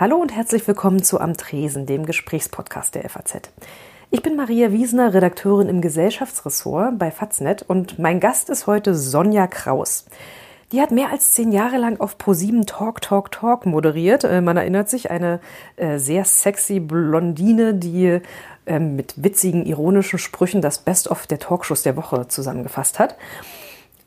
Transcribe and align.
Hallo 0.00 0.16
und 0.16 0.34
herzlich 0.34 0.66
willkommen 0.66 1.02
zu 1.02 1.20
Am 1.20 1.36
Tresen, 1.36 1.84
dem 1.84 2.06
Gesprächspodcast 2.06 2.94
der 2.94 3.06
FAZ. 3.06 3.50
Ich 4.10 4.22
bin 4.22 4.34
Maria 4.34 4.72
Wiesner, 4.72 5.12
Redakteurin 5.12 5.68
im 5.68 5.82
Gesellschaftsressort 5.82 6.98
bei 6.98 7.10
Faznet 7.10 7.60
und 7.60 7.98
mein 7.98 8.18
Gast 8.18 8.48
ist 8.48 8.66
heute 8.66 8.94
Sonja 8.94 9.46
Kraus. 9.46 10.06
Die 10.72 10.80
hat 10.80 10.90
mehr 10.90 11.10
als 11.10 11.32
zehn 11.32 11.52
Jahre 11.52 11.76
lang 11.76 12.00
auf 12.00 12.16
ProSieben 12.16 12.64
Talk, 12.64 13.02
Talk, 13.02 13.30
Talk 13.30 13.66
moderiert. 13.66 14.24
Äh, 14.24 14.40
man 14.40 14.56
erinnert 14.56 14.88
sich, 14.88 15.10
eine 15.10 15.38
äh, 15.76 15.98
sehr 15.98 16.24
sexy 16.24 16.80
Blondine, 16.80 17.74
die 17.74 18.20
äh, 18.64 18.78
mit 18.78 19.22
witzigen, 19.22 19.66
ironischen 19.66 20.18
Sprüchen 20.18 20.62
das 20.62 20.78
Best-of 20.78 21.26
der 21.26 21.40
Talkshows 21.40 21.82
der 21.82 21.96
Woche 21.98 22.26
zusammengefasst 22.26 22.98
hat. 22.98 23.16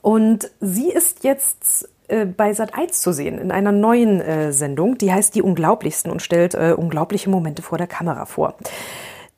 Und 0.02 0.50
sie 0.60 0.92
ist 0.92 1.24
jetzt 1.24 1.88
äh, 2.08 2.26
bei 2.26 2.52
Sat1 2.52 2.92
zu 2.92 3.14
sehen 3.14 3.38
in 3.38 3.52
einer 3.52 3.72
neuen 3.72 4.22
äh, 4.22 4.52
Sendung, 4.54 4.98
die 4.98 5.12
heißt 5.12 5.36
Die 5.36 5.42
Unglaublichsten 5.42 6.12
und 6.12 6.22
stellt 6.22 6.54
äh, 6.54 6.74
unglaubliche 6.76 7.30
Momente 7.30 7.62
vor 7.62 7.78
der 7.78 7.88
Kamera 7.88 8.26
vor. 8.26 8.56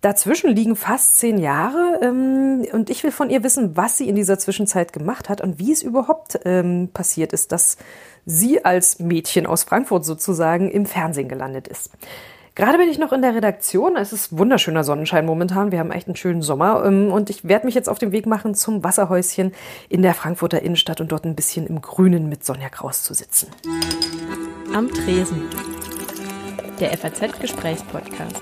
Dazwischen 0.02 0.55
liegen 0.55 0.75
fast 0.75 1.17
zehn 1.17 1.39
Jahre 1.39 1.99
ähm, 2.03 2.66
und 2.72 2.91
ich 2.91 3.03
will 3.03 3.12
von 3.12 3.31
ihr 3.31 3.44
wissen, 3.44 3.75
was 3.75 3.98
sie 3.98 4.08
in 4.08 4.16
dieser 4.16 4.38
Zwischenzeit 4.38 4.94
gemacht 4.94 5.30
hat 5.30 5.41
und 5.41 5.58
wie 5.58 5.72
es 5.72 5.81
überhaupt 5.81 6.39
ähm, 6.45 6.89
passiert 6.94 7.34
ist, 7.34 7.52
dass 7.52 7.77
sie 8.25 8.63
als 8.63 9.00
Mädchen 9.00 9.47
aus 9.47 9.63
Frankfurt 9.63 10.05
sozusagen 10.05 10.70
im 10.70 10.86
Fernsehen 10.86 11.27
gelandet 11.27 11.67
ist. 11.67 11.89
Gerade 12.55 12.77
bin 12.77 12.88
ich 12.88 12.98
noch 12.98 13.12
in 13.12 13.22
der 13.22 13.36
Redaktion. 13.36 13.98
Es 13.98 14.14
ist 14.14 14.38
wunderschöner 14.38 14.86
Sonnenschein 14.86 15.26
momentan. 15.26 15.73
Wir 15.73 15.80
haben 15.80 15.91
echt 15.91 16.08
einen 16.08 16.16
schönen 16.16 16.41
Sommer. 16.41 16.86
Ähm, 16.86 17.12
und 17.12 17.30
ich 17.30 17.45
werde 17.45 17.66
mich 17.66 17.76
jetzt 17.76 17.90
auf 17.90 18.00
den 18.00 18.14
Weg 18.14 18.26
machen 18.26 18.55
zum 18.55 18.81
Wasserhäuschen 18.81 19.54
in 19.90 20.02
der 20.02 20.14
Frankfurter 20.14 20.62
Innenstadt 20.62 21.02
und 21.02 21.12
dort 21.12 21.26
ein 21.26 21.36
bisschen 21.36 21.68
im 21.68 21.81
Grünen 21.81 22.30
mit 22.30 22.45
Sonja 22.45 22.70
Kraus 22.70 23.04
zu 23.04 23.14
sitzen. 23.14 23.50
Am 24.73 24.90
Tresen. 24.90 25.50
Der 26.80 26.98
FAZ-Gesprächspodcast. 26.98 28.41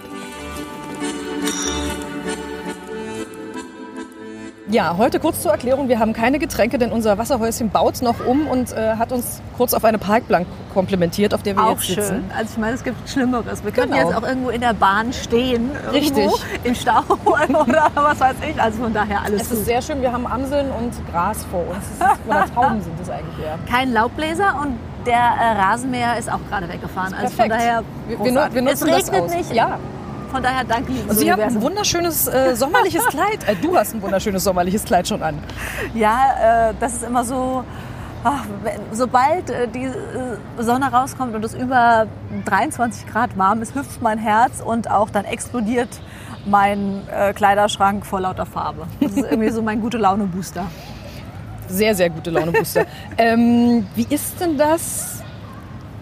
Ja, 4.73 4.97
heute 4.97 5.19
kurz 5.19 5.39
zur 5.43 5.51
Erklärung. 5.51 5.87
Wir 5.87 5.99
haben 5.99 6.13
keine 6.13 6.39
Getränke, 6.39 6.79
denn 6.79 6.91
unser 6.91 7.19
Wasserhäuschen 7.19 7.69
baut 7.69 8.01
noch 8.01 8.25
um 8.25 8.47
und 8.47 8.71
äh, 8.73 8.95
hat 8.95 9.11
uns 9.11 9.39
kurz 9.55 9.71
auf 9.75 9.85
eine 9.85 9.99
Parkbank 9.99 10.47
komplementiert, 10.73 11.35
auf 11.35 11.43
der 11.43 11.55
wir 11.55 11.63
auch 11.63 11.73
jetzt 11.73 11.85
sitzen. 11.89 12.01
schön. 12.07 12.31
Also 12.35 12.53
ich 12.53 12.57
meine, 12.57 12.73
es 12.73 12.83
gibt 12.83 13.07
Schlimmeres. 13.07 13.63
Wir 13.63 13.71
könnten 13.71 13.93
Genau. 13.93 14.09
jetzt 14.09 14.17
auch 14.17 14.27
irgendwo 14.27 14.49
in 14.49 14.61
der 14.61 14.73
Bahn 14.73 15.13
stehen. 15.13 15.69
Richtig. 15.91 16.27
Im 16.63 16.73
Stau 16.73 17.03
oder 17.25 17.91
was 17.93 18.19
weiß 18.19 18.35
ich. 18.49 18.59
Also 18.59 18.81
von 18.81 18.91
daher 18.95 19.21
alles 19.21 19.43
Es 19.43 19.49
gut. 19.49 19.59
ist 19.59 19.65
sehr 19.65 19.81
schön. 19.83 20.01
Wir 20.01 20.11
haben 20.11 20.25
Amseln 20.25 20.71
und 20.71 20.91
Gras 21.11 21.45
vor 21.51 21.61
uns. 21.69 21.85
Ist, 21.85 22.01
oder 22.27 22.45
Tauben 22.55 22.81
sind 22.81 22.99
es 22.99 23.09
eigentlich 23.11 23.45
eher. 23.45 23.59
Kein 23.69 23.93
Laubbläser 23.93 24.59
und 24.59 24.75
der 25.05 25.13
äh, 25.17 25.61
Rasenmäher 25.61 26.17
ist 26.17 26.31
auch 26.31 26.39
gerade 26.49 26.67
weggefahren. 26.67 27.13
Also 27.13 27.27
von 27.27 27.47
Perfekt. 27.47 27.51
daher 27.53 27.83
Wir, 28.07 28.19
wir 28.55 28.61
nutzen 28.63 28.87
es 28.89 28.95
regnet 28.97 29.13
das 29.13 29.21
aus. 29.21 29.33
nicht. 29.35 29.53
Ja. 29.53 29.77
Von 30.33 30.41
daher 30.41 30.63
danke, 30.63 30.91
liebes 30.91 31.11
Und 31.11 31.17
Sie 31.17 31.31
haben 31.31 31.43
ein 31.43 31.61
wunderschönes 31.61 32.27
äh, 32.27 32.55
sommerliches 32.55 33.05
Kleid. 33.05 33.47
Äh, 33.47 33.55
du 33.55 33.77
hast 33.77 33.93
ein 33.93 34.01
wunderschönes 34.01 34.43
sommerliches 34.43 34.83
Kleid 34.83 35.07
schon 35.07 35.21
an. 35.21 35.37
Ja, 35.93 36.69
äh, 36.69 36.73
das 36.79 36.93
ist 36.93 37.03
immer 37.03 37.23
so, 37.23 37.63
ach, 38.23 38.43
sobald 38.91 39.51
äh, 39.51 39.67
die 39.67 39.83
äh, 39.83 39.93
Sonne 40.57 40.91
rauskommt 40.91 41.35
und 41.35 41.45
es 41.45 41.53
über 41.53 42.07
23 42.45 43.05
Grad 43.05 43.37
warm 43.37 43.61
ist, 43.61 43.75
hüpft 43.75 44.01
mein 44.01 44.17
Herz 44.17 44.59
und 44.59 44.89
auch 44.89 45.11
dann 45.11 45.25
explodiert 45.25 46.01
mein 46.47 47.07
äh, 47.15 47.31
Kleiderschrank 47.33 48.03
vor 48.03 48.19
lauter 48.19 48.47
Farbe. 48.47 48.87
Das 49.01 49.11
ist 49.11 49.29
irgendwie 49.29 49.51
so 49.51 49.61
mein 49.61 49.81
gute 49.81 49.99
Laune 49.99 50.23
Booster. 50.23 50.65
Sehr, 51.67 51.93
sehr 51.93 52.09
gute 52.09 52.31
Laune 52.31 52.51
Booster. 52.53 52.87
ähm, 53.19 53.85
wie 53.93 54.07
ist 54.09 54.41
denn 54.41 54.57
das? 54.57 55.22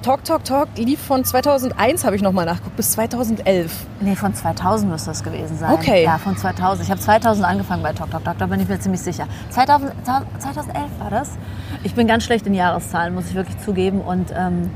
Talk, 0.02 0.24
Talk, 0.24 0.44
Talk 0.44 0.68
lief 0.78 1.00
von 1.00 1.24
2001, 1.24 2.04
habe 2.06 2.16
ich 2.16 2.24
nochmal 2.24 2.48
nachgeguckt, 2.48 2.76
bis 2.76 2.92
2011. 2.94 3.72
Nee, 4.00 4.16
von 4.16 4.34
2000 4.34 4.92
müsste 4.92 5.12
das 5.12 5.24
gewesen 5.24 5.60
sein. 5.60 5.74
Okay. 5.74 6.04
Ja, 6.04 6.18
von 6.18 6.36
2000. 6.36 6.84
Ich 6.84 6.90
habe 6.90 7.00
2000 7.00 7.46
angefangen 7.46 7.84
bei 7.84 7.94
Talk 7.94 8.10
Talk 8.10 8.24
Talk, 8.24 8.40
da 8.40 8.48
bin 8.48 8.60
ich 8.60 8.68
mir 8.68 8.80
ziemlich 8.80 9.02
sicher. 9.02 9.28
2000, 9.52 9.94
2011 10.40 10.86
war 11.00 11.12
das. 11.12 11.38
Ich 11.84 11.94
bin 11.94 12.08
ganz 12.08 12.24
schlecht 12.24 12.48
in 12.48 12.56
Jahreszahlen, 12.56 13.14
muss 13.14 13.30
ich 13.30 13.36
wirklich 13.36 13.60
zugeben. 13.60 14.02
Und 14.02 14.34
ähm, 14.36 14.72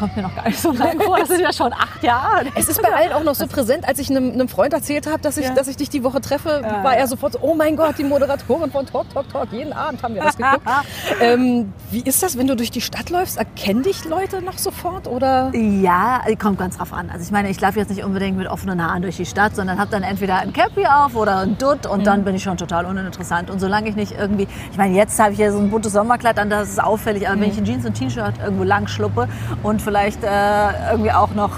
kommt 0.00 0.16
mir 0.16 0.22
noch 0.22 0.34
gar 0.34 0.46
nicht 0.48 0.58
so 0.58 0.72
lange 0.72 0.98
vor. 1.04 1.18
Das 1.18 1.28
sind 1.28 1.40
ja 1.40 1.52
schon 1.52 1.72
acht 1.72 2.02
Jahre. 2.02 2.46
Es 2.56 2.68
ist 2.68 2.82
bei 2.82 2.92
allen 2.92 3.12
auch 3.12 3.22
noch 3.22 3.34
so 3.34 3.46
präsent, 3.56 3.86
als 3.86 3.98
ich 3.98 4.10
einem, 4.10 4.32
einem 4.32 4.48
Freund 4.48 4.72
erzählt 4.72 5.06
habe, 5.06 5.20
dass 5.20 5.36
ich, 5.36 5.44
Ja. 5.46 5.54
dass 5.54 5.68
ich 5.68 5.76
dich 5.76 5.90
die 5.90 6.02
Woche 6.02 6.20
treffe, 6.20 6.62
Ja. 6.64 6.82
war 6.82 6.96
er 6.96 7.06
sofort 7.06 7.34
so, 7.34 7.38
oh 7.42 7.54
mein 7.54 7.76
Gott, 7.76 7.96
die 7.98 8.04
Moderatorin 8.04 8.70
von 8.72 8.86
Talk, 8.86 9.10
Talk, 9.12 9.28
Talk. 9.28 9.52
Jeden 9.52 9.72
Abend 9.74 10.02
haben 10.02 10.14
wir 10.14 10.22
das 10.22 10.36
geguckt. 10.36 10.66
ähm, 11.20 11.72
wie 11.90 12.00
ist 12.00 12.22
das, 12.22 12.38
wenn 12.38 12.46
du 12.46 12.56
durch 12.56 12.70
die 12.70 12.80
Stadt 12.80 13.10
läufst? 13.10 13.36
Erkennen 13.36 13.82
dich 13.82 14.04
Leute 14.06 14.40
noch 14.42 14.56
sofort? 14.58 15.06
Oder? 15.06 15.50
Ja, 15.54 16.22
kommt 16.40 16.58
ganz 16.58 16.78
drauf 16.78 16.92
an. 16.94 17.10
Also 17.10 17.24
ich 17.24 17.30
meine, 17.30 17.50
ich 17.50 17.60
laufe 17.60 17.78
jetzt 17.78 17.90
nicht 17.90 18.02
unbedingt 18.02 18.38
mit 18.38 18.46
offenen 18.48 18.82
Haaren 18.82 19.02
durch 19.02 19.16
die 19.18 19.26
Stadt, 19.26 19.54
sondern 19.54 19.78
habe 19.78 19.90
dann 19.90 20.02
entweder 20.02 20.36
ein 20.38 20.52
Cappy 20.54 20.86
auf 20.86 21.14
oder 21.14 21.40
ein 21.40 21.58
Dutt 21.58 21.86
und 21.86 22.06
dann 22.06 22.24
bin 22.24 22.34
ich 22.34 22.42
schon 22.42 22.56
total 22.56 22.86
uninteressant. 22.86 23.50
Und 23.50 23.58
solange 23.60 23.90
ich 23.90 23.96
nicht 23.96 24.12
irgendwie, 24.12 24.48
ich 24.70 24.78
meine, 24.78 24.94
jetzt 24.96 25.18
habe 25.20 25.32
ich 25.32 25.36
hier 25.38 25.52
so 25.52 25.58
ein 25.58 25.70
buntes 25.70 25.92
Sommerkleid 25.92 26.38
an, 26.38 26.48
das 26.48 26.70
ist 26.70 26.82
auffällig, 26.82 27.28
aber 27.28 27.40
wenn 27.40 27.50
ich 27.50 27.58
in 27.58 27.64
Jeans 27.66 27.84
und 27.84 27.94
T-Shirt 27.94 28.34
irgendwo 28.42 28.64
lang 28.64 28.86
schluppe 28.88 29.28
und 29.62 29.82
vielleicht 29.90 30.22
äh, 30.22 30.92
irgendwie 30.92 31.10
auch 31.10 31.34
noch 31.34 31.50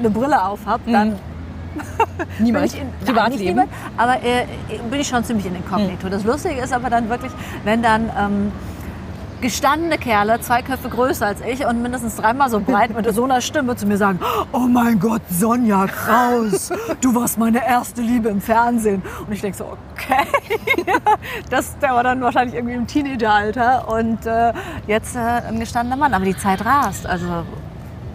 eine 0.00 0.10
Brille 0.10 0.44
auf 0.44 0.66
habe, 0.66 0.90
dann 0.90 1.16
Niemand. 2.40 2.72
bin 2.72 2.80
ich 2.80 3.06
in. 3.06 3.14
Nein, 3.14 3.32
niemand, 3.36 3.68
aber 3.96 4.16
äh, 4.24 4.44
bin 4.90 5.00
ich 5.00 5.06
schon 5.06 5.22
ziemlich 5.22 5.46
in 5.46 5.54
Inkognito. 5.54 6.08
Das 6.08 6.24
Lustige 6.24 6.60
ist 6.60 6.72
aber 6.72 6.90
dann 6.90 7.08
wirklich, 7.08 7.30
wenn 7.62 7.80
dann 7.80 8.10
ähm, 8.18 8.52
gestandene 9.44 9.98
Kerle, 9.98 10.40
zwei 10.40 10.62
Köpfe 10.62 10.88
größer 10.88 11.26
als 11.26 11.42
ich 11.42 11.66
und 11.66 11.82
mindestens 11.82 12.16
dreimal 12.16 12.48
so 12.48 12.60
breit 12.60 12.96
mit 12.96 13.14
so 13.14 13.24
einer 13.24 13.42
Stimme 13.42 13.76
zu 13.76 13.86
mir 13.86 13.98
sagen, 13.98 14.18
oh 14.52 14.60
mein 14.60 14.98
Gott, 14.98 15.20
Sonja 15.28 15.86
Kraus, 15.86 16.72
du 17.02 17.14
warst 17.14 17.36
meine 17.36 17.62
erste 17.62 18.00
Liebe 18.00 18.30
im 18.30 18.40
Fernsehen. 18.40 19.02
Und 19.26 19.34
ich 19.34 19.42
denke 19.42 19.58
so, 19.58 19.76
okay, 19.92 20.26
das, 21.50 21.78
der 21.78 21.90
war 21.90 22.02
dann 22.02 22.22
wahrscheinlich 22.22 22.54
irgendwie 22.54 22.74
im 22.74 22.86
Teenageralter 22.86 23.86
und 23.86 24.24
äh, 24.24 24.54
jetzt 24.86 25.14
äh, 25.14 25.18
ein 25.18 25.60
gestandener 25.60 25.96
Mann. 25.96 26.14
Aber 26.14 26.24
die 26.24 26.38
Zeit 26.38 26.64
rast, 26.64 27.06
also 27.06 27.44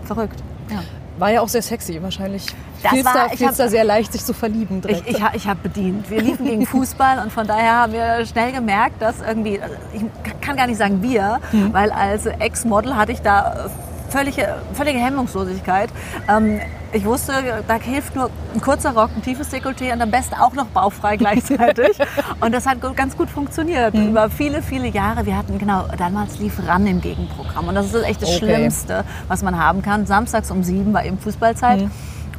verrückt. 0.06 0.42
Ja. 0.72 0.80
War 1.20 1.32
ja 1.32 1.42
auch 1.42 1.48
sehr 1.48 1.62
sexy, 1.62 2.02
wahrscheinlich. 2.02 2.48
Fiel's 2.90 3.06
war- 3.06 3.14
da, 3.14 3.28
ich 3.34 3.40
sehr 3.70 3.84
leicht, 3.84 4.12
sich 4.14 4.24
zu 4.24 4.34
verlieben 4.34 4.78
Ich, 4.78 5.02
direkt. 5.02 5.10
ich, 5.10 5.22
ha- 5.24 5.32
ich 5.34 5.48
habe 5.48 5.60
bedient. 5.62 6.10
Wir 6.10 6.22
liefen 6.22 6.46
gegen 6.46 6.66
Fußball 6.66 7.20
und 7.20 7.32
von 7.32 7.46
daher 7.46 7.74
haben 7.76 7.94
wir 7.94 8.26
schnell 8.26 8.52
gemerkt, 8.52 9.02
dass 9.02 9.16
irgendwie, 9.26 9.60
also 9.62 9.76
ich 9.94 10.04
kann 10.42 10.56
gar 10.56 10.68
nicht 10.68 10.78
sagen 10.78 11.02
wir, 11.02 11.40
weil 11.72 11.92
als 11.92 12.26
Ex-Model 12.26 12.96
hatte 12.96 13.12
ich 13.12 13.22
da 13.22 13.70
völlige, 14.10 14.56
völlige 14.74 14.98
Hemmungslosigkeit. 15.00 15.90
Ähm, 16.28 16.60
ich 16.92 17.06
wusste, 17.06 17.34
da 17.68 17.76
hilft 17.76 18.16
nur 18.16 18.32
ein 18.56 18.62
kurzer 18.62 18.96
Rock, 18.96 19.12
ein 19.16 19.22
tiefes 19.22 19.52
Dekolleté 19.54 19.94
und 19.94 20.02
am 20.02 20.10
besten 20.10 20.34
auch 20.34 20.54
noch 20.54 20.66
bauchfrei 20.68 21.18
gleichzeitig. 21.18 21.96
und 22.42 22.52
das 22.52 22.66
hat 22.66 22.80
ganz 22.96 23.16
gut 23.16 23.30
funktioniert. 23.30 23.94
Über 23.94 24.30
viele, 24.32 24.64
viele 24.64 24.88
Jahre. 24.88 25.28
Wir 25.28 25.38
hatten, 25.38 25.60
genau, 25.60 25.86
damals 26.00 26.40
lief 26.40 26.54
RAN 26.68 26.88
im 26.88 27.02
Gegenprogramm. 27.02 27.68
Und 27.68 27.76
das 27.76 27.94
ist 27.94 28.04
echt 28.04 28.22
das 28.24 28.30
Okay. 28.30 28.38
Schlimmste, 28.40 29.04
was 29.28 29.44
man 29.44 29.60
haben 29.64 29.84
kann. 29.84 30.08
Samstags 30.08 30.50
um 30.50 30.64
sieben 30.64 30.92
war 30.94 31.06
eben 31.06 31.20
Fußballzeit. 31.20 31.88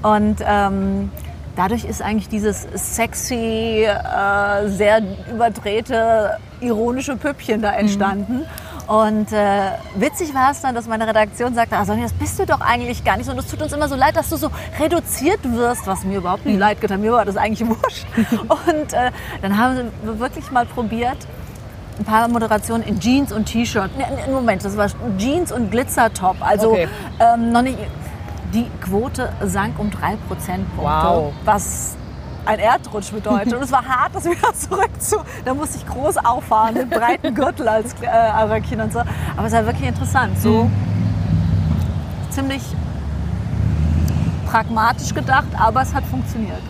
Und 0.03 0.37
ähm, 0.47 1.11
dadurch 1.57 1.85
ist 1.85 2.03
eigentlich 2.03 2.29
dieses 2.29 2.67
sexy, 2.75 3.85
äh, 3.85 4.69
sehr 4.69 5.03
überdrehte, 5.33 6.39
ironische 6.61 7.17
Püppchen 7.17 7.63
da 7.63 7.73
entstanden. 7.73 8.43
Und 8.87 9.33
äh, 9.33 9.71
witzig 9.95 10.35
war 10.35 10.51
es 10.51 10.63
dann, 10.63 10.75
dass 10.75 10.89
meine 10.89 11.07
Redaktion 11.07 11.55
sagte, 11.55 11.77
ah, 11.77 11.85
Sonja, 11.85 12.03
das 12.03 12.13
bist 12.13 12.41
du 12.41 12.47
doch 12.47 12.61
eigentlich 12.61 13.05
gar 13.05 13.17
nicht. 13.17 13.31
Und 13.31 13.39
es 13.39 13.47
tut 13.47 13.63
uns 13.63 13.73
immer 13.73 13.89
so 13.89 13.95
leid, 13.95 14.17
dass 14.17 14.31
du 14.31 14.37
so 14.37 14.51
reduziert 14.81 15.39
wirst, 15.45 15.87
was 15.87 16.03
mir 16.05 16.19
überhaupt 16.19 16.45
nicht 16.45 16.59
leid 16.59 16.81
getan. 16.81 17.01
Mir 17.01 17.13
war 17.13 17.25
das 17.25 17.37
eigentlich 17.37 17.69
wurscht. 17.69 18.05
Und 18.49 18.93
äh, 18.93 19.13
dann 19.43 19.57
haben 19.57 19.93
wir 20.03 20.19
wirklich 20.19 20.51
mal 20.51 20.67
probiert, 20.67 21.19
ein 22.01 22.05
paar 22.05 22.27
Moderationen 22.29 22.83
in 22.83 22.99
Jeans 22.99 23.31
und 23.31 23.45
T-Shirt. 23.45 23.91
Nee, 23.97 24.05
Moment, 24.33 24.65
das 24.65 24.77
war 24.77 24.89
Jeans 25.19 25.53
und 25.53 25.71
Glitzertop. 25.71 26.37
Also 26.41 26.71
Okay. 26.73 26.89
ähm, 27.21 27.53
noch 27.53 27.63
nicht. 27.63 27.77
Die 28.55 28.67
Quote 28.81 29.31
sank 29.45 29.79
um 29.79 29.91
drei 29.91 30.17
Prozentpunkte, 30.29 30.83
Wow. 31.07 31.33
was 31.45 31.97
ein 32.47 32.59
Erdrutsch 32.59 33.13
bedeutet. 33.13 33.53
Und 33.53 33.63
es 33.63 33.71
war 33.71 33.85
hart, 33.85 34.15
das 34.15 34.25
wieder 34.25 34.53
zurück 34.59 34.91
zu. 34.99 35.17
Da 35.45 35.55
musste 35.55 35.79
ich 35.79 35.87
groß 35.87 36.17
auffahren 36.19 36.75
mit 36.75 36.91
breiten 36.91 37.35
Gürtel 37.35 37.69
als 37.69 37.95
äh, 38.01 38.09
Röckchen 38.09 38.81
und 38.81 38.93
so. 38.93 39.01
Aber 39.37 39.47
es 39.47 39.53
war 39.53 39.67
wirklich 39.67 39.89
interessant. 39.89 40.41
So 40.41 40.65
Mhm. 40.65 40.71
ziemlich 42.31 42.63
pragmatisch 44.51 45.15
gedacht, 45.15 45.47
aber 45.59 45.83
es 45.83 45.95
hat 45.95 46.05
funktioniert. 46.05 46.61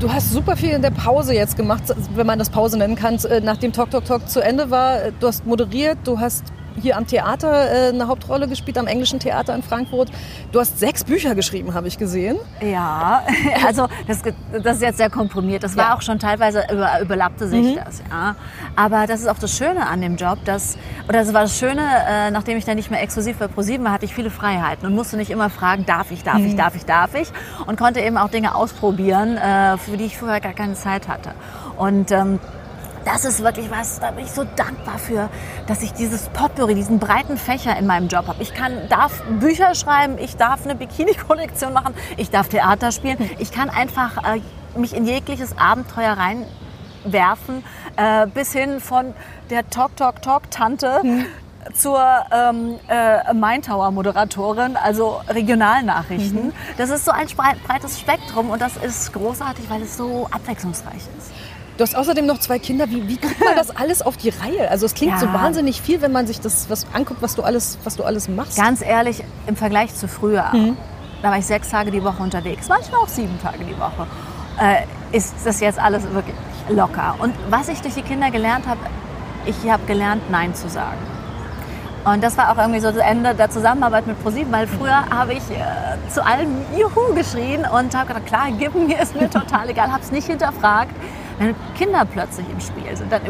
Du 0.00 0.12
hast 0.12 0.30
super 0.32 0.56
viel 0.56 0.70
in 0.70 0.82
der 0.82 0.90
Pause 0.90 1.34
jetzt 1.34 1.56
gemacht, 1.56 1.82
wenn 2.14 2.26
man 2.26 2.38
das 2.38 2.50
Pause 2.50 2.78
nennen 2.78 2.94
kann, 2.96 3.16
äh, 3.24 3.40
nachdem 3.40 3.72
Talk 3.72 3.90
Talk 3.90 4.04
Talk 4.04 4.28
zu 4.28 4.40
Ende 4.40 4.70
war. 4.70 4.98
Du 5.18 5.26
hast 5.26 5.46
moderiert, 5.46 5.98
du 6.04 6.20
hast 6.20 6.44
hier 6.80 6.96
am 6.96 7.06
Theater 7.06 7.70
äh, 7.70 7.88
eine 7.88 8.08
Hauptrolle 8.08 8.48
gespielt, 8.48 8.78
am 8.78 8.86
englischen 8.86 9.18
Theater 9.20 9.54
in 9.54 9.62
Frankfurt. 9.62 10.10
Du 10.52 10.60
hast 10.60 10.78
sechs 10.78 11.04
Bücher 11.04 11.34
geschrieben, 11.34 11.74
habe 11.74 11.88
ich 11.88 11.98
gesehen. 11.98 12.36
Ja, 12.60 13.22
also 13.66 13.88
das, 14.06 14.20
das 14.62 14.76
ist 14.76 14.82
jetzt 14.82 14.96
sehr 14.98 15.10
komprimiert. 15.10 15.62
Das 15.62 15.76
war 15.76 15.88
Ja. 15.90 15.96
auch 15.96 16.02
schon 16.02 16.18
teilweise 16.18 16.64
über, 16.72 17.00
überlappte 17.00 17.48
sich 17.48 17.76
das, 17.76 18.02
ja. 18.10 18.34
Aber 18.76 19.06
das 19.06 19.20
ist 19.20 19.28
auch 19.28 19.38
das 19.38 19.56
Schöne 19.56 19.86
an 19.86 20.00
dem 20.00 20.16
Job, 20.16 20.38
dass, 20.44 20.76
oder 21.08 21.18
das 21.20 21.32
war 21.32 21.42
das 21.42 21.56
Schöne, 21.58 21.82
äh, 22.08 22.30
nachdem 22.30 22.58
ich 22.58 22.64
dann 22.64 22.76
nicht 22.76 22.90
mehr 22.90 23.02
exklusiv 23.02 23.38
bei 23.38 23.46
ProSieben 23.48 23.84
war, 23.84 23.92
hatte 23.92 24.04
ich 24.04 24.14
viele 24.14 24.30
Freiheiten 24.30 24.86
und 24.86 24.94
musste 24.94 25.16
nicht 25.16 25.30
immer 25.30 25.50
fragen, 25.50 25.86
darf 25.86 26.10
ich, 26.10 26.22
darf 26.24 26.38
ich, 26.40 26.56
darf 26.56 26.74
ich, 26.76 26.84
darf 26.84 27.14
ich 27.14 27.28
und 27.66 27.78
konnte 27.78 28.00
eben 28.00 28.16
auch 28.18 28.28
Dinge 28.28 28.54
ausprobieren, 28.54 29.36
äh, 29.36 29.76
für 29.78 29.96
die 29.96 30.04
ich 30.04 30.18
vorher 30.18 30.40
gar 30.40 30.52
keine 30.54 30.74
Zeit 30.74 31.08
hatte. 31.08 31.30
Und 31.76 32.10
ähm, 32.10 32.38
das 33.04 33.24
ist 33.24 33.42
wirklich 33.42 33.70
was, 33.70 34.00
da 34.00 34.10
bin 34.10 34.24
ich 34.24 34.30
so 34.30 34.44
dankbar 34.56 34.98
für, 34.98 35.28
dass 35.66 35.82
ich 35.82 35.92
dieses 35.92 36.28
Potpourri, 36.30 36.74
diesen 36.74 36.98
breiten 36.98 37.36
Fächer 37.36 37.76
in 37.76 37.86
meinem 37.86 38.08
Job 38.08 38.26
habe. 38.26 38.42
Ich 38.42 38.54
kann, 38.54 38.88
darf 38.88 39.22
Bücher 39.40 39.74
schreiben, 39.74 40.18
ich 40.18 40.36
darf 40.36 40.64
eine 40.64 40.74
Bikini-Kollektion 40.74 41.72
machen, 41.72 41.94
ich 42.16 42.30
darf 42.30 42.48
Theater 42.48 42.92
spielen. 42.92 43.18
Ich 43.38 43.52
kann 43.52 43.70
einfach 43.70 44.16
äh, 44.24 44.40
mich 44.78 44.94
in 44.94 45.06
jegliches 45.06 45.56
Abenteuer 45.58 46.16
reinwerfen, 46.16 47.64
äh, 47.96 48.26
bis 48.26 48.52
hin 48.52 48.80
von 48.80 49.14
der 49.50 49.68
Talk-Talk-Talk-Tante 49.68 51.02
zur 51.72 52.02
ähm, 52.30 52.78
äh, 52.88 53.32
Main 53.32 53.62
Tower 53.62 53.90
Moderatorin, 53.90 54.76
also 54.76 55.20
Regionalnachrichten. 55.28 56.52
Das 56.76 56.90
ist 56.90 57.04
so 57.04 57.10
ein 57.10 57.26
breites 57.66 58.00
Spektrum 58.00 58.50
und 58.50 58.60
das 58.60 58.76
ist 58.76 59.12
großartig, 59.12 59.68
weil 59.70 59.82
es 59.82 59.96
so 59.96 60.28
abwechslungsreich 60.30 61.02
ist. 61.18 61.33
Du 61.76 61.82
hast 61.82 61.96
außerdem 61.96 62.24
noch 62.26 62.38
zwei 62.38 62.58
Kinder. 62.58 62.88
Wie, 62.88 63.08
wie 63.08 63.16
kriegt 63.16 63.40
man 63.44 63.54
das 63.56 63.74
alles 63.74 64.02
auf 64.02 64.16
die 64.16 64.28
Reihe? 64.30 64.70
Also 64.70 64.86
es 64.86 64.94
klingt 64.94 65.12
Ja. 65.14 65.18
so 65.18 65.32
wahnsinnig 65.32 65.80
viel, 65.82 66.00
wenn 66.02 66.12
man 66.12 66.26
sich 66.26 66.40
das 66.40 66.70
was 66.70 66.86
anguckt, 66.92 67.20
was 67.22 67.34
du 67.34 67.42
alles, 67.42 67.78
was 67.84 67.96
du 67.96 68.04
alles 68.04 68.28
machst. 68.28 68.56
Ganz 68.56 68.80
ehrlich, 68.80 69.24
im 69.46 69.56
Vergleich 69.56 69.94
zu 69.94 70.06
früher, 70.06 70.44
da 71.22 71.30
war 71.30 71.38
ich 71.38 71.46
sechs 71.46 71.70
Tage 71.70 71.90
die 71.90 72.04
Woche 72.04 72.22
unterwegs, 72.22 72.68
manchmal 72.68 73.00
auch 73.00 73.08
sieben 73.08 73.40
Tage 73.42 73.64
die 73.64 73.78
Woche, 73.78 74.06
äh, 74.60 75.16
ist 75.16 75.34
das 75.44 75.60
jetzt 75.60 75.78
alles 75.80 76.04
wirklich 76.12 76.36
locker. 76.68 77.16
Und 77.18 77.34
was 77.50 77.68
ich 77.68 77.80
durch 77.80 77.94
die 77.94 78.02
Kinder 78.02 78.30
gelernt 78.30 78.66
habe, 78.66 78.80
ich 79.46 79.68
habe 79.70 79.84
gelernt, 79.86 80.30
Nein 80.30 80.54
zu 80.54 80.68
sagen. 80.68 80.98
Und 82.04 82.22
das 82.22 82.36
war 82.36 82.52
auch 82.52 82.58
irgendwie 82.58 82.80
so 82.80 82.88
das 82.90 82.98
Ende 82.98 83.34
der 83.34 83.48
Zusammenarbeit 83.50 84.06
mit 84.06 84.22
ProSieben, 84.22 84.52
weil 84.52 84.66
früher 84.66 85.08
habe 85.08 85.32
ich 85.32 85.38
äh, 85.50 86.10
zu 86.12 86.24
allem 86.24 86.50
Juhu 86.78 87.14
geschrien 87.14 87.60
und 87.64 87.94
habe 87.96 88.08
gedacht, 88.08 88.26
klar, 88.26 88.46
gib 88.58 88.74
mir, 88.74 89.00
ist 89.00 89.14
mir 89.18 89.30
total 89.30 89.70
egal, 89.70 89.90
habe 89.90 90.02
es 90.02 90.12
nicht 90.12 90.26
hinterfragt. 90.26 90.94
Wenn 91.38 91.54
Kinder 91.76 92.04
plötzlich 92.04 92.46
im 92.48 92.60
Spiel 92.60 92.96
sind, 92.96 93.10
dann 93.10 93.22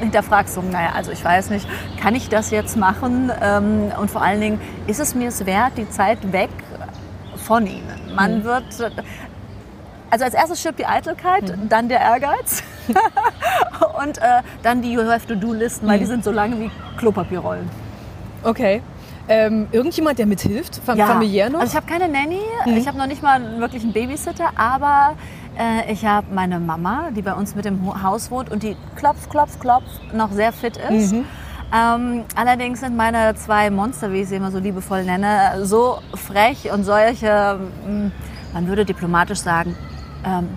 hinterfragst 0.00 0.56
du, 0.56 0.62
naja, 0.62 0.90
also 0.94 1.12
ich 1.12 1.24
weiß 1.24 1.50
nicht, 1.50 1.66
kann 2.00 2.14
ich 2.14 2.28
das 2.28 2.50
jetzt 2.50 2.76
machen? 2.76 3.32
Ähm, 3.40 3.92
und 4.00 4.10
vor 4.10 4.22
allen 4.22 4.40
Dingen, 4.40 4.60
ist 4.86 5.00
es 5.00 5.14
mir 5.14 5.28
es 5.28 5.46
wert, 5.46 5.72
die 5.76 5.88
Zeit 5.88 6.32
weg 6.32 6.50
von 7.36 7.66
ihnen? 7.66 8.14
Man 8.14 8.44
wird, 8.44 8.64
also 10.10 10.24
als 10.24 10.34
erstes 10.34 10.60
stirbt 10.60 10.78
die 10.78 10.86
Eitelkeit, 10.86 11.54
dann 11.68 11.88
der 11.88 12.00
Ehrgeiz 12.00 12.62
und 14.02 14.18
äh, 14.18 14.42
dann 14.62 14.82
die 14.82 14.92
You 14.92 15.02
Have 15.10 15.26
to 15.26 15.34
Do-Listen, 15.34 15.88
weil 15.88 15.98
die 15.98 16.06
sind 16.06 16.24
so 16.24 16.30
lange 16.30 16.58
wie 16.58 16.70
Klopapierrollen. 16.98 17.68
Okay. 18.42 18.82
Ähm, 19.30 19.68
irgendjemand, 19.72 20.18
der 20.18 20.24
mithilft, 20.24 20.80
fam 20.84 20.96
familiär 20.96 21.50
noch? 21.50 21.60
Also 21.60 21.72
ich 21.72 21.76
habe 21.76 21.86
keine 21.86 22.08
Nanny, 22.08 22.40
ich 22.64 22.88
habe 22.88 22.96
noch 22.96 23.06
nicht 23.06 23.22
mal 23.22 23.60
wirklich 23.60 23.82
einen 23.82 23.92
Babysitter, 23.92 24.50
aber 24.56 25.16
äh, 25.58 25.92
ich 25.92 26.04
habe 26.06 26.28
meine 26.32 26.60
Mama, 26.60 27.10
die 27.14 27.22
bei 27.22 27.34
uns 27.34 27.54
mit 27.54 27.64
dem 27.64 28.02
Haus 28.02 28.30
wohnt 28.30 28.50
und 28.50 28.62
die 28.62 28.76
klopf, 28.96 29.28
klopf, 29.28 29.58
klopf 29.58 29.84
noch 30.12 30.30
sehr 30.32 30.52
fit 30.52 30.76
ist. 30.76 31.12
Ähm, 31.74 32.24
allerdings 32.34 32.80
sind 32.80 32.96
meine 32.96 33.34
zwei 33.34 33.68
Monster, 33.70 34.10
wie 34.12 34.22
ich 34.22 34.28
sie 34.28 34.36
immer 34.36 34.50
so 34.50 34.58
liebevoll 34.58 35.04
nenne, 35.04 35.66
so 35.66 35.98
frech 36.14 36.70
und 36.72 36.84
solche, 36.84 37.58
mh, 37.86 38.10
man 38.54 38.66
würde 38.66 38.86
diplomatisch 38.86 39.40
sagen, 39.40 39.76
ähm, 40.24 40.48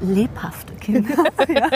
lebhafte 0.00 0.72
Kinder. 0.74 1.24
ja. 1.48 1.68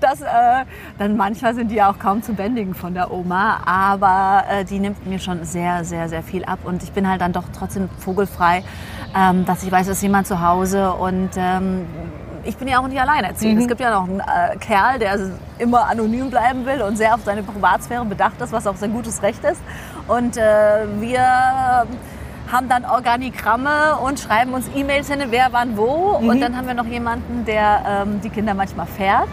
das, 0.00 0.20
äh, 0.22 0.64
dann 0.98 1.16
manchmal 1.16 1.54
sind 1.54 1.70
die 1.70 1.80
auch 1.82 1.98
kaum 1.98 2.22
zu 2.22 2.34
bändigen 2.34 2.74
von 2.74 2.94
der 2.94 3.12
Oma, 3.12 3.60
aber 3.64 4.44
äh, 4.50 4.64
die 4.64 4.78
nimmt 4.80 5.06
mir 5.06 5.18
schon 5.18 5.44
sehr, 5.44 5.84
sehr, 5.84 6.08
sehr 6.08 6.22
viel 6.22 6.44
ab 6.44 6.60
und 6.64 6.82
ich 6.82 6.92
bin 6.92 7.08
halt 7.08 7.20
dann 7.20 7.32
doch 7.32 7.44
trotzdem 7.56 7.88
vogelfrei, 7.98 8.64
ähm, 9.16 9.44
dass 9.44 9.62
ich 9.62 9.70
weiß, 9.70 9.88
ist 9.88 10.02
jemand 10.02 10.26
zu 10.26 10.40
Hause 10.40 10.92
und 10.92 11.30
ähm, 11.36 11.86
ich 12.44 12.56
bin 12.56 12.68
ja 12.68 12.78
auch 12.78 12.86
nicht 12.86 13.00
alleinerziehend. 13.00 13.60
Es 13.60 13.68
gibt 13.68 13.80
ja 13.80 13.90
noch 13.90 14.04
einen 14.04 14.20
äh, 14.20 14.56
Kerl, 14.58 14.98
der 14.98 15.18
immer 15.58 15.86
anonym 15.88 16.30
bleiben 16.30 16.66
will 16.66 16.82
und 16.82 16.96
sehr 16.96 17.14
auf 17.14 17.20
seine 17.24 17.42
Privatsphäre 17.42 18.04
bedacht 18.04 18.40
ist, 18.40 18.52
was 18.52 18.66
auch 18.66 18.76
sein 18.76 18.92
gutes 18.92 19.22
Recht 19.22 19.42
ist. 19.44 19.60
Und 20.08 20.36
äh, 20.36 20.42
wir 21.00 21.86
haben 22.52 22.68
dann 22.68 22.84
Organigramme 22.84 23.96
und 23.96 24.20
schreiben 24.20 24.52
uns 24.52 24.66
E-Mails 24.74 25.10
hin, 25.10 25.22
wer 25.30 25.48
wann 25.52 25.76
wo. 25.76 26.18
Und 26.18 26.40
dann 26.40 26.56
haben 26.56 26.66
wir 26.66 26.74
noch 26.74 26.86
jemanden, 26.86 27.46
der 27.46 28.04
ähm, 28.06 28.20
die 28.20 28.28
Kinder 28.28 28.52
manchmal 28.52 28.86
fährt. 28.86 29.30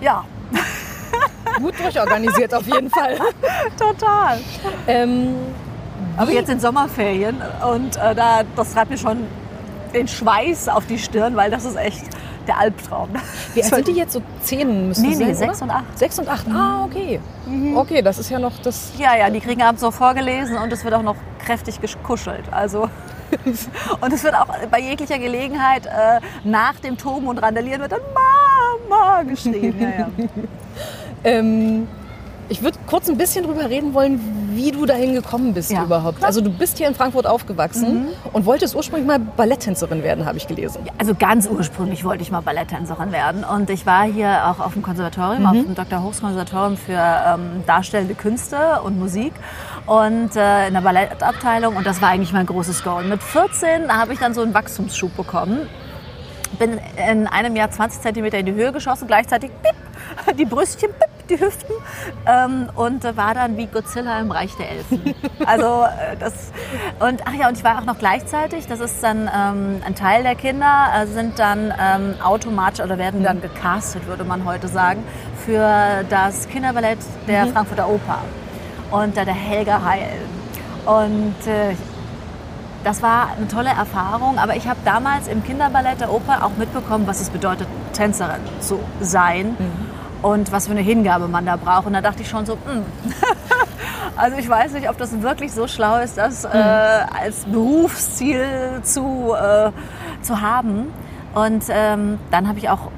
Ja, 0.00 0.24
Gut 1.58 1.78
durchorganisiert 1.78 2.54
auf 2.54 2.66
jeden 2.66 2.90
Fall. 2.90 3.18
total. 3.78 4.38
Ähm, 4.86 5.34
Aber 6.16 6.32
jetzt 6.32 6.48
sind 6.48 6.60
Sommerferien 6.60 7.36
und 7.72 7.96
äh, 7.96 8.14
da, 8.14 8.42
das 8.56 8.72
treibt 8.72 8.90
mir 8.90 8.98
schon 8.98 9.18
den 9.94 10.08
Schweiß 10.08 10.68
auf 10.68 10.86
die 10.86 10.98
Stirn, 10.98 11.36
weil 11.36 11.50
das 11.50 11.64
ist 11.64 11.76
echt 11.76 12.02
der 12.46 12.58
Albtraum. 12.58 13.08
wie 13.54 13.62
alt 13.62 13.74
sind 13.74 13.88
die 13.88 13.92
jetzt? 13.92 14.12
So 14.12 14.22
zehn 14.42 14.88
müssen 14.88 15.08
Nee, 15.08 15.14
sie 15.14 15.24
nee, 15.24 15.32
sein, 15.32 15.48
sechs 15.48 15.62
und 15.62 15.70
acht. 15.70 15.98
Sechs 15.98 16.18
und 16.18 16.28
acht, 16.28 16.46
ah, 16.48 16.84
okay. 16.84 17.20
Okay, 17.74 18.02
das 18.02 18.18
ist 18.18 18.30
ja 18.30 18.38
noch 18.38 18.58
das... 18.62 18.92
Ja, 18.98 19.16
ja, 19.16 19.30
die 19.30 19.40
kriegen 19.40 19.62
abends 19.62 19.80
so 19.80 19.90
vorgelesen 19.90 20.56
und 20.56 20.72
es 20.72 20.84
wird 20.84 20.94
auch 20.94 21.02
noch 21.02 21.16
kräftig 21.38 21.80
gekuschelt. 21.80 22.44
Also 22.50 22.88
und 24.00 24.12
es 24.12 24.24
wird 24.24 24.34
auch 24.34 24.46
bei 24.70 24.80
jeglicher 24.80 25.18
Gelegenheit 25.18 25.86
äh, 25.86 26.20
nach 26.44 26.74
dem 26.80 26.96
Toben 26.98 27.28
und 27.28 27.38
Randalieren 27.38 27.80
wird 27.80 27.92
dann 27.92 28.00
Mama 28.88 29.22
geschrien. 29.22 29.74
Ja, 29.80 29.88
ja. 29.88 30.08
Ähm, 31.24 31.86
ich 32.52 32.62
würde 32.62 32.78
kurz 32.86 33.08
ein 33.08 33.16
bisschen 33.16 33.44
drüber 33.46 33.68
reden 33.70 33.94
wollen, 33.94 34.20
wie 34.54 34.70
du 34.70 34.84
dahin 34.84 35.14
gekommen 35.14 35.54
bist 35.54 35.70
Ja, 35.72 35.84
überhaupt. 35.84 36.18
klar. 36.18 36.28
Also 36.28 36.42
du 36.42 36.50
bist 36.50 36.76
hier 36.76 36.86
in 36.86 36.94
Frankfurt 36.94 37.26
aufgewachsen 37.26 38.08
und 38.34 38.44
wolltest 38.44 38.76
ursprünglich 38.76 39.06
mal 39.06 39.18
Balletttänzerin 39.18 40.02
werden, 40.02 40.26
habe 40.26 40.36
ich 40.36 40.46
gelesen. 40.46 40.80
Also 40.98 41.14
ganz 41.14 41.48
ursprünglich 41.48 42.04
wollte 42.04 42.22
ich 42.22 42.30
mal 42.30 42.42
Balletttänzerin 42.42 43.10
werden 43.10 43.42
und 43.44 43.70
ich 43.70 43.86
war 43.86 44.04
hier 44.04 44.46
auch 44.48 44.60
auf 44.60 44.74
dem 44.74 44.82
Konservatorium, 44.82 45.46
auf 45.46 45.52
dem 45.52 45.74
Dr. 45.74 46.02
Hochs 46.02 46.20
Konservatorium 46.20 46.76
für 46.76 46.92
ähm, 46.92 47.64
darstellende 47.66 48.14
Künste 48.14 48.82
und 48.84 48.98
Musik 48.98 49.32
und 49.86 50.36
äh, 50.36 50.68
in 50.68 50.74
der 50.74 50.82
Ballettabteilung 50.82 51.74
und 51.76 51.86
das 51.86 52.02
war 52.02 52.10
eigentlich 52.10 52.34
mein 52.34 52.44
großes 52.44 52.84
Goal. 52.84 53.04
Mit 53.04 53.22
14 53.22 53.90
habe 53.90 54.12
ich 54.12 54.18
dann 54.18 54.34
so 54.34 54.42
einen 54.42 54.52
Wachstumsschub 54.52 55.16
bekommen. 55.16 55.66
Bin 56.58 56.78
in 57.08 57.26
einem 57.26 57.56
Jahr 57.56 57.70
20 57.70 58.02
Zentimeter 58.02 58.38
in 58.38 58.44
die 58.44 58.52
Höhe 58.52 58.72
geschossen, 58.72 59.06
gleichzeitig 59.06 59.50
piep, 59.62 60.36
die 60.36 60.44
Brüstchen, 60.44 60.90
piep, 60.90 61.21
die 61.32 61.40
Hüften 61.40 61.74
ähm, 62.26 62.68
und 62.74 63.04
war 63.16 63.34
dann 63.34 63.56
wie 63.56 63.66
Godzilla 63.66 64.20
im 64.20 64.30
Reich 64.30 64.54
der 64.56 64.70
Elfen. 64.70 65.14
Also 65.44 65.84
äh, 65.84 66.16
das 66.18 66.52
und 67.00 67.22
ach 67.26 67.32
ja 67.32 67.48
und 67.48 67.58
ich 67.58 67.64
war 67.64 67.78
auch 67.78 67.84
noch 67.84 67.98
gleichzeitig. 67.98 68.66
Das 68.68 68.80
ist 68.80 69.02
dann 69.02 69.28
ähm, 69.34 69.82
ein 69.84 69.94
Teil 69.94 70.22
der 70.22 70.36
Kinder 70.36 70.88
äh, 70.94 71.06
sind 71.06 71.38
dann 71.38 71.74
ähm, 71.80 72.14
automatisch 72.22 72.84
oder 72.84 72.96
werden 72.96 73.22
dann 73.22 73.40
gecastet, 73.40 74.06
würde 74.06 74.24
man 74.24 74.44
heute 74.44 74.68
sagen, 74.68 75.02
für 75.44 76.04
das 76.08 76.48
Kinderballett 76.48 76.98
der 77.26 77.46
Frankfurter 77.48 77.88
Oper 77.88 78.18
und 78.92 79.16
äh, 79.16 79.24
der 79.24 79.34
Helga 79.34 79.82
Heil. 79.84 80.18
Und 80.86 81.34
äh, 81.46 81.74
das 82.84 83.02
war 83.02 83.28
eine 83.36 83.48
tolle 83.48 83.70
Erfahrung, 83.70 84.38
aber 84.38 84.56
ich 84.56 84.66
habe 84.66 84.78
damals 84.84 85.28
im 85.28 85.42
Kinderballett 85.44 86.00
der 86.00 86.12
Oper 86.12 86.44
auch 86.44 86.56
mitbekommen, 86.56 87.06
was 87.06 87.20
es 87.20 87.30
bedeutet, 87.30 87.68
Tänzerin 87.92 88.40
zu 88.60 88.80
sein 89.00 89.56
und 90.22 90.52
was 90.52 90.66
für 90.66 90.72
eine 90.72 90.80
Hingabe 90.80 91.28
man 91.28 91.44
da 91.46 91.56
braucht. 91.56 91.86
Und 91.86 91.92
da 91.92 92.00
dachte 92.00 92.22
ich 92.22 92.28
schon 92.28 92.46
so, 92.46 92.54
hm. 92.54 92.84
also 94.16 94.36
ich 94.38 94.48
weiß 94.48 94.72
nicht, 94.72 94.88
ob 94.88 94.98
das 94.98 95.20
wirklich 95.20 95.52
so 95.52 95.66
schlau 95.66 95.98
ist, 95.98 96.16
das 96.16 96.44
äh, 96.44 96.48
als 96.48 97.44
Berufsziel 97.44 98.80
zu, 98.82 99.34
äh, 99.34 99.70
zu 100.22 100.40
haben. 100.40 100.86
Und 101.34 101.64
ähm, 101.68 102.18
dann 102.30 102.48
habe 102.48 102.58
ich 102.58 102.68
auch 102.68 102.90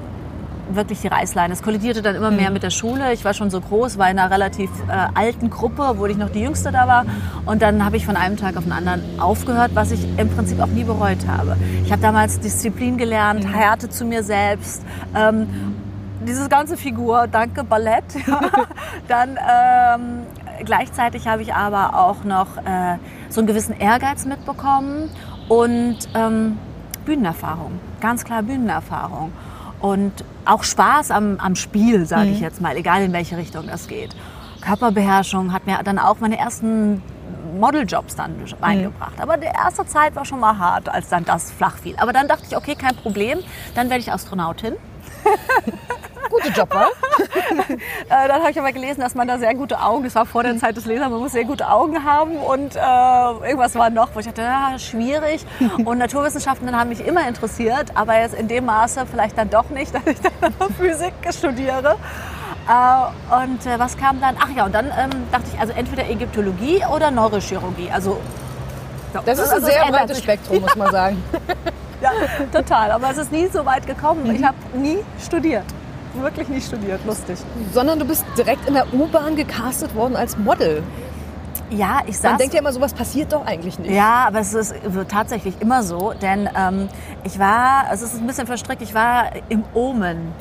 wirklich 0.69 1.01
die 1.01 1.07
Reißleine. 1.07 1.53
Es 1.53 1.61
kollidierte 1.61 2.01
dann 2.01 2.15
immer 2.15 2.31
mehr 2.31 2.49
mit 2.49 2.63
der 2.63 2.69
Schule. 2.69 3.13
Ich 3.13 3.23
war 3.23 3.33
schon 3.33 3.49
so 3.49 3.61
groß, 3.61 3.97
war 3.97 4.09
in 4.09 4.17
einer 4.17 4.31
relativ 4.31 4.69
äh, 4.87 5.07
alten 5.13 5.49
Gruppe, 5.49 5.83
obwohl 5.83 6.11
ich 6.11 6.17
noch 6.17 6.29
die 6.29 6.41
Jüngste 6.41 6.71
da 6.71 6.87
war. 6.87 7.05
Und 7.45 7.61
dann 7.61 7.85
habe 7.85 7.97
ich 7.97 8.05
von 8.05 8.15
einem 8.15 8.37
Tag 8.37 8.57
auf 8.57 8.63
den 8.63 8.73
anderen 8.73 9.01
aufgehört, 9.19 9.71
was 9.73 9.91
ich 9.91 10.05
im 10.17 10.29
Prinzip 10.29 10.59
auch 10.59 10.67
nie 10.67 10.83
bereut 10.83 11.27
habe. 11.27 11.55
Ich 11.83 11.91
habe 11.91 12.01
damals 12.01 12.39
Disziplin 12.39 12.97
gelernt, 12.97 13.45
Härte 13.45 13.89
zu 13.89 14.05
mir 14.05 14.23
selbst. 14.23 14.83
Ähm, 15.15 15.74
diese 16.25 16.49
ganze 16.49 16.77
Figur, 16.77 17.27
danke 17.27 17.63
Ballett. 17.63 18.03
Ja. 18.27 18.41
Dann 19.07 19.37
ähm, 19.37 20.25
gleichzeitig 20.65 21.27
habe 21.27 21.41
ich 21.41 21.53
aber 21.53 21.97
auch 21.97 22.23
noch 22.23 22.57
äh, 22.57 22.97
so 23.29 23.41
einen 23.41 23.47
gewissen 23.47 23.77
Ehrgeiz 23.79 24.25
mitbekommen 24.25 25.09
und 25.49 25.97
ähm, 26.15 26.57
Bühnenerfahrung, 27.05 27.79
ganz 28.01 28.23
klar 28.23 28.43
Bühnenerfahrung 28.43 29.31
und 29.79 30.25
auch 30.45 30.63
Spaß 30.63 31.11
am, 31.11 31.37
am 31.39 31.55
Spiel, 31.55 32.05
sage 32.05 32.29
ich 32.29 32.39
jetzt 32.39 32.61
mal, 32.61 32.75
egal 32.77 33.03
in 33.03 33.13
welche 33.13 33.37
Richtung 33.37 33.67
das 33.67 33.87
geht. 33.87 34.15
Körperbeherrschung 34.61 35.53
hat 35.53 35.67
mir 35.67 35.79
dann 35.83 35.99
auch 35.99 36.19
meine 36.19 36.37
ersten 36.37 37.03
Modeljobs 37.59 38.15
dann 38.15 38.35
reingebracht. 38.61 39.19
Aber 39.19 39.37
die 39.37 39.45
erste 39.45 39.85
Zeit 39.85 40.15
war 40.15 40.25
schon 40.25 40.39
mal 40.39 40.57
hart, 40.57 40.89
als 40.89 41.09
dann 41.09 41.25
das 41.25 41.51
flach 41.51 41.77
fiel. 41.77 41.95
Aber 41.97 42.13
dann 42.13 42.27
dachte 42.27 42.43
ich, 42.49 42.57
okay, 42.57 42.75
kein 42.75 42.95
Problem, 42.95 43.39
dann 43.75 43.89
werde 43.89 44.01
ich 44.01 44.11
Astronautin. 44.11 44.73
Gute 46.35 46.49
Jobwahl. 46.49 46.87
Äh, 48.07 48.27
dann 48.27 48.41
habe 48.41 48.51
ich 48.51 48.59
aber 48.59 48.71
gelesen, 48.71 49.01
dass 49.01 49.15
man 49.15 49.27
da 49.27 49.37
sehr 49.39 49.55
gute 49.55 49.81
Augen, 49.81 50.03
das 50.03 50.15
war 50.15 50.25
vor 50.25 50.43
der 50.43 50.57
Zeit 50.57 50.77
des 50.77 50.85
Lesers, 50.85 51.09
man 51.09 51.19
muss 51.19 51.31
sehr 51.31 51.43
gute 51.43 51.69
Augen 51.69 52.03
haben 52.03 52.37
und 52.37 52.75
äh, 52.75 52.79
irgendwas 52.79 53.73
war 53.75 53.89
noch, 53.89 54.09
wo 54.13 54.19
ich 54.19 54.25
dachte, 54.27 54.41
ja, 54.41 54.77
schwierig. 54.77 55.45
Und 55.85 55.97
Naturwissenschaften 55.97 56.75
haben 56.77 56.89
mich 56.89 57.05
immer 57.05 57.27
interessiert, 57.27 57.91
aber 57.95 58.19
jetzt 58.19 58.35
in 58.35 58.47
dem 58.47 58.65
Maße 58.65 59.05
vielleicht 59.09 59.37
dann 59.37 59.49
doch 59.49 59.69
nicht, 59.69 59.93
dass 59.95 60.05
ich 60.05 60.17
dann 60.19 60.53
Physik 60.77 61.13
studiere. 61.31 61.95
Äh, 62.67 63.43
und 63.43 63.65
äh, 63.65 63.79
was 63.79 63.97
kam 63.97 64.19
dann? 64.21 64.35
Ach 64.39 64.49
ja, 64.55 64.65
und 64.65 64.73
dann 64.73 64.85
ähm, 64.87 65.11
dachte 65.31 65.45
ich, 65.53 65.59
also 65.59 65.73
entweder 65.73 66.07
Ägyptologie 66.09 66.83
oder 66.93 67.11
Neurochirurgie. 67.11 67.89
Also 67.91 68.19
Das 69.25 69.39
ist 69.39 69.49
ein 69.49 69.55
also 69.55 69.67
sehr 69.67 69.85
breites. 69.85 70.19
Spektrum, 70.19 70.61
muss 70.61 70.75
man 70.75 70.91
sagen. 70.91 71.23
Ja, 72.01 72.11
total. 72.51 72.91
Aber 72.91 73.09
es 73.09 73.17
ist 73.17 73.31
nie 73.31 73.47
so 73.47 73.65
weit 73.65 73.87
gekommen. 73.87 74.29
Ich 74.35 74.43
habe 74.43 74.57
nie 74.73 74.99
studiert. 75.23 75.63
Wirklich 76.21 76.47
nie 76.47 76.61
studiert. 76.61 77.05
Lustig. 77.05 77.37
Sondern 77.73 77.99
du 77.99 78.05
bist 78.05 78.25
direkt 78.37 78.67
in 78.67 78.73
der 78.73 78.93
U-Bahn 78.93 79.35
gecastet 79.35 79.95
worden 79.95 80.15
als 80.15 80.37
Model. 80.37 80.83
Ja, 81.69 82.01
ich 82.05 82.21
Man 82.21 82.33
saß... 82.33 82.37
denkt 82.37 82.53
ja 82.53 82.59
immer, 82.59 82.71
sowas 82.71 82.93
passiert 82.93 83.33
doch 83.33 83.45
eigentlich 83.45 83.79
nicht. 83.79 83.91
Ja, 83.91 84.25
aber 84.27 84.39
es 84.39 84.53
ist 84.53 84.75
tatsächlich 85.09 85.59
immer 85.61 85.81
so, 85.81 86.13
denn 86.13 86.47
ähm, 86.55 86.89
ich 87.23 87.39
war, 87.39 87.87
also 87.89 88.05
es 88.05 88.13
ist 88.13 88.21
ein 88.21 88.27
bisschen 88.27 88.45
verstrickt, 88.45 88.81
ich 88.81 88.93
war 88.93 89.31
im 89.49 89.63
Omen. 89.73 90.31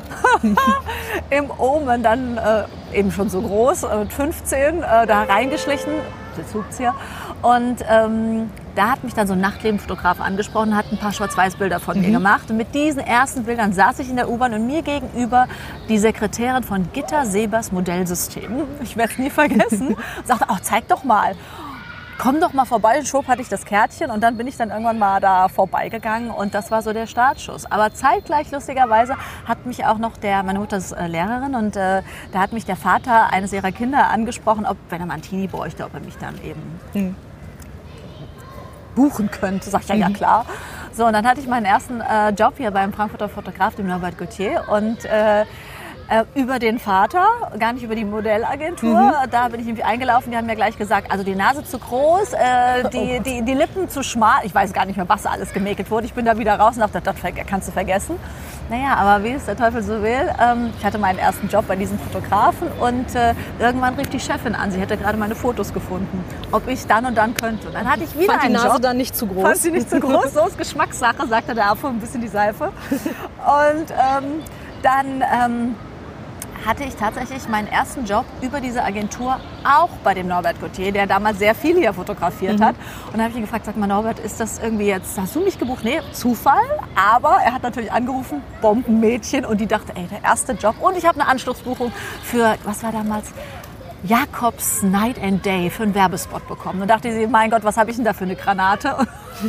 Im 1.30 1.50
Omen, 1.56 2.02
dann 2.02 2.36
äh, 2.36 2.98
eben 2.98 3.10
schon 3.10 3.30
so 3.30 3.40
groß, 3.40 3.84
äh, 3.84 3.96
mit 3.98 4.12
15, 4.12 4.82
äh, 4.82 5.06
da 5.06 5.22
reingeschlichen, 5.22 5.92
jetzt 6.36 6.54
hupt's 6.54 6.76
hier. 6.76 6.92
Und 7.40 7.84
ähm, 7.88 8.50
da 8.74 8.90
hat 8.90 9.04
mich 9.04 9.14
dann 9.14 9.26
so 9.26 9.34
ein 9.34 9.40
Nachtlebenfotograf 9.40 10.20
angesprochen, 10.20 10.76
hat 10.76 10.86
ein 10.90 10.98
paar 10.98 11.12
Schwarz-Weiß-Bilder 11.12 11.80
von 11.80 12.00
mir 12.00 12.10
gemacht. 12.10 12.50
Und 12.50 12.56
mit 12.56 12.74
diesen 12.74 13.00
ersten 13.00 13.44
Bildern 13.44 13.72
saß 13.72 14.00
ich 14.00 14.10
in 14.10 14.16
der 14.16 14.28
U-Bahn 14.28 14.54
und 14.54 14.66
mir 14.66 14.82
gegenüber 14.82 15.46
die 15.88 15.98
Sekretärin 15.98 16.62
von 16.62 16.92
Gitter 16.92 17.26
Sebers 17.26 17.72
Modellsystem. 17.72 18.62
Ich 18.82 18.96
werde 18.96 19.12
es 19.12 19.18
nie 19.18 19.30
vergessen. 19.30 19.96
sagte, 20.24 20.46
ach, 20.48 20.60
zeig 20.60 20.88
doch 20.88 21.04
mal 21.04 21.34
komm 22.18 22.40
doch 22.40 22.52
mal 22.52 22.64
vorbei. 22.64 22.98
Und 22.98 23.06
schwupp 23.06 23.28
hatte 23.28 23.42
ich 23.42 23.48
das 23.48 23.64
Kärtchen 23.64 24.10
und 24.10 24.22
dann 24.22 24.36
bin 24.36 24.46
ich 24.46 24.56
dann 24.56 24.70
irgendwann 24.70 24.98
mal 24.98 25.20
da 25.20 25.48
vorbeigegangen 25.48 26.30
und 26.30 26.54
das 26.54 26.70
war 26.70 26.82
so 26.82 26.92
der 26.92 27.06
Startschuss. 27.06 27.70
Aber 27.70 27.92
zeitgleich, 27.92 28.50
lustigerweise, 28.50 29.16
hat 29.44 29.66
mich 29.66 29.84
auch 29.84 29.98
noch 29.98 30.16
der, 30.16 30.42
meine 30.42 30.58
Mutter 30.58 30.76
ist 30.76 30.92
äh, 30.92 31.06
Lehrerin 31.06 31.54
und 31.54 31.76
äh, 31.76 32.02
da 32.32 32.38
hat 32.38 32.52
mich 32.52 32.64
der 32.64 32.76
Vater 32.76 33.32
eines 33.32 33.52
ihrer 33.52 33.72
Kinder 33.72 34.08
angesprochen, 34.10 34.66
ob, 34.66 34.76
wenn 34.90 35.00
er 35.00 35.06
mal 35.06 35.14
einen 35.14 35.22
Teenie 35.22 35.48
bräuchte, 35.48 35.84
ob 35.84 35.94
er 35.94 36.00
mich 36.00 36.16
dann 36.18 36.36
eben 36.42 36.78
buchen 38.94 39.30
könnte. 39.30 39.70
Sag 39.70 39.82
ich 39.82 39.88
ja, 39.88 39.94
ja 39.94 40.10
klar. 40.10 40.46
So, 40.92 41.06
und 41.06 41.12
dann 41.12 41.26
hatte 41.26 41.40
ich 41.40 41.48
meinen 41.48 41.66
ersten 41.66 42.00
äh, 42.00 42.30
Job 42.30 42.54
hier 42.56 42.70
beim 42.70 42.92
Frankfurter 42.92 43.28
Fotograf, 43.28 43.74
dem 43.74 43.88
Norbert 43.88 44.16
Gauthier 44.16 44.64
und 44.68 45.04
äh, 45.04 45.44
äh, 46.08 46.24
über 46.34 46.58
den 46.58 46.78
Vater, 46.78 47.26
gar 47.58 47.72
nicht 47.72 47.82
über 47.82 47.94
die 47.94 48.04
Modellagentur. 48.04 49.14
Da 49.30 49.48
bin 49.48 49.60
ich 49.60 49.66
irgendwie 49.66 49.84
eingelaufen. 49.84 50.30
Die 50.30 50.36
haben 50.36 50.46
mir 50.46 50.56
gleich 50.56 50.76
gesagt, 50.76 51.10
also 51.10 51.24
die 51.24 51.34
Nase 51.34 51.64
zu 51.64 51.78
groß, 51.78 52.32
äh, 52.34 52.88
die, 52.92 53.20
die, 53.20 53.42
die 53.42 53.54
Lippen 53.54 53.88
zu 53.88 54.02
schmal. 54.02 54.44
Ich 54.44 54.54
weiß 54.54 54.72
gar 54.72 54.84
nicht 54.84 54.96
mehr, 54.96 55.08
was 55.08 55.22
da 55.22 55.30
alles 55.30 55.52
gemäkelt 55.52 55.90
wurde. 55.90 56.06
Ich 56.06 56.14
bin 56.14 56.24
da 56.24 56.38
wieder 56.38 56.58
raus 56.58 56.76
und 56.76 56.80
dachte, 56.80 57.00
das 57.00 57.16
kannst 57.46 57.68
du 57.68 57.72
vergessen. 57.72 58.16
Naja, 58.70 58.94
aber 58.96 59.24
wie 59.24 59.32
es 59.32 59.44
der 59.44 59.56
Teufel 59.56 59.82
so 59.82 60.02
will, 60.02 60.30
ähm, 60.40 60.72
ich 60.78 60.84
hatte 60.84 60.96
meinen 60.96 61.18
ersten 61.18 61.48
Job 61.48 61.66
bei 61.68 61.76
diesem 61.76 61.98
Fotografen 61.98 62.68
und 62.80 63.14
äh, 63.14 63.34
irgendwann 63.58 63.94
rief 63.94 64.08
die 64.08 64.20
Chefin 64.20 64.54
an. 64.54 64.70
Sie 64.70 64.80
hätte 64.80 64.96
gerade 64.96 65.18
meine 65.18 65.34
Fotos 65.34 65.74
gefunden, 65.74 66.24
ob 66.50 66.66
ich 66.66 66.86
dann 66.86 67.04
und 67.04 67.14
dann 67.16 67.34
könnte. 67.34 67.68
Und 67.68 67.74
dann 67.74 67.90
hatte 67.90 68.04
ich 68.04 68.14
wieder 68.18 68.32
Fand 68.32 68.42
die 68.42 68.46
einen 68.46 68.54
Nase 68.54 68.68
Job. 68.68 68.82
dann 68.82 68.96
nicht 68.96 69.14
zu 69.14 69.26
groß? 69.26 69.42
Fand 69.42 69.56
sie 69.58 69.70
nicht 69.70 69.90
zu 69.90 70.00
groß, 70.00 70.32
so 70.32 70.46
ist 70.46 70.56
Geschmackssache, 70.56 71.26
sagte 71.28 71.54
der 71.54 71.70
Affe, 71.70 71.88
ein 71.88 72.00
bisschen 72.00 72.22
die 72.22 72.28
Seife. 72.28 72.72
Und 72.90 73.90
ähm, 73.90 74.42
dann 74.82 75.22
ähm, 75.22 75.76
hatte 76.64 76.84
ich 76.84 76.96
tatsächlich 76.96 77.48
meinen 77.48 77.68
ersten 77.68 78.04
Job 78.04 78.24
über 78.40 78.60
diese 78.60 78.82
Agentur 78.82 79.38
auch 79.64 79.90
bei 80.02 80.14
dem 80.14 80.28
Norbert 80.28 80.60
Gauthier, 80.60 80.92
der 80.92 81.06
damals 81.06 81.38
sehr 81.38 81.54
viel 81.54 81.76
hier 81.76 81.92
fotografiert 81.92 82.60
hat. 82.60 82.74
Und 83.12 83.18
da 83.18 83.24
habe 83.24 83.30
ich 83.30 83.36
ihn 83.36 83.42
gefragt, 83.42 83.66
sag 83.66 83.76
mal 83.76 83.86
Norbert, 83.86 84.18
ist 84.18 84.40
das 84.40 84.58
irgendwie 84.58 84.86
jetzt, 84.86 85.18
hast 85.18 85.34
du 85.34 85.40
mich 85.40 85.58
gebucht? 85.58 85.84
Nee, 85.84 86.00
Zufall. 86.12 86.62
Aber 86.94 87.38
er 87.44 87.52
hat 87.52 87.62
natürlich 87.62 87.92
angerufen, 87.92 88.42
Bombenmädchen. 88.60 89.44
Und 89.44 89.60
die 89.60 89.66
dachte, 89.66 89.92
ey, 89.94 90.06
der 90.06 90.22
erste 90.22 90.52
Job. 90.52 90.76
Und 90.80 90.96
ich 90.96 91.06
habe 91.06 91.20
eine 91.20 91.28
Anschlussbuchung 91.28 91.92
für, 92.22 92.56
was 92.64 92.82
war 92.82 92.92
damals? 92.92 93.32
Jakobs 94.06 94.82
Night 94.82 95.18
and 95.18 95.44
Day 95.44 95.70
für 95.70 95.82
einen 95.82 95.94
Werbespot 95.94 96.46
bekommen. 96.46 96.82
Und 96.82 96.88
dachte 96.88 97.10
sie, 97.10 97.26
mein 97.26 97.50
Gott, 97.50 97.64
was 97.64 97.78
habe 97.78 97.90
ich 97.90 97.96
denn 97.96 98.04
da 98.04 98.12
für 98.12 98.24
eine 98.24 98.36
Granate? 98.36 98.96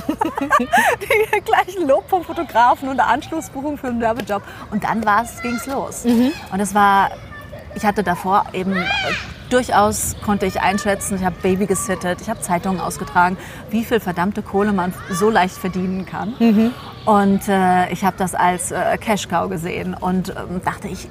die 1.02 1.42
gleichen 1.42 1.88
Lob 1.88 2.10
vom 2.10 2.24
Fotografen 2.24 2.88
und 2.88 3.00
eine 3.00 3.10
Anschlussbuchung 3.10 3.78
für 3.78 3.88
einen 3.88 4.00
Werbejob. 4.00 4.42
Und 4.72 4.84
dann 4.86 5.02
ging 5.42 5.56
es 5.56 5.66
los. 5.66 6.06
Und 6.54 6.60
es 6.62 6.74
war, 6.74 7.12
ich 7.76 7.86
hatte 7.86 8.02
davor 8.02 8.46
eben 8.54 8.78
äh, 8.78 8.86
durchaus 9.50 10.16
konnte 10.24 10.46
ich 10.46 10.62
einschätzen, 10.62 11.18
ich 11.18 11.26
habe 11.26 11.36
Baby 11.42 11.66
gesittet, 11.66 12.22
ich 12.22 12.30
habe 12.30 12.40
Zeitungen 12.40 12.80
ausgetragen, 12.80 13.38
wie 13.70 13.84
viel 13.84 14.00
verdammte 14.00 14.42
Kohle 14.42 14.72
man 14.74 14.94
so 15.12 15.30
leicht 15.30 15.58
verdienen 15.58 16.06
kann. 16.06 16.34
Und 17.06 17.48
äh, 17.50 17.92
ich 17.92 18.04
habe 18.06 18.16
das 18.18 18.34
als 18.36 18.72
äh, 18.72 18.98
Cash-Cow 18.98 19.50
gesehen 19.50 19.94
und 19.94 20.30
ähm, 20.30 20.62
dachte 20.64 20.88
ich, 20.88 21.08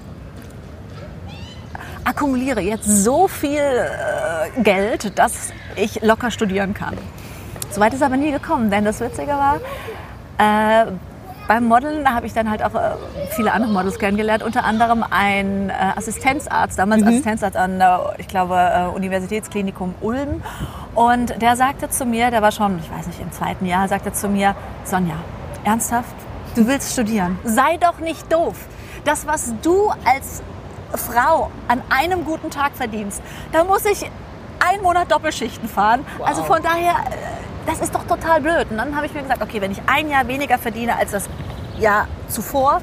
akkumuliere 2.04 2.60
jetzt 2.60 2.86
so 2.86 3.28
viel 3.28 3.60
äh, 3.60 4.62
Geld, 4.62 5.18
dass 5.18 5.52
ich 5.76 6.02
locker 6.02 6.30
studieren 6.30 6.74
kann. 6.74 6.96
Soweit 7.70 7.94
ist 7.94 8.02
aber 8.02 8.16
nie 8.16 8.30
gekommen, 8.30 8.70
denn 8.70 8.84
das 8.84 9.00
Witzige 9.00 9.32
war, 9.32 9.60
äh, 10.38 10.92
beim 11.46 11.64
Modeln 11.64 12.08
habe 12.12 12.26
ich 12.26 12.32
dann 12.32 12.50
halt 12.50 12.62
auch 12.62 12.74
äh, 12.74 12.92
viele 13.30 13.52
andere 13.52 13.70
Models 13.70 13.98
kennengelernt, 13.98 14.42
unter 14.42 14.64
anderem 14.64 15.04
ein 15.08 15.70
äh, 15.70 15.72
Assistenzarzt, 15.96 16.78
damals 16.78 17.02
Assistenzarzt 17.02 17.56
an 17.56 17.78
der, 17.78 18.14
ich 18.18 18.28
glaube, 18.28 18.56
äh, 18.56 18.86
Universitätsklinikum 18.94 19.94
Ulm. 20.00 20.42
Und 20.94 21.40
der 21.42 21.56
sagte 21.56 21.90
zu 21.90 22.06
mir, 22.06 22.30
der 22.30 22.40
war 22.40 22.52
schon, 22.52 22.78
ich 22.78 22.90
weiß 22.90 23.06
nicht, 23.08 23.20
im 23.20 23.30
zweiten 23.32 23.66
Jahr, 23.66 23.88
sagte 23.88 24.12
zu 24.12 24.28
mir, 24.28 24.54
Sonja, 24.84 25.16
ernsthaft, 25.64 26.14
du 26.54 26.66
willst 26.66 26.92
studieren, 26.92 27.38
sei 27.44 27.76
doch 27.78 27.98
nicht 27.98 28.32
doof. 28.32 28.56
Das, 29.04 29.26
was 29.26 29.52
du 29.62 29.90
als 30.06 30.42
Frau 30.98 31.50
an 31.68 31.82
einem 31.90 32.24
guten 32.24 32.50
Tag 32.50 32.72
verdienst, 32.74 33.22
da 33.52 33.64
muss 33.64 33.84
ich 33.84 34.10
einen 34.60 34.82
Monat 34.82 35.10
Doppelschichten 35.10 35.68
fahren. 35.68 36.04
Also 36.22 36.42
von 36.44 36.62
daher, 36.62 36.92
äh, 36.92 37.66
das 37.66 37.80
ist 37.80 37.94
doch 37.94 38.04
total 38.04 38.40
blöd. 38.40 38.66
Und 38.70 38.78
dann 38.78 38.94
habe 38.96 39.06
ich 39.06 39.14
mir 39.14 39.22
gesagt, 39.22 39.42
okay, 39.42 39.60
wenn 39.60 39.72
ich 39.72 39.80
ein 39.86 40.08
Jahr 40.08 40.26
weniger 40.26 40.58
verdiene 40.58 40.96
als 40.96 41.12
das 41.12 41.28
Jahr 41.78 42.06
zuvor, 42.28 42.80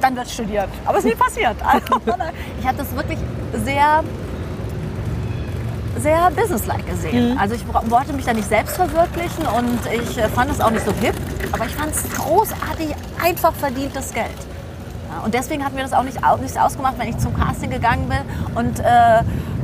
dann 0.00 0.16
wird 0.16 0.28
studiert. 0.30 0.68
Aber 0.84 0.98
es 0.98 1.04
ist 1.04 1.10
nie 1.10 1.16
passiert. 1.16 1.56
Also, 1.64 2.00
ich 2.60 2.66
habe 2.66 2.78
das 2.78 2.94
wirklich 2.94 3.18
sehr 3.64 4.02
sehr 5.98 6.30
businesslike 6.30 6.84
gesehen. 6.84 7.36
Also 7.38 7.54
ich 7.54 7.64
wollte 7.90 8.12
mich 8.14 8.24
da 8.24 8.32
nicht 8.32 8.48
selbst 8.48 8.76
verwirklichen 8.76 9.44
und 9.46 9.80
ich 9.92 10.16
äh, 10.16 10.28
fand 10.28 10.50
es 10.50 10.60
auch 10.60 10.70
nicht 10.70 10.84
so 10.84 10.92
hip, 10.94 11.14
aber 11.52 11.66
ich 11.66 11.74
fand 11.74 11.92
es 11.94 12.08
großartig, 12.16 12.94
einfach 13.22 13.52
verdientes 13.54 14.12
Geld. 14.14 14.30
Und 15.24 15.34
deswegen 15.34 15.64
hat 15.64 15.74
mir 15.74 15.82
das 15.82 15.92
auch 15.92 16.02
nicht, 16.02 16.18
nichts 16.40 16.56
ausgemacht, 16.56 16.94
wenn 16.98 17.08
ich 17.08 17.18
zum 17.18 17.36
Casting 17.36 17.70
gegangen 17.70 18.08
bin 18.08 18.20
und 18.54 18.80
äh, 18.80 18.84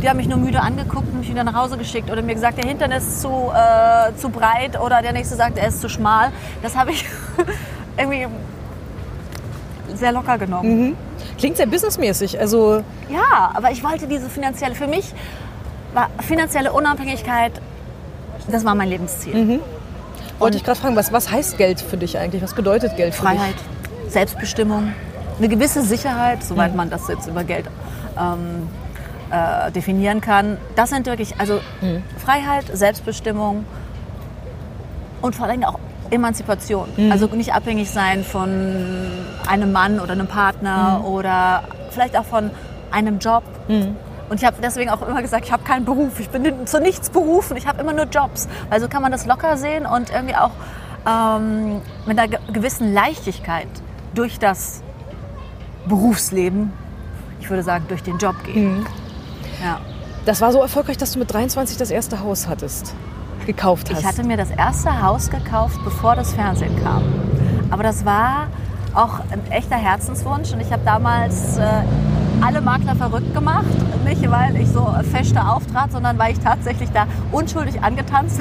die 0.02 0.08
haben 0.08 0.18
mich 0.18 0.28
nur 0.28 0.38
müde 0.38 0.60
angeguckt 0.60 1.08
und 1.08 1.20
mich 1.20 1.30
wieder 1.30 1.44
nach 1.44 1.54
Hause 1.54 1.78
geschickt 1.78 2.10
oder 2.10 2.22
mir 2.22 2.34
gesagt, 2.34 2.58
der 2.58 2.68
Hintern 2.68 2.92
ist 2.92 3.20
zu, 3.22 3.28
äh, 3.28 4.14
zu 4.16 4.28
breit 4.28 4.78
oder 4.80 5.00
der 5.02 5.12
nächste 5.12 5.36
sagt, 5.36 5.58
er 5.58 5.68
ist 5.68 5.80
zu 5.80 5.88
schmal. 5.88 6.30
Das 6.62 6.76
habe 6.76 6.90
ich 6.90 7.04
irgendwie 7.96 8.26
sehr 9.94 10.12
locker 10.12 10.38
genommen. 10.38 10.96
Klingt 11.38 11.56
sehr 11.56 11.66
businessmäßig. 11.66 12.38
Also 12.38 12.82
Ja, 13.08 13.52
aber 13.54 13.70
ich 13.70 13.82
wollte 13.82 14.06
diese 14.06 14.28
finanzielle, 14.28 14.74
für 14.74 14.86
mich 14.86 15.12
war 15.94 16.10
finanzielle 16.20 16.72
Unabhängigkeit, 16.72 17.52
das 18.48 18.64
war 18.64 18.74
mein 18.74 18.88
Lebensziel. 18.88 19.60
wollte 20.38 20.56
ich 20.58 20.64
gerade 20.64 20.78
fragen, 20.78 20.96
was, 20.96 21.12
was 21.12 21.30
heißt 21.30 21.56
Geld 21.58 21.80
für 21.80 21.96
dich 21.96 22.18
eigentlich? 22.18 22.42
Was 22.42 22.54
bedeutet 22.54 22.96
Geld 22.96 23.14
für 23.14 23.22
Freiheit, 23.22 23.54
Selbstbestimmung, 24.08 24.92
eine 25.38 25.48
gewisse 25.48 25.82
Sicherheit, 25.82 26.42
soweit 26.42 26.74
man 26.74 26.90
das 26.90 27.08
jetzt 27.08 27.26
über 27.26 27.44
Geld 27.44 27.66
ähm, 28.18 28.68
äh, 29.30 29.70
definieren 29.72 30.20
kann. 30.20 30.56
Das 30.76 30.90
sind 30.90 31.06
wirklich, 31.06 31.38
also 31.40 31.60
Freiheit, 32.24 32.64
Selbstbestimmung 32.72 33.64
und 35.22 35.34
vor 35.36 35.46
allem 35.46 35.64
auch 35.64 35.78
Emanzipation. 36.10 36.88
Also 37.10 37.26
nicht 37.26 37.52
abhängig 37.52 37.90
sein 37.90 38.22
von 38.24 39.10
einem 39.48 39.72
Mann 39.72 39.98
oder 40.00 40.12
einem 40.12 40.28
Partner 40.28 41.02
oder 41.04 41.64
vielleicht 41.90 42.16
auch 42.16 42.24
von 42.24 42.50
einem 42.92 43.18
Job. 43.18 43.42
Und 44.28 44.40
ich 44.40 44.44
habe 44.44 44.56
deswegen 44.62 44.90
auch 44.90 45.02
immer 45.06 45.22
gesagt, 45.22 45.44
ich 45.46 45.52
habe 45.52 45.64
keinen 45.64 45.84
Beruf, 45.84 46.18
ich 46.20 46.28
bin 46.30 46.66
zu 46.66 46.80
nichts 46.80 47.10
berufen, 47.10 47.56
ich 47.56 47.66
habe 47.66 47.80
immer 47.80 47.92
nur 47.92 48.06
Jobs. 48.06 48.48
Weil 48.70 48.80
so 48.80 48.88
kann 48.88 49.02
man 49.02 49.12
das 49.12 49.26
locker 49.26 49.56
sehen 49.56 49.86
und 49.86 50.10
irgendwie 50.10 50.34
auch 50.36 50.50
ähm, 51.08 51.80
mit 52.06 52.18
einer 52.18 52.28
ge- 52.28 52.40
gewissen 52.52 52.92
Leichtigkeit 52.94 53.68
durch 54.14 54.38
das 54.38 54.82
Berufsleben, 55.88 56.72
ich 57.40 57.50
würde 57.50 57.62
sagen, 57.62 57.84
durch 57.88 58.02
den 58.02 58.18
Job 58.18 58.34
gehen. 58.44 58.86
Ja. 59.62 59.78
Das 60.24 60.40
war 60.40 60.52
so 60.52 60.60
erfolgreich, 60.60 60.96
dass 60.96 61.12
du 61.12 61.18
mit 61.20 61.32
23 61.32 61.76
das 61.76 61.90
erste 61.90 62.20
Haus 62.20 62.48
hattest, 62.48 62.94
gekauft 63.46 63.90
hast. 63.90 64.00
Ich 64.00 64.06
hatte 64.06 64.24
mir 64.24 64.36
das 64.36 64.50
erste 64.50 65.02
Haus 65.02 65.30
gekauft, 65.30 65.78
bevor 65.84 66.16
das 66.16 66.32
Fernsehen 66.32 66.74
kam. 66.82 67.02
Aber 67.70 67.82
das 67.82 68.04
war 68.04 68.48
auch 68.94 69.20
ein 69.30 69.40
echter 69.50 69.76
Herzenswunsch 69.76 70.52
und 70.52 70.60
ich 70.60 70.72
habe 70.72 70.82
damals 70.84 71.58
äh, 71.58 71.62
alle 72.40 72.60
Makler 72.60 72.96
verrückt 72.96 73.32
gemacht. 73.34 73.66
Nicht, 74.04 74.28
weil 74.30 74.56
ich 74.56 74.68
so 74.68 74.92
fester 75.12 75.52
auftrat, 75.52 75.92
sondern 75.92 76.18
weil 76.18 76.32
ich 76.32 76.40
tatsächlich 76.40 76.90
da 76.90 77.06
unschuldig 77.32 77.82
angetanzt 77.82 78.40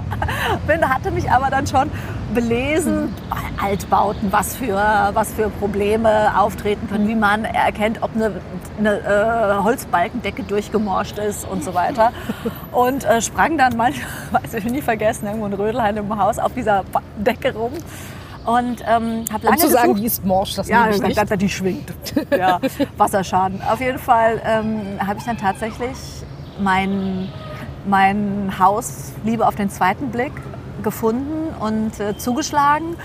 bin, 0.66 0.88
hatte 0.88 1.10
mich 1.10 1.30
aber 1.30 1.50
dann 1.50 1.66
schon 1.66 1.90
belesen, 2.34 3.14
Altbauten, 3.62 4.32
was 4.32 4.56
für, 4.56 5.10
was 5.12 5.32
für 5.34 5.50
Probleme 5.50 6.32
auftreten 6.38 6.88
können, 6.88 7.06
wie 7.08 7.14
man 7.14 7.44
erkennt, 7.44 8.02
ob 8.02 8.10
eine, 8.14 8.32
eine 8.78 8.98
äh, 8.98 9.62
Holzbalkendecke 9.62 10.42
durchgemorscht 10.44 11.18
ist 11.18 11.46
und 11.46 11.62
so 11.62 11.74
weiter. 11.74 12.12
Und 12.72 13.04
äh, 13.04 13.20
sprang 13.20 13.58
dann 13.58 13.76
manchmal, 13.76 14.08
weiß 14.42 14.54
ich 14.54 14.64
nie 14.64 14.80
vergessen, 14.80 15.26
irgendwo 15.26 15.44
in 15.46 15.52
Rödelheim 15.52 15.98
im 15.98 16.18
Haus 16.18 16.38
auf 16.38 16.54
dieser 16.54 16.84
Decke 17.18 17.52
rum 17.54 17.72
und 18.44 18.80
ähm, 18.88 19.24
habe 19.32 19.44
lange 19.44 19.56
um 19.56 19.58
zu 19.58 19.68
sagen, 19.68 19.88
gesucht. 19.88 20.00
die 20.00 20.06
ist 20.06 20.24
morsch, 20.24 20.54
das 20.56 20.68
Ja, 20.68 20.84
nehme 20.86 20.96
ich 20.96 21.02
nicht. 21.02 21.30
die, 21.30 21.36
die 21.36 21.48
schwingt. 21.48 21.92
Ja, 22.36 22.58
Wasserschaden. 22.96 23.60
Auf 23.70 23.80
jeden 23.80 23.98
Fall 23.98 24.40
ähm, 24.44 24.98
habe 25.06 25.18
ich 25.18 25.24
dann 25.24 25.36
tatsächlich 25.38 25.96
mein, 26.58 27.28
mein 27.86 28.52
Haus 28.58 29.12
Liebe 29.24 29.46
auf 29.46 29.54
den 29.54 29.70
zweiten 29.70 30.10
Blick 30.10 30.32
gefunden 30.82 31.54
und 31.60 31.98
äh, 32.00 32.16
zugeschlagen. 32.16 32.96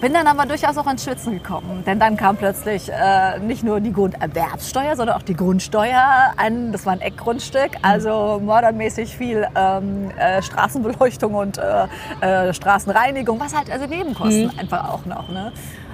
Bin 0.00 0.12
dann 0.12 0.26
aber 0.26 0.44
durchaus 0.44 0.76
auch 0.76 0.86
ins 0.90 1.04
Schwitzen 1.04 1.32
gekommen, 1.32 1.82
denn 1.86 1.98
dann 1.98 2.16
kam 2.18 2.36
plötzlich 2.36 2.90
äh, 2.92 3.38
nicht 3.38 3.62
nur 3.64 3.80
die 3.80 3.92
Grunderwerbssteuer, 3.92 4.96
sondern 4.96 5.16
auch 5.16 5.22
die 5.22 5.34
Grundsteuer. 5.34 6.32
Ein, 6.36 6.72
das 6.72 6.84
war 6.84 6.92
ein 6.92 7.00
Eckgrundstück, 7.00 7.70
also 7.80 8.38
modernmäßig 8.44 9.16
viel 9.16 9.46
ähm, 9.54 10.10
äh, 10.18 10.42
Straßenbeleuchtung 10.42 11.34
und 11.34 11.58
äh, 11.58 11.86
äh, 12.20 12.52
Straßenreinigung, 12.52 13.40
was 13.40 13.56
halt 13.56 13.70
also 13.70 13.86
Nebenkosten 13.86 14.58
einfach 14.58 14.90
auch 14.90 15.06
noch. 15.06 15.30
Ne? 15.30 15.52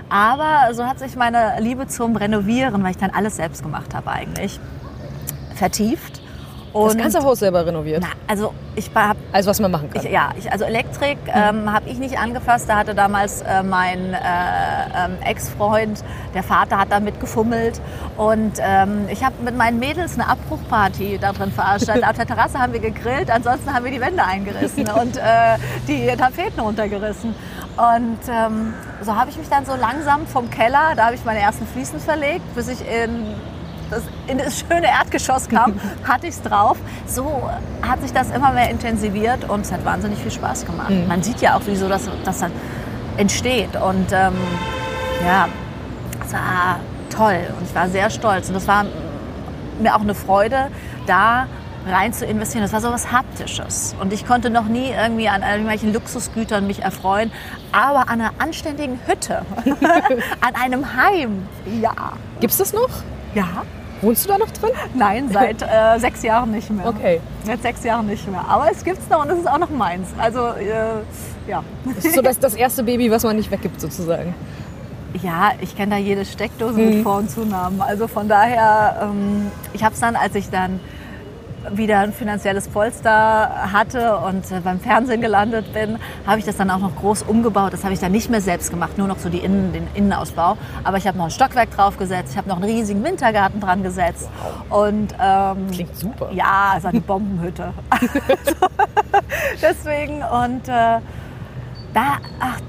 Aber 0.09 0.75
so 0.75 0.87
hat 0.87 0.99
sich 0.99 1.15
meine 1.15 1.61
Liebe 1.61 1.87
zum 1.87 2.17
Renovieren, 2.17 2.83
weil 2.83 2.91
ich 2.91 2.99
dann 2.99 3.11
alles 3.11 3.37
selbst 3.37 3.63
gemacht 3.63 3.95
habe 3.95 4.11
eigentlich, 4.11 4.59
vertieft. 5.55 6.20
Das 6.73 6.93
Und 6.93 6.99
ganze 7.03 7.23
Haus 7.23 7.41
selber 7.41 7.67
renoviert. 7.67 8.01
na, 8.03 8.09
also 8.29 8.55
ich 8.77 8.91
habe 8.95 9.19
Also 9.33 9.51
was 9.51 9.61
man 9.61 9.73
machen 9.73 9.91
kann. 9.91 10.05
ich, 10.05 10.11
ja, 10.11 10.31
ich, 10.39 10.51
also 10.53 10.65
Elektrik 10.65 11.19
ähm, 11.27 11.73
habe 11.73 11.89
ich 11.89 11.99
nicht 11.99 12.19
angefasst. 12.19 12.69
Da 12.69 12.77
hatte 12.77 12.95
damals 12.95 13.43
äh, 13.43 13.63
mein 13.63 14.15
äh, 14.15 14.17
ähm, 14.97 15.17
Ex-Freund, 15.25 16.05
der 16.35 16.43
Vater 16.45 16.79
hat 16.79 16.93
damit 16.93 17.19
gefummelt. 17.19 17.81
Und 18.17 18.53
ähm, 18.61 19.07
ich 19.11 19.25
habe 19.25 19.35
mit 19.45 19.57
meinen 19.57 19.81
Mädels 19.81 20.15
eine 20.15 20.29
Abbruchparty 20.29 21.19
da 21.21 21.33
drin 21.33 21.51
veranstaltet. 21.51 22.07
Auf 22.07 22.17
der 22.17 22.27
Terrasse 22.29 22.59
haben 22.59 22.73
wir 22.73 22.81
gegrillt, 22.81 23.31
ansonsten 23.31 23.75
haben 23.75 23.85
wir 23.85 23.93
die 23.93 24.01
Wände 24.01 24.25
eingerissen 24.25 24.89
und 25.01 25.17
äh, 25.17 25.57
die 25.89 26.07
Tapeten 26.17 26.61
runtergerissen. 26.61 27.35
Und 27.77 28.19
ähm, 28.31 28.75
so 29.03 29.17
habe 29.17 29.31
ich 29.31 29.39
mich 29.39 29.49
dann 29.49 29.65
so 29.65 29.75
langsam 29.75 30.27
vom 30.27 30.51
Keller, 30.51 30.93
da 30.97 31.07
habe 31.07 31.15
ich 31.17 31.25
meine 31.25 31.41
ersten 31.41 31.67
Fliesen 31.67 31.99
verlegt, 31.99 32.45
bis 32.55 32.69
ich 32.69 32.81
in 32.81 33.35
das, 33.91 34.03
in 34.27 34.39
das 34.39 34.61
schöne 34.61 34.87
Erdgeschoss 34.87 35.49
kam, 35.49 35.75
hatte 36.05 36.27
ich 36.27 36.35
es 36.35 36.43
drauf. 36.43 36.79
So 37.07 37.49
hat 37.83 38.01
sich 38.03 38.13
das 38.13 38.31
immer 38.31 38.53
mehr 38.53 38.71
intensiviert 38.71 39.49
und 39.49 39.63
es 39.63 39.73
hat 39.73 39.85
wahnsinnig 39.85 40.19
viel 40.19 40.31
Spaß 40.31 40.67
gemacht. 40.67 40.93
Man 41.09 41.23
sieht 41.23 41.41
ja 41.41 41.57
auch, 41.57 41.63
wieso 41.67 41.89
das, 41.89 42.09
das 42.25 42.41
dann 42.41 42.53
entsteht. 43.17 43.77
Und 43.77 44.13
ähm, 44.13 44.35
ja, 45.25 45.49
es 46.25 46.33
war 46.33 46.81
toll 47.11 47.41
und 47.59 47.67
ich 47.67 47.75
war 47.75 47.89
sehr 47.89 48.11
stolz. 48.11 48.49
Und 48.49 48.55
das 48.55 48.67
war 48.67 48.87
mir 49.81 49.95
auch 49.95 50.01
eine 50.01 50.15
Freude, 50.15 50.69
da 51.07 51.47
rein 51.87 52.13
zu 52.13 52.27
investieren. 52.27 52.63
Das 52.63 52.73
war 52.73 52.81
so 52.81 52.91
was 52.91 53.11
Haptisches. 53.11 53.95
Und 54.01 54.13
ich 54.13 54.27
konnte 54.27 54.51
noch 54.51 54.67
nie 54.67 54.91
irgendwie 54.91 55.29
an 55.29 55.43
irgendwelchen 55.43 55.93
Luxusgütern 55.93 56.67
mich 56.67 56.83
erfreuen, 56.83 57.33
aber 57.73 58.09
an 58.11 58.21
einer 58.21 58.33
anständigen 58.39 59.01
Hütte, 59.07 59.43
an 60.41 60.55
einem 60.55 60.95
Heim, 60.97 61.47
ja. 61.81 62.13
Gibt's 62.41 62.59
das 62.59 62.73
noch? 62.73 62.91
Ja, 63.35 63.63
Wohnst 64.03 64.25
du 64.25 64.29
da 64.29 64.39
noch 64.39 64.51
drin? 64.51 64.71
Nein, 64.95 65.29
seit 65.33 65.63
äh, 65.63 65.99
sechs 65.99 66.23
Jahren 66.23 66.51
nicht 66.51 66.71
mehr. 66.71 66.87
Okay. 66.87 67.21
Seit 67.45 67.63
sechs 67.63 67.85
Jahren 67.85 68.07
nicht 68.07 68.27
mehr. 68.31 68.45
Aber 68.49 68.71
es 68.71 68.83
gibt's 68.85 69.09
noch 69.09 69.23
und 69.23 69.31
es 69.31 69.39
ist 69.39 69.49
auch 69.49 69.59
noch 69.59 69.71
meins. 69.71 70.09
Also, 70.19 70.49
äh, 70.49 71.01
ja. 71.47 71.63
Das 71.95 72.05
ist 72.05 72.15
so 72.15 72.23
das, 72.23 72.39
das 72.39 72.55
erste 72.55 72.83
Baby, 72.83 73.11
was 73.11 73.23
man 73.25 73.37
nicht 73.37 73.51
weggibt 73.51 73.81
sozusagen. 73.81 74.35
Ja, 75.25 75.51
ich 75.61 75.77
kenne 75.77 75.97
da 75.97 75.97
jede 75.97 76.25
Steckdose 76.25 76.79
mit 76.79 77.03
Vor- 77.03 77.17
und 77.17 77.29
Zunahmen. 77.29 77.81
Also 77.81 78.07
von 78.07 78.29
daher, 78.29 79.11
ähm, 79.11 79.51
ich 79.73 79.83
habe 79.83 79.93
es 79.93 80.01
dann, 80.01 80.15
als 80.15 80.37
ich 80.37 80.51
dann 80.51 80.79
wieder 81.71 82.01
ein 82.01 82.13
finanzielles 82.13 82.69
Polster 82.69 83.73
hatte 83.73 84.17
und 84.19 84.51
äh, 84.51 84.61
beim 84.61 84.81
Fernsehen 84.81 85.21
gelandet 85.21 85.73
bin, 85.73 85.99
habe 86.27 86.39
ich 86.39 86.45
das 86.45 86.57
dann 86.57 86.71
auch 86.71 86.79
noch 86.79 86.97
groß 86.97 87.23
umgebaut. 87.23 87.73
Das 87.73 87.85
habe 87.85 87.93
ich 87.93 88.01
dann 88.01 88.13
nicht 88.13 88.31
mehr 88.31 88.41
selbst 88.41 88.71
gemacht, 88.71 88.99
nur 88.99 89.09
noch 89.09 89.19
so 89.19 89.29
die 89.29 89.39
Innen, 89.39 89.73
den 89.73 89.87
Innenausbau. 89.95 90.57
Aber 90.85 90.97
ich 90.97 91.07
habe 91.07 91.19
noch 91.19 91.27
ein 91.27 91.31
Stockwerk 91.31 91.71
draufgesetzt, 91.71 92.33
ich 92.33 92.39
habe 92.39 92.49
noch 92.49 92.57
einen 92.57 92.65
riesigen 92.65 93.05
Wintergarten 93.05 93.61
dran 93.61 93.83
gesetzt. 93.83 94.29
Und 94.69 95.15
ähm, 95.21 95.71
Klingt 95.71 95.97
super. 95.97 96.31
ja, 96.33 96.75
es 96.77 96.85
war 96.85 96.91
eine 96.91 97.01
Bombenhütte. 97.01 97.73
Deswegen 99.63 100.23
und 100.23 100.69
äh, 100.69 100.99
da, 101.93 102.19
ach, 102.39 102.61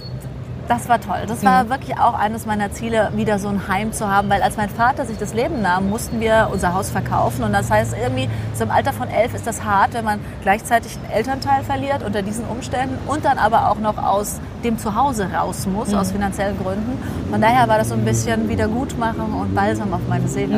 das 0.68 0.88
war 0.88 1.02
toll. 1.02 1.20
Das 1.28 1.44
war 1.44 1.70
wirklich 1.70 1.98
auch 1.98 2.14
eines 2.14 2.46
meiner 2.46 2.72
Ziele, 2.72 3.12
wieder 3.16 3.40
so 3.40 3.50
ein 3.50 3.68
Heim 3.68 3.92
zu 3.94 4.10
haben, 4.10 4.30
weil 4.30 4.42
als 4.42 4.58
mein 4.58 4.70
Vater 4.70 5.06
sich 5.06 5.18
das 5.18 5.34
Leben 5.34 5.62
nahm, 5.62 5.90
mussten 5.90 6.20
wir 6.20 6.50
unser 6.52 6.74
Haus 6.74 6.90
verkaufen 6.90 7.44
und 7.44 7.54
das 7.54 7.70
heißt 7.70 7.96
irgendwie 8.02 8.30
so 8.54 8.64
im 8.64 8.72
Alter 8.72 8.94
von 8.94 9.10
elf 9.10 9.34
ist 9.34 9.46
das 9.48 9.64
hart, 9.64 9.94
wenn 9.94 10.06
man 10.06 10.20
gleichzeitig 10.44 10.98
einen 10.98 11.12
Elternteil 11.12 11.64
verliert 11.64 12.04
unter 12.04 12.22
diesen 12.22 12.46
Umständen 12.46 12.98
und 13.08 13.26
dann 13.26 13.38
aber 13.38 13.70
auch 13.70 13.80
noch 13.80 13.98
aus 13.98 14.40
dem 14.64 14.78
Zuhause 14.78 15.30
raus 15.34 15.66
muss 15.66 15.94
aus 15.94 16.12
finanziellen 16.12 16.58
Gründen. 16.58 16.98
Von 17.32 17.42
daher 17.42 17.68
war 17.68 17.78
das 17.78 17.90
so 17.90 17.96
ein 17.96 18.06
bisschen 18.06 18.48
Wiedergutmachung 18.48 19.34
und 19.34 19.56
Balsam 19.56 19.94
auf 19.94 20.02
meine 20.08 20.28
Seele. 20.28 20.56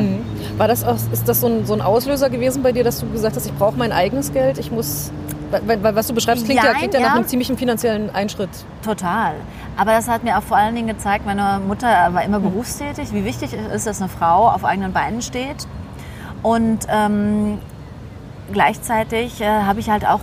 War 0.58 0.68
das 0.68 0.84
auch, 0.84 0.96
ist 1.12 1.28
das 1.28 1.40
so 1.40 1.46
ein, 1.46 1.66
so 1.66 1.72
ein 1.74 1.80
Auslöser 1.80 2.28
gewesen 2.30 2.62
bei 2.62 2.72
dir, 2.72 2.84
dass 2.84 3.00
du 3.00 3.08
gesagt 3.10 3.36
hast, 3.36 3.46
ich 3.46 3.54
brauche 3.54 3.76
mein 3.76 3.92
eigenes 3.92 4.32
Geld, 4.32 4.58
ich 4.58 4.70
muss, 4.70 5.10
weil, 5.66 5.94
was 5.94 6.06
du 6.06 6.14
beschreibst, 6.14 6.44
klingt 6.44 6.62
ja, 6.62 6.70
Jein, 6.70 6.78
klingt 6.78 6.94
ja 6.94 7.00
nach 7.00 7.08
ja. 7.08 7.14
einem 7.14 7.26
ziemlichen 7.26 7.56
finanziellen 7.56 8.14
Einschritt. 8.14 8.50
Total. 8.84 9.34
Aber 9.76 9.92
das 9.92 10.08
hat 10.08 10.24
mir 10.24 10.38
auch 10.38 10.42
vor 10.42 10.56
allen 10.56 10.74
Dingen 10.74 10.88
gezeigt, 10.88 11.26
meine 11.26 11.60
Mutter 11.66 11.88
war 12.12 12.22
immer 12.22 12.40
berufstätig, 12.40 13.12
wie 13.12 13.24
wichtig 13.24 13.52
es 13.52 13.74
ist, 13.74 13.86
dass 13.86 14.00
eine 14.00 14.08
Frau 14.08 14.48
auf 14.48 14.64
eigenen 14.64 14.92
Beinen 14.92 15.22
steht. 15.22 15.66
Und 16.42 16.86
ähm, 16.88 17.58
gleichzeitig 18.52 19.40
äh, 19.40 19.46
habe 19.46 19.80
ich 19.80 19.90
halt 19.90 20.06
auch 20.06 20.20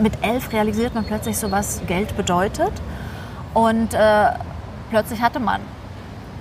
mit 0.00 0.12
elf 0.22 0.52
realisiert 0.52 0.94
man 0.94 1.04
plötzlich 1.04 1.38
so, 1.38 1.50
was 1.50 1.80
Geld 1.86 2.16
bedeutet. 2.16 2.72
Und 3.54 3.94
äh, 3.94 4.26
plötzlich 4.90 5.20
hatte 5.20 5.40
man, 5.40 5.60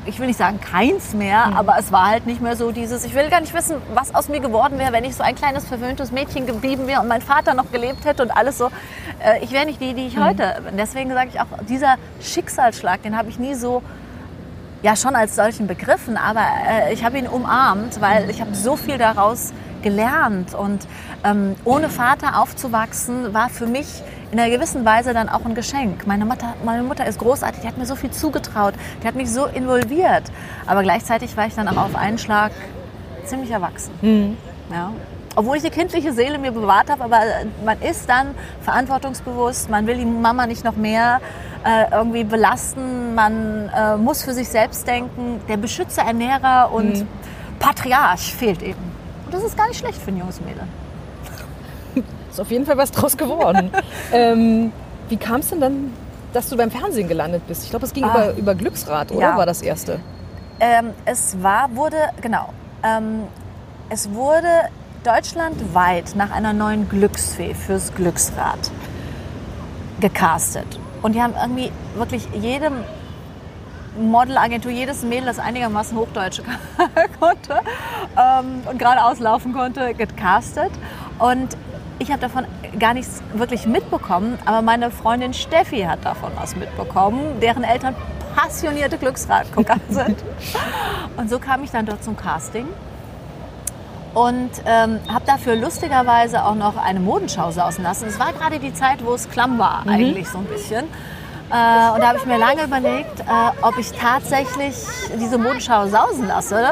ich 0.06 0.20
will 0.20 0.28
nicht 0.28 0.38
sagen 0.38 0.60
keins 0.60 1.14
mehr, 1.14 1.56
aber 1.56 1.76
es 1.78 1.92
war 1.92 2.08
halt 2.08 2.26
nicht 2.26 2.42
mehr 2.42 2.56
so 2.56 2.72
dieses, 2.72 3.06
ich 3.06 3.14
will 3.14 3.30
gar 3.30 3.42
nicht 3.42 3.54
wissen, 3.54 3.78
was 3.94 4.16
aus 4.16 4.30
mir 4.30 4.40
geworden 4.40 4.80
wäre, 4.80 4.92
wenn 4.94 5.04
ich 5.04 5.16
so 5.16 5.24
ein 5.24 5.36
kleines 5.36 5.66
verwöhntes 5.66 6.12
Mädchen 6.12 6.48
geblieben 6.48 6.88
wäre 6.88 7.02
und 7.02 7.08
mein 7.08 7.22
Vater 7.22 7.54
noch 7.54 7.72
gelebt 7.72 8.06
hätte 8.06 8.24
und 8.24 8.32
alles 8.32 8.58
so. 8.58 8.70
Äh, 9.24 9.44
ich 9.44 9.52
wäre 9.52 9.66
nicht 9.66 9.80
die, 9.80 9.94
die 9.94 10.08
ich 10.08 10.18
heute 10.18 10.62
bin. 10.66 10.78
Deswegen 10.78 11.12
sage 11.12 11.30
ich 11.34 11.40
auch, 11.40 11.48
dieser 11.70 11.96
Schicksalsschlag, 12.20 13.04
den 13.04 13.18
habe 13.18 13.30
ich 13.30 13.38
nie 13.38 13.54
so 13.54 13.84
ja 14.82 14.96
schon 14.96 15.16
als 15.16 15.36
solchen 15.36 15.68
begriffen, 15.68 16.18
aber 16.18 16.42
äh, 16.68 16.94
ich 16.94 17.04
habe 17.04 17.20
ihn 17.20 17.28
umarmt, 17.28 18.02
weil 18.02 18.30
ich 18.32 18.42
habe 18.42 18.56
so 18.56 18.76
viel 18.76 18.98
daraus 18.98 19.54
gelernt 19.82 20.54
und 20.54 20.88
ähm, 21.24 21.56
ohne 21.66 21.90
Vater 21.90 22.40
aufzuwachsen 22.42 23.34
war 23.34 23.50
für 23.50 23.68
mich 23.68 23.88
in 24.32 24.40
einer 24.40 24.50
gewissen 24.50 24.86
Weise 24.86 25.14
dann 25.14 25.30
auch 25.30 25.46
ein 25.46 25.56
Geschenk. 25.56 26.08
Meine 26.08 26.26
Mutter, 26.26 26.54
meine 26.64 26.84
Mutter 26.84 27.06
ist 27.06 27.20
großartig, 27.20 27.62
die 27.62 27.68
hat 27.68 27.78
mir 27.78 27.86
so 27.86 27.96
viel 27.96 28.12
zugetraut, 28.12 28.74
die 29.04 29.08
hat 29.08 29.16
mich 29.16 29.32
so 29.32 29.46
involviert, 29.46 30.24
aber 30.66 30.84
gleichzeitig 30.84 31.36
war 31.36 31.48
ich 31.48 31.56
dann 31.56 31.68
auch 31.68 31.78
auf 31.78 31.96
einen 31.96 32.18
Schlag 32.18 32.52
ziemlich 33.26 33.52
erwachsen. 33.52 33.92
Ja. 34.72 34.92
Obwohl 35.36 35.56
ich 35.58 35.64
die 35.64 35.70
kindliche 35.70 36.12
Seele 36.12 36.38
mir 36.38 36.52
bewahrt 36.52 36.90
habe, 36.90 37.06
aber 37.06 37.22
man 37.64 37.82
ist 37.82 38.10
dann 38.10 38.36
verantwortungsbewusst, 38.62 39.70
man 39.70 39.88
will 39.88 39.96
die 39.96 40.06
Mama 40.06 40.46
nicht 40.46 40.66
noch 40.66 40.76
mehr 40.76 41.22
äh, 41.64 41.90
irgendwie 41.92 42.26
belasten, 42.26 43.16
man 43.16 43.70
äh, 43.70 43.96
muss 43.96 44.24
für 44.24 44.34
sich 44.34 44.50
selbst 44.50 44.86
denken. 44.88 45.40
Der 45.48 45.58
Beschützer, 45.58 46.02
Ernährer 46.02 46.72
und 46.74 47.06
Patriarch 47.60 48.36
fehlt 48.36 48.62
eben. 48.62 48.91
Das 49.32 49.44
ist 49.44 49.58
gar 49.58 49.68
nicht 49.68 49.80
schlecht 49.80 50.00
für 50.02 50.12
ein 50.12 50.18
junges 50.18 50.42
Mädel. 50.42 50.64
Ist 52.30 52.40
auf 52.40 52.52
jeden 52.52 52.66
Fall 52.66 52.78
was 52.78 52.92
draus 52.92 53.18
geworden. 53.18 53.72
ähm, 54.14 54.72
wie 55.10 55.18
kam 55.18 55.42
es 55.42 55.50
denn 55.50 55.60
dann, 55.62 55.94
dass 56.34 56.50
du 56.50 56.58
beim 56.58 56.72
Fernsehen 56.72 57.08
gelandet 57.08 57.44
bist? 57.48 57.64
Ich 57.64 57.70
glaube, 57.70 57.86
es 57.86 57.94
ging 57.94 58.04
Ah. 58.04 58.30
über, 58.30 58.38
über 58.38 58.56
Glücksrad, 58.56 59.12
oder? 59.12 59.22
Ja. 59.22 59.38
War 59.38 59.46
das 59.46 59.62
erste? 59.62 60.00
Ähm, 60.60 60.92
es 61.06 61.42
war, 61.42 61.76
wurde, 61.76 61.98
genau, 62.22 62.50
ähm, 62.84 63.24
es 63.90 64.12
wurde 64.12 64.48
deutschlandweit 65.04 66.16
nach 66.16 66.32
einer 66.32 66.54
neuen 66.54 66.88
Glücksfee 66.88 67.54
fürs 67.56 67.94
Glücksrad 67.96 68.70
gecastet. 70.00 70.80
Und 71.02 71.16
die 71.16 71.22
haben 71.22 71.34
irgendwie 71.42 71.72
wirklich 71.96 72.28
jedem 72.34 72.74
Modelagentur, 74.00 74.72
jedes 74.72 75.04
Mädel, 75.04 75.26
das 75.26 75.40
einigermaßen 75.40 75.98
Hochdeutsch 75.98 76.42
konnte 77.20 77.60
ähm, 78.18 78.64
und 78.70 78.80
gerade 78.80 79.04
auslaufen 79.04 79.54
konnte, 79.54 79.94
gecastet. 79.94 80.72
Und 81.20 81.58
ich 82.00 82.10
habe 82.10 82.22
davon 82.22 82.46
gar 82.80 82.94
nichts 82.94 83.22
wirklich 83.34 83.68
mitbekommen, 83.68 84.40
aber 84.46 84.62
meine 84.62 84.92
Freundin 84.92 85.34
Steffi 85.34 85.82
hat 85.82 86.04
davon 86.04 86.32
was 86.36 86.56
mitbekommen, 86.56 87.40
deren 87.42 87.64
Eltern 87.64 87.96
passionierte 88.36 88.98
Glücksradgucker 88.98 89.76
sind. 89.90 90.18
Und 91.18 91.30
so 91.30 91.38
kam 91.38 91.64
ich 91.64 91.72
dann 91.72 91.86
dort 91.86 92.04
zum 92.04 92.16
Casting 92.16 92.68
und 94.14 94.50
ähm, 94.66 95.00
habe 95.08 95.26
dafür 95.26 95.56
lustigerweise 95.56 96.44
auch 96.44 96.56
noch 96.56 96.76
eine 96.78 97.00
Modenschau 97.00 97.52
sausen 97.52 97.84
lassen. 97.84 98.08
Es 98.08 98.20
war 98.20 98.34
gerade 98.34 98.60
die 98.60 98.74
Zeit, 98.74 99.06
wo 99.06 99.14
es 99.14 99.30
klamm 99.30 99.58
war, 99.60 99.82
mhm. 99.84 99.90
eigentlich 99.90 100.30
so 100.30 100.40
ein 100.40 100.46
bisschen. 100.46 100.86
Äh, 101.52 101.92
und 101.94 102.00
da 102.02 102.08
habe 102.08 102.18
ich 102.18 102.26
mir 102.26 102.38
lange 102.38 102.64
überlegt, 102.64 103.20
äh, 103.20 103.24
ob 103.62 103.78
ich 103.78 103.92
tatsächlich 103.92 104.76
diese 105.20 105.38
Modenschau 105.38 105.86
sausen 105.88 106.28
lasse. 106.28 106.72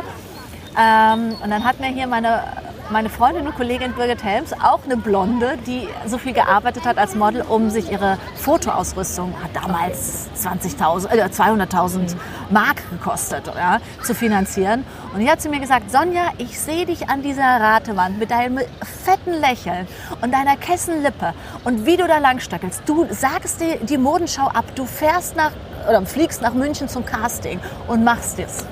Ähm, 0.80 1.36
und 1.44 1.50
dann 1.50 1.64
hat 1.66 1.80
mir 1.82 1.88
hier 1.88 2.08
meine 2.08 2.44
meine 2.92 3.10
Freundin 3.10 3.46
und 3.46 3.56
Kollegin 3.56 3.94
Birgit 3.94 4.24
Helms, 4.24 4.54
auch 4.54 4.80
eine 4.84 4.98
Blonde, 4.98 5.58
die 5.68 5.88
so 6.06 6.18
viel 6.18 6.34
gearbeitet 6.34 6.86
hat 6.86 6.98
als 6.98 7.16
Model, 7.16 7.42
um 7.42 7.70
sich 7.70 7.92
ihre 7.92 8.18
Fotoausrüstung, 8.36 9.34
hat 9.44 9.56
damals 9.56 10.28
20.000, 10.36 11.12
äh, 11.12 11.30
200.000 11.30 12.16
Mark 12.50 12.90
gekostet, 12.90 13.52
ja, 13.56 13.80
zu 14.04 14.16
finanzieren. 14.16 14.86
Und 15.14 15.20
die 15.20 15.30
hat 15.30 15.42
zu 15.42 15.50
mir 15.50 15.60
gesagt, 15.60 15.92
Sonja, 15.92 16.30
ich 16.38 16.60
sehe 16.60 16.86
dich 16.86 17.10
an 17.10 17.22
dieser 17.22 17.44
Ratewand 17.44 18.18
mit 18.18 18.32
deinem 18.32 18.60
fetten 19.04 19.34
Lächeln 19.34 19.88
und 20.22 20.34
deiner 20.34 20.58
Kessenlippe 20.58 21.34
und 21.66 21.86
wie 21.86 21.98
du 21.98 22.08
da 22.08 22.18
langstöckelst. 22.18 22.84
Du 22.86 23.06
sagst 23.12 23.62
dir 23.62 23.78
die 23.78 23.98
Modenschau 23.98 24.48
ab, 24.48 24.66
du 24.76 24.86
fährst 24.86 25.36
nach 25.36 25.52
oder 25.88 26.06
fliegst 26.06 26.42
nach 26.42 26.54
München 26.54 26.88
zum 26.88 27.06
Casting 27.06 27.60
und 27.88 28.04
machst 28.04 28.40
es. 28.40 28.66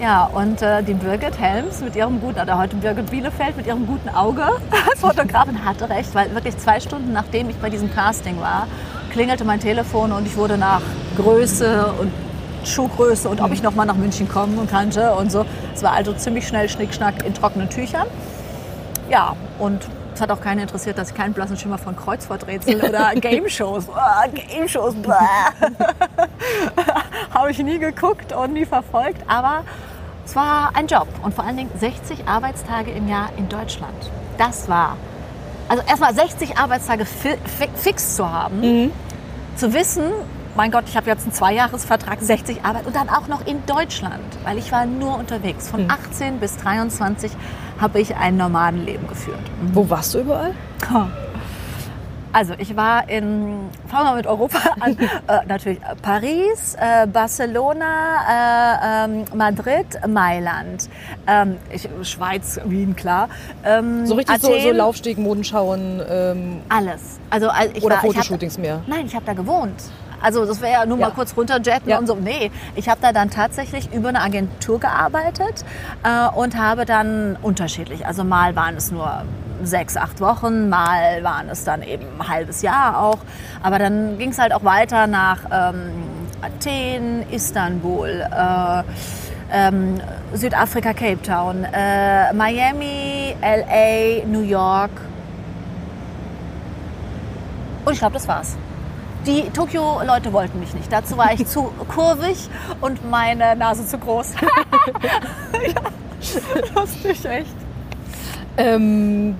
Ja, 0.00 0.24
und 0.32 0.62
äh, 0.62 0.82
die 0.82 0.94
Birgit 0.94 1.38
Helms 1.38 1.82
mit 1.82 1.94
ihrem 1.94 2.22
guten, 2.22 2.40
oder 2.40 2.56
heute 2.56 2.74
Birgit 2.76 3.10
Bielefeld 3.10 3.54
mit 3.58 3.66
ihrem 3.66 3.86
guten 3.86 4.08
Auge 4.08 4.44
als 4.44 4.60
Fotografin 5.00 5.62
hatte 5.62 5.90
recht, 5.90 6.14
weil 6.14 6.34
wirklich 6.34 6.56
zwei 6.56 6.80
Stunden 6.80 7.12
nachdem 7.12 7.50
ich 7.50 7.56
bei 7.56 7.68
diesem 7.68 7.92
Casting 7.92 8.40
war, 8.40 8.66
klingelte 9.12 9.44
mein 9.44 9.60
Telefon 9.60 10.12
und 10.12 10.26
ich 10.26 10.38
wurde 10.38 10.56
nach 10.56 10.80
Größe 11.18 11.92
und 12.00 12.10
Schuhgröße 12.64 13.28
und 13.28 13.42
ob 13.42 13.52
ich 13.52 13.62
nochmal 13.62 13.84
nach 13.84 13.96
München 13.96 14.26
kommen 14.26 14.66
konnte 14.70 15.12
und 15.12 15.30
so. 15.30 15.44
Es 15.74 15.82
war 15.82 15.92
also 15.92 16.14
ziemlich 16.14 16.48
schnell 16.48 16.70
Schnickschnack 16.70 17.22
in 17.26 17.34
trockenen 17.34 17.68
Tüchern. 17.68 18.06
Ja, 19.10 19.36
und 19.58 19.86
es 20.20 20.22
hat 20.22 20.38
auch 20.38 20.42
keinen 20.42 20.58
interessiert, 20.58 20.98
dass 20.98 21.10
ich 21.10 21.16
keinen 21.16 21.32
blassen 21.32 21.56
Schimmer 21.56 21.78
von 21.78 21.96
Kreuzworträtseln 21.96 22.82
oder 22.82 23.10
Game-Shows, 23.14 23.86
oh, 23.88 24.30
Game-Shows, 24.34 24.94
habe 27.34 27.50
ich 27.50 27.58
nie 27.60 27.78
geguckt 27.78 28.34
und 28.34 28.52
nie 28.52 28.66
verfolgt. 28.66 29.22
Aber 29.26 29.64
es 30.26 30.36
war 30.36 30.72
ein 30.74 30.88
Job 30.88 31.08
und 31.22 31.32
vor 31.32 31.44
allen 31.44 31.56
Dingen 31.56 31.70
60 31.78 32.28
Arbeitstage 32.28 32.90
im 32.90 33.08
Jahr 33.08 33.30
in 33.38 33.48
Deutschland. 33.48 34.10
Das 34.36 34.68
war, 34.68 34.98
also 35.70 35.82
erstmal 35.88 36.14
60 36.14 36.58
Arbeitstage 36.58 37.06
fi 37.06 37.38
fix 37.76 38.16
zu 38.16 38.30
haben, 38.30 38.60
mhm. 38.60 38.92
zu 39.56 39.72
wissen, 39.72 40.04
mein 40.56 40.70
Gott, 40.70 40.84
ich 40.86 40.96
habe 40.96 41.08
jetzt 41.08 41.24
einen 41.24 41.32
Zweijahresvertrag, 41.32 42.18
60 42.20 42.64
Arbeit 42.64 42.86
und 42.86 42.96
dann 42.96 43.08
auch 43.08 43.28
noch 43.28 43.46
in 43.46 43.64
Deutschland, 43.66 44.24
weil 44.44 44.58
ich 44.58 44.72
war 44.72 44.86
nur 44.86 45.18
unterwegs. 45.18 45.68
Von 45.68 45.84
mhm. 45.84 45.90
18 45.90 46.40
bis 46.40 46.56
23 46.58 47.32
habe 47.80 48.00
ich 48.00 48.16
ein 48.16 48.36
Nomadenleben 48.36 49.06
geführt. 49.08 49.40
Mhm. 49.62 49.74
Wo 49.74 49.90
warst 49.90 50.14
du 50.14 50.20
überall? 50.20 50.54
Also 52.32 52.54
ich 52.58 52.76
war 52.76 53.08
in, 53.08 53.70
fangen 53.88 54.06
wir 54.06 54.14
mit 54.14 54.26
Europa 54.26 54.58
an, 54.78 54.96
äh, 54.98 55.46
natürlich 55.48 55.80
Paris, 56.00 56.76
äh, 56.78 57.06
Barcelona, 57.06 57.86
äh, 58.28 59.06
ähm, 59.06 59.24
Madrid, 59.34 59.86
Mailand, 60.06 60.88
ähm, 61.26 61.56
ich, 61.72 61.88
Schweiz, 62.02 62.60
Wien, 62.64 62.94
klar. 62.94 63.28
Ähm, 63.64 64.06
so 64.06 64.14
richtig 64.14 64.36
Athen, 64.36 64.62
so, 64.62 64.68
so 64.68 64.72
Laufsteg, 64.72 65.18
Modenschauen? 65.18 66.00
Ähm, 66.08 66.60
alles. 66.68 67.18
Also, 67.30 67.50
ich 67.74 67.82
oder 67.82 67.96
war, 67.96 68.02
Fotoshootings 68.02 68.54
hab, 68.54 68.62
mehr? 68.62 68.80
Nein, 68.86 69.06
ich 69.06 69.14
habe 69.14 69.26
da 69.26 69.32
gewohnt. 69.32 69.82
Also 70.22 70.44
das 70.44 70.60
wäre 70.60 70.72
ja 70.72 70.86
nur 70.86 70.98
ja. 70.98 71.08
mal 71.08 71.14
kurz 71.14 71.36
runterjetten 71.36 71.88
ja. 71.88 71.98
und 71.98 72.06
so. 72.06 72.14
Nee, 72.14 72.50
ich 72.74 72.88
habe 72.88 73.00
da 73.00 73.12
dann 73.12 73.30
tatsächlich 73.30 73.92
über 73.92 74.10
eine 74.10 74.20
Agentur 74.20 74.80
gearbeitet 74.80 75.64
äh, 76.02 76.28
und 76.36 76.56
habe 76.56 76.84
dann 76.84 77.36
unterschiedlich, 77.42 78.06
also 78.06 78.24
mal 78.24 78.56
waren 78.56 78.76
es 78.76 78.90
nur 78.90 79.24
sechs, 79.62 79.96
acht 79.96 80.20
Wochen, 80.20 80.68
mal 80.68 81.22
waren 81.22 81.48
es 81.48 81.64
dann 81.64 81.82
eben 81.82 82.06
ein 82.18 82.28
halbes 82.28 82.62
Jahr 82.62 83.02
auch. 83.02 83.18
Aber 83.62 83.78
dann 83.78 84.18
ging 84.18 84.30
es 84.30 84.38
halt 84.38 84.52
auch 84.52 84.64
weiter 84.64 85.06
nach 85.06 85.40
ähm, 85.50 85.90
Athen, 86.42 87.24
Istanbul, 87.30 88.08
äh, 88.08 88.82
ähm, 89.52 90.00
Südafrika, 90.32 90.92
Cape 90.92 91.22
Town, 91.22 91.64
äh, 91.64 92.32
Miami, 92.32 93.34
LA, 93.42 94.24
New 94.26 94.42
York. 94.42 94.90
Und 97.84 97.92
ich 97.92 97.98
glaube, 97.98 98.14
das 98.14 98.28
war's. 98.28 98.56
Die 99.26 99.50
Tokio-Leute 99.50 100.32
wollten 100.32 100.60
mich 100.60 100.72
nicht. 100.74 100.90
Dazu 100.92 101.16
war 101.16 101.32
ich 101.32 101.46
zu 101.46 101.72
kurvig 101.94 102.48
und 102.80 103.08
meine 103.10 103.54
Nase 103.56 103.86
zu 103.86 103.98
groß. 103.98 104.32
ja, 105.74 105.82
lustig, 106.74 107.24
echt. 107.24 107.54
Ähm, 108.56 109.36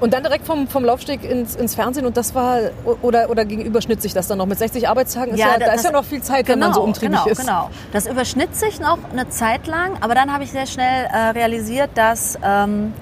und 0.00 0.14
dann 0.14 0.22
direkt 0.22 0.46
vom, 0.46 0.68
vom 0.68 0.84
Laufsteg 0.84 1.24
ins, 1.24 1.56
ins 1.56 1.74
Fernsehen 1.74 2.06
und 2.06 2.16
das 2.16 2.34
war, 2.34 2.58
oder, 3.02 3.30
oder 3.30 3.44
gegenüberschnitt 3.44 4.00
sich 4.00 4.14
das 4.14 4.28
dann 4.28 4.38
noch 4.38 4.46
mit 4.46 4.58
60 4.58 4.88
Arbeitstagen? 4.88 5.34
Ist 5.34 5.40
ja, 5.40 5.52
ja, 5.52 5.58
da 5.58 5.72
ist 5.72 5.84
ja 5.84 5.90
noch 5.90 6.04
viel 6.04 6.22
Zeit, 6.22 6.46
genau, 6.46 6.54
wenn 6.54 6.60
man 6.60 6.74
so 6.74 6.80
genau, 6.80 6.88
umtriebig 6.88 7.18
genau, 7.18 7.30
ist. 7.30 7.40
Genau, 7.40 7.70
Das 7.92 8.06
überschnitt 8.06 8.54
sich 8.54 8.78
noch 8.78 8.98
eine 9.10 9.28
Zeit 9.28 9.66
lang, 9.66 9.96
aber 10.00 10.14
dann 10.14 10.32
habe 10.32 10.44
ich 10.44 10.52
sehr 10.52 10.66
schnell 10.66 11.06
äh, 11.06 11.30
realisiert, 11.30 11.90
dass 11.94 12.38
ähm, 12.44 12.92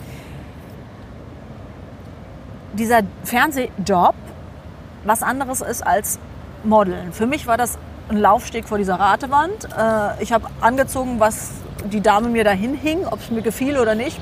dieser 2.74 3.00
Fernsehjob 3.24 4.14
was 5.06 5.22
anderes 5.22 5.60
ist 5.60 5.86
als 5.86 6.18
Modeln. 6.64 7.12
Für 7.12 7.26
mich 7.26 7.46
war 7.46 7.56
das 7.56 7.78
ein 8.08 8.16
Laufsteg 8.16 8.68
vor 8.68 8.78
dieser 8.78 8.96
Ratewand. 8.96 9.68
Äh, 9.76 10.22
ich 10.22 10.32
habe 10.32 10.48
angezogen, 10.60 11.20
was 11.20 11.52
die 11.84 12.00
Dame 12.00 12.28
mir 12.28 12.44
dahin 12.44 12.74
hing, 12.74 13.06
ob 13.06 13.20
es 13.20 13.30
mir 13.30 13.42
gefiel 13.42 13.78
oder 13.78 13.94
nicht 13.94 14.20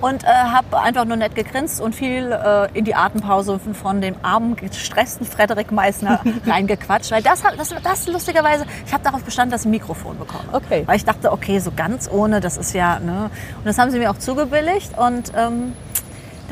und 0.00 0.24
äh, 0.24 0.26
habe 0.26 0.80
einfach 0.80 1.04
nur 1.04 1.16
nett 1.16 1.34
gegrinst 1.34 1.80
und 1.80 1.94
viel 1.94 2.32
äh, 2.32 2.68
in 2.76 2.84
die 2.84 2.94
Atempause 2.94 3.58
von 3.58 4.00
dem 4.00 4.16
armen, 4.22 4.56
gestressten 4.56 5.26
Frederik 5.26 5.72
Meissner 5.72 6.20
reingequatscht. 6.46 7.10
Weil 7.10 7.22
das, 7.22 7.42
das, 7.56 7.74
das 7.82 8.06
lustigerweise, 8.06 8.66
ich 8.86 8.92
habe 8.92 9.04
darauf 9.04 9.22
bestanden, 9.22 9.52
dass 9.52 9.62
ich 9.62 9.68
ein 9.68 9.70
Mikrofon 9.70 10.18
bekomme. 10.18 10.44
Okay. 10.52 10.82
Weil 10.86 10.96
ich 10.96 11.04
dachte, 11.04 11.32
okay, 11.32 11.58
so 11.58 11.72
ganz 11.74 12.10
ohne, 12.10 12.40
das 12.40 12.56
ist 12.56 12.74
ja, 12.74 12.98
ne. 12.98 13.30
Und 13.58 13.64
das 13.64 13.78
haben 13.78 13.90
sie 13.90 13.98
mir 13.98 14.10
auch 14.10 14.18
zugebilligt 14.18 14.96
und 14.98 15.32
ähm, 15.36 15.72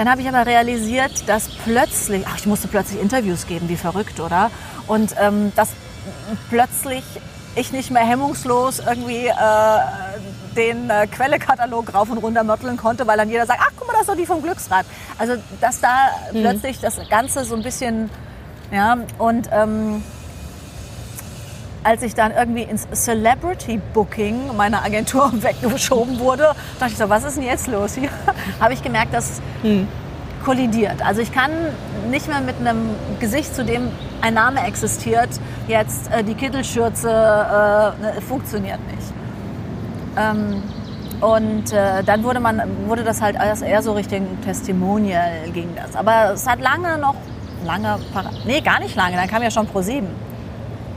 dann 0.01 0.09
habe 0.09 0.23
ich 0.23 0.29
aber 0.29 0.47
realisiert, 0.47 1.29
dass 1.29 1.51
plötzlich, 1.51 2.25
ach, 2.27 2.39
ich 2.39 2.47
musste 2.47 2.69
plötzlich 2.69 2.99
Interviews 2.99 3.47
geben, 3.47 3.69
wie 3.69 3.77
verrückt, 3.77 4.19
oder? 4.19 4.51
Und 4.87 5.15
ähm, 5.21 5.53
dass 5.57 5.73
plötzlich 6.49 7.05
ich 7.55 7.71
nicht 7.71 7.91
mehr 7.91 8.07
hemmungslos 8.07 8.79
irgendwie 8.79 9.27
äh, 9.27 9.35
den 10.57 10.89
äh, 10.89 11.07
Quellekatalog 11.07 11.93
rauf 11.93 12.09
und 12.09 12.17
runter 12.17 12.45
mörteln 12.45 12.79
konnte, 12.79 13.07
weil 13.07 13.19
dann 13.19 13.29
jeder 13.29 13.45
sagt, 13.45 13.61
ach 13.63 13.73
guck 13.77 13.89
mal, 13.89 13.93
das 13.93 14.01
ist 14.01 14.09
doch 14.09 14.17
die 14.17 14.25
vom 14.25 14.41
Glücksrad. 14.41 14.87
Also 15.19 15.35
dass 15.61 15.81
da 15.81 16.09
mhm. 16.33 16.41
plötzlich 16.41 16.81
das 16.81 16.99
Ganze 17.11 17.45
so 17.45 17.55
ein 17.55 17.63
bisschen, 17.63 18.09
ja, 18.73 18.97
und 19.19 19.51
ähm, 19.53 20.03
als 21.83 22.03
ich 22.03 22.15
dann 22.15 22.33
irgendwie 22.33 22.63
ins 22.63 22.87
Celebrity 22.93 23.81
Booking 23.95 24.57
meiner 24.57 24.85
Agentur 24.85 25.33
weggeschoben 25.43 26.19
wurde, 26.19 26.55
dachte 26.79 26.93
ich 26.93 26.99
so, 26.99 27.09
was 27.09 27.25
ist 27.25 27.37
denn 27.37 27.45
jetzt 27.45 27.67
los 27.67 27.95
hier? 27.95 28.11
Habe 28.61 28.75
ich 28.75 28.83
gemerkt, 28.83 29.15
dass 29.15 29.41
mhm. 29.63 29.89
kollidiert. 30.45 31.05
Also 31.05 31.23
ich 31.23 31.33
kann 31.33 31.51
nicht 32.11 32.29
mehr 32.29 32.41
mit 32.41 32.57
einem 32.61 32.91
Gesicht, 33.19 33.55
zu 33.55 33.65
dem 33.65 33.89
ein 34.21 34.35
Name 34.35 34.67
existiert, 34.67 35.29
jetzt 35.69 36.13
äh, 36.13 36.23
die 36.23 36.35
Kittelschürze 36.35 37.09
äh, 37.09 38.03
ne, 38.03 38.21
funktioniert 38.27 38.81
nicht. 38.93 39.13
Ähm, 40.19 40.63
und 41.21 41.73
äh, 41.73 42.03
dann 42.03 42.23
wurde, 42.25 42.41
man, 42.41 42.63
wurde 42.87 43.05
das 43.05 43.21
halt 43.21 43.37
erst 43.37 43.63
eher 43.63 43.83
so 43.83 43.93
Richtung 43.93 44.41
Testimonial 44.43 45.51
ging 45.53 45.69
das. 45.77 45.95
Aber 45.95 46.33
es 46.33 46.47
hat 46.47 46.61
lange 46.61 46.99
noch, 46.99 47.15
lange, 47.65 47.99
nee, 48.47 48.61
gar 48.61 48.81
nicht 48.81 48.97
lange, 48.97 49.17
dann 49.17 49.29
kam 49.29 49.43
ja 49.43 49.51
schon 49.51 49.67
Pro 49.67 49.83
7. 49.83 50.07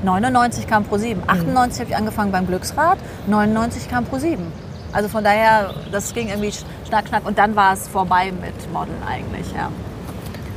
99 0.04 0.68
kam 0.68 0.84
Pro 0.84 0.98
7. 0.98 1.22
98 1.28 1.56
mhm. 1.56 1.82
habe 1.82 1.90
ich 1.92 1.98
angefangen 1.98 2.32
beim 2.32 2.48
Glücksrad, 2.48 2.98
99 3.28 3.90
kam 3.90 4.06
Pro 4.06 4.18
7. 4.18 4.44
Also 4.92 5.10
von 5.10 5.24
daher, 5.24 5.74
das 5.92 6.14
ging 6.14 6.30
irgendwie 6.30 6.54
schnack, 6.88 7.08
schnack. 7.08 7.26
Und 7.26 7.38
dann 7.38 7.56
war 7.56 7.74
es 7.74 7.88
vorbei 7.88 8.32
mit 8.32 8.72
Modeln 8.72 9.02
eigentlich, 9.08 9.52
ja. 9.54 9.70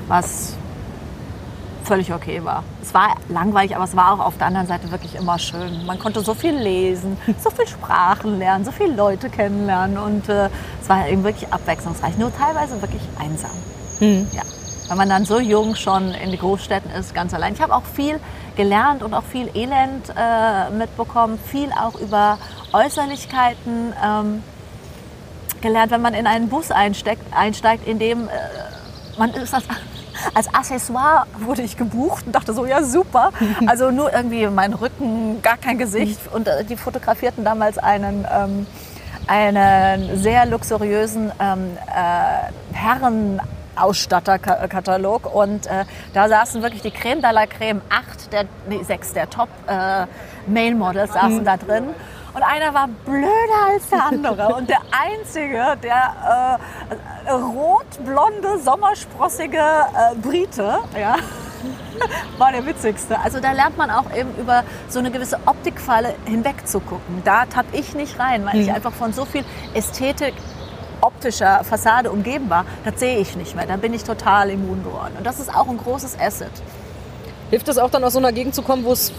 Was 0.09 0.54
völlig 1.85 2.12
okay 2.12 2.44
war. 2.44 2.64
Es 2.82 2.92
war 2.92 3.14
langweilig, 3.28 3.74
aber 3.76 3.85
es 3.85 3.96
war 3.96 4.12
auch 4.12 4.26
auf 4.26 4.37
der 4.37 4.48
anderen 4.48 4.66
Seite 4.66 4.90
wirklich 4.90 5.14
immer 5.14 5.38
schön. 5.38 5.87
Man 5.87 5.98
konnte 5.98 6.20
so 6.20 6.35
viel 6.35 6.54
lesen, 6.54 7.16
so 7.42 7.50
viel 7.50 7.66
Sprachen 7.66 8.38
lernen, 8.38 8.64
so 8.64 8.72
viele 8.72 8.94
Leute 8.94 9.30
kennenlernen 9.30 9.96
und 9.96 10.28
äh, 10.28 10.50
es 10.82 10.88
war 10.88 11.09
eben 11.09 11.24
wirklich 11.24 11.52
abwechslungsreich. 11.52 12.18
Nur 12.18 12.32
teilweise 12.37 12.80
wirklich 12.82 13.02
einsam. 13.18 13.50
Mhm. 14.00 14.28
Ja. 14.32 14.42
Weil 14.88 14.96
man 14.96 15.09
dann 15.09 15.25
so 15.25 15.40
jung 15.40 15.75
schon 15.75 16.12
in 16.14 16.31
die 16.31 16.38
Großstädten 16.38 16.90
ist, 16.92 17.14
ganz 17.14 17.35
allein. 17.35 17.55
Ich 17.55 17.61
habe 17.61 17.75
auch 17.75 17.85
viel 17.85 18.20
gelernt 18.57 19.03
und 19.03 19.14
auch 19.14 19.25
viel 19.25 19.51
Elend 19.55 20.12
äh, 20.16 20.70
mitbekommen, 20.70 21.38
viel 21.38 21.70
auch 21.72 21.94
über 22.01 22.38
Äußerlichkeiten 22.72 23.92
ähm, 24.05 24.42
gelernt, 25.61 25.90
wenn 25.90 26.03
man 26.03 26.14
in 26.14 26.27
einen 26.27 26.49
Bus 26.49 26.70
einsteigt, 26.70 27.22
einsteigt 27.35 27.87
in 27.87 27.99
dem 27.99 28.29
äh, 28.29 28.31
man 29.18 29.31
ist 29.31 29.53
das 29.53 29.64
als 30.35 30.53
Accessoire 30.53 31.27
wurde 31.38 31.62
ich 31.62 31.77
gebucht 31.77 32.27
und 32.27 32.35
dachte 32.35 32.55
so, 32.55 32.66
ja 32.66 32.83
super. 32.83 33.31
Also 33.66 33.90
nur 33.90 34.12
irgendwie 34.12 34.46
mein 34.46 34.72
Rücken, 34.75 35.42
gar 35.42 35.57
kein 35.57 35.79
Gesicht. 35.79 36.20
Und 36.33 36.49
äh, 36.49 36.64
die 36.64 36.77
fotografierten 36.77 37.44
damals 37.44 37.79
einen, 37.79 38.27
ähm, 38.33 38.66
einen 39.27 40.18
sehr 40.18 40.46
luxuriösen 40.46 41.33
ähm, 41.40 41.77
äh, 41.87 42.75
Herren 42.75 43.40
Ausstatterkatalog 43.76 45.32
und 45.34 45.66
äh, 45.66 45.84
da 46.14 46.28
saßen 46.28 46.62
wirklich 46.62 46.82
die 46.82 46.90
Creme 46.90 47.20
de 47.20 47.30
la 47.30 47.46
Creme, 47.46 47.80
acht 47.88 48.32
der, 48.32 48.44
nee, 48.68 48.82
sechs 48.82 49.12
der 49.12 49.28
Top 49.28 49.48
äh, 49.66 50.06
Male 50.46 50.74
Models 50.74 51.12
saßen 51.12 51.38
mhm. 51.40 51.44
da 51.44 51.56
drin 51.56 51.94
und 52.36 52.42
einer 52.42 52.74
war 52.74 52.88
blöder 53.06 53.72
als 53.72 53.88
der 53.88 54.04
andere 54.04 54.54
und 54.56 54.68
der 54.68 54.80
einzige, 54.90 55.76
der 55.82 56.58
äh, 57.26 57.30
rot-blonde, 57.30 58.58
sommersprossige 58.58 59.58
äh, 59.58 60.14
Brite, 60.16 60.80
ja, 61.00 61.16
war 62.38 62.52
der 62.52 62.66
witzigste. 62.66 63.18
Also 63.18 63.40
da 63.40 63.52
lernt 63.52 63.78
man 63.78 63.90
auch 63.90 64.14
eben 64.14 64.34
über 64.36 64.64
so 64.88 64.98
eine 64.98 65.10
gewisse 65.10 65.38
Optikfalle 65.46 66.14
hinweg 66.26 66.68
zu 66.68 66.80
gucken. 66.80 67.22
Da 67.24 67.46
tapp 67.46 67.66
ich 67.72 67.94
nicht 67.94 68.18
rein, 68.18 68.44
weil 68.44 68.56
mhm. 68.56 68.60
ich 68.60 68.72
einfach 68.72 68.92
von 68.92 69.14
so 69.14 69.24
viel 69.24 69.44
Ästhetik 69.72 70.34
optischer 71.00 71.62
Fassade 71.64 72.11
umgeben 72.11 72.48
war, 72.50 72.64
das 72.85 73.00
sehe 73.00 73.18
ich 73.18 73.37
nicht 73.37 73.54
mehr. 73.56 73.66
Da 73.66 73.76
bin 73.76 73.94
ich 73.94 74.04
total 74.04 74.50
immun 74.50 74.82
geworden. 74.82 75.14
Und 75.18 75.26
das 75.26 75.40
ist 75.40 75.54
auch 75.54 75.68
ein 75.68 75.78
großes 75.78 76.18
Asset. 76.18 76.50
Hilft 77.50 77.68
es 77.68 77.78
auch 77.78 77.90
dann 77.90 78.02
aus 78.04 78.12
so 78.12 78.18
einer 78.18 78.32
Gegend 78.32 78.54
zu 78.54 78.62
kommen, 78.62 78.85
wo 78.85 78.92
es, 78.92 79.12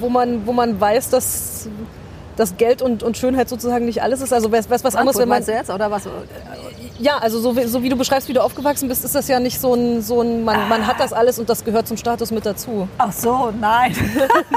wo 0.00 0.08
man, 0.08 0.46
wo 0.46 0.52
man 0.52 0.80
weiß, 0.80 1.10
dass, 1.10 1.68
dass 2.36 2.56
Geld 2.56 2.82
und, 2.82 3.02
und 3.02 3.16
Schönheit 3.16 3.48
sozusagen 3.48 3.86
nicht 3.86 4.02
alles 4.02 4.20
ist? 4.20 4.32
Also 4.32 4.52
was, 4.52 4.68
was 4.68 4.96
anderes, 4.96 5.18
wenn 5.18 5.28
man 5.28 5.42
jetzt 5.44 5.70
oder 5.70 5.90
was? 5.90 6.06
Ja, 6.98 7.18
also 7.18 7.40
so 7.40 7.56
wie, 7.56 7.64
so 7.64 7.82
wie 7.82 7.88
du 7.88 7.96
beschreibst, 7.96 8.28
wie 8.28 8.32
du 8.32 8.42
aufgewachsen 8.42 8.88
bist, 8.88 9.04
ist 9.04 9.14
das 9.14 9.28
ja 9.28 9.38
nicht 9.38 9.60
so 9.60 9.74
ein, 9.74 10.02
so 10.02 10.22
ein 10.22 10.44
man, 10.44 10.68
man 10.68 10.86
hat 10.86 10.98
das 10.98 11.12
alles 11.12 11.38
und 11.38 11.48
das 11.48 11.64
gehört 11.64 11.86
zum 11.86 11.96
Status 11.96 12.30
mit 12.30 12.46
dazu. 12.46 12.88
Ach 12.98 13.12
so, 13.12 13.52
nein. 13.60 13.94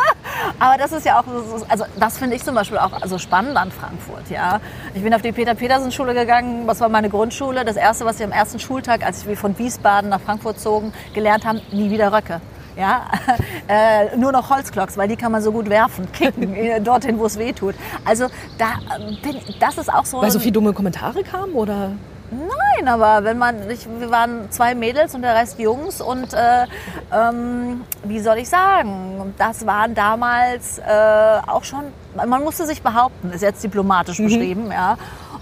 Aber 0.60 0.78
das 0.78 0.92
ist 0.92 1.06
ja 1.06 1.20
auch, 1.20 1.26
also 1.68 1.86
das 2.00 2.18
finde 2.18 2.36
ich 2.36 2.44
zum 2.44 2.56
Beispiel 2.56 2.78
auch 2.78 2.94
also 3.02 3.18
spannend 3.18 3.58
an 3.58 3.72
Frankfurt. 3.72 4.30
Ja, 4.30 4.62
ich 4.94 5.04
bin 5.04 5.14
auf 5.14 5.22
die 5.22 5.32
Peter-Petersen-Schule 5.32 6.14
gegangen. 6.14 6.66
Was 6.66 6.80
war 6.80 6.90
meine 6.90 7.10
Grundschule? 7.10 7.66
Das 7.66 7.76
erste, 7.76 8.06
was 8.06 8.20
wir 8.20 8.26
am 8.26 8.32
ersten 8.32 8.60
Schultag, 8.60 9.06
als 9.06 9.28
wir 9.28 9.36
von 9.36 9.58
Wiesbaden 9.58 10.10
nach 10.10 10.22
Frankfurt 10.22 10.60
zogen, 10.60 10.94
gelernt 11.14 11.46
haben: 11.46 11.62
nie 11.72 11.92
wieder 11.92 12.14
Röcke. 12.14 12.40
Ja, 12.78 13.08
äh, 13.68 14.16
nur 14.16 14.32
noch 14.32 14.50
Holzklocks, 14.50 14.96
weil 14.96 15.10
die 15.10 15.18
kann 15.18 15.34
man 15.34 15.42
so 15.42 15.52
gut 15.52 15.70
werfen, 15.70 16.10
kicken, 16.14 16.54
äh, 16.56 16.80
dorthin, 16.80 17.20
wo 17.20 17.26
es 17.26 17.38
weh 17.38 17.52
tut. 17.52 17.76
Also 18.06 18.28
da 18.58 18.76
bin, 19.22 19.38
das 19.60 19.78
ist 19.78 19.92
auch 19.94 20.06
so. 20.06 20.22
Weil 20.22 20.32
so 20.32 20.40
viele 20.40 20.54
dumme 20.54 20.72
Kommentare 20.72 21.24
kamen 21.24 21.54
oder? 21.54 21.92
Nein, 22.32 22.88
aber 22.88 23.24
wenn 23.24 23.38
man, 23.38 23.70
ich, 23.70 23.88
wir 23.88 24.12
waren 24.12 24.52
zwei 24.52 24.76
Mädels 24.76 25.16
und 25.16 25.24
der 25.24 25.36
Rest 25.36 25.60
Jungs 25.60 26.00
und 26.00 26.34
äh, 26.34 26.66
ähm, 27.12 27.82
wie 28.04 28.20
soll 28.20 28.38
ich 28.38 28.50
sagen, 28.50 29.34
das 29.38 29.66
waren 29.66 29.96
damals 29.96 30.80
äh, 30.80 31.40
auch 31.48 31.64
schon, 31.64 31.86
man 32.16 32.44
musste 32.44 32.66
sich 32.66 32.82
behaupten, 32.82 33.32
ist 33.32 33.42
jetzt 33.42 33.64
diplomatisch 33.64 34.20
mhm. 34.20 34.26
beschrieben, 34.26 34.72
ja. 34.72 34.98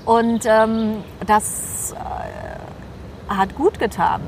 Und 0.05 0.45
ähm, 0.45 1.03
das 1.25 1.93
äh, 1.93 3.33
hat 3.33 3.55
gut 3.55 3.77
getan. 3.79 4.21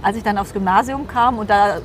Als 0.00 0.16
ich 0.16 0.22
dann 0.22 0.38
aufs 0.38 0.54
Gymnasium 0.54 1.06
kam 1.06 1.38
und 1.38 1.50
da 1.50 1.78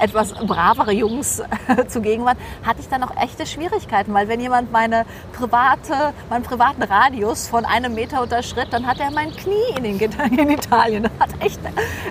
etwas 0.00 0.32
bravere 0.32 0.92
Jungs 0.92 1.42
zugegen 1.88 2.24
waren, 2.24 2.36
hatte 2.64 2.80
ich 2.80 2.88
dann 2.88 3.02
auch 3.02 3.16
echte 3.16 3.46
Schwierigkeiten, 3.46 4.12
weil 4.14 4.28
wenn 4.28 4.40
jemand 4.40 4.72
meine 4.72 5.04
private, 5.32 6.12
meinen 6.28 6.42
privaten 6.42 6.82
Radius 6.82 7.48
von 7.48 7.64
einem 7.64 7.94
Meter 7.94 8.22
unterschritt, 8.22 8.68
dann 8.70 8.86
hat 8.86 9.00
er 9.00 9.10
mein 9.10 9.30
Knie 9.32 9.76
in 9.76 9.84
den 9.84 9.98
Genitalien. 9.98 11.08
Hat 11.18 11.30
echt, 11.40 11.60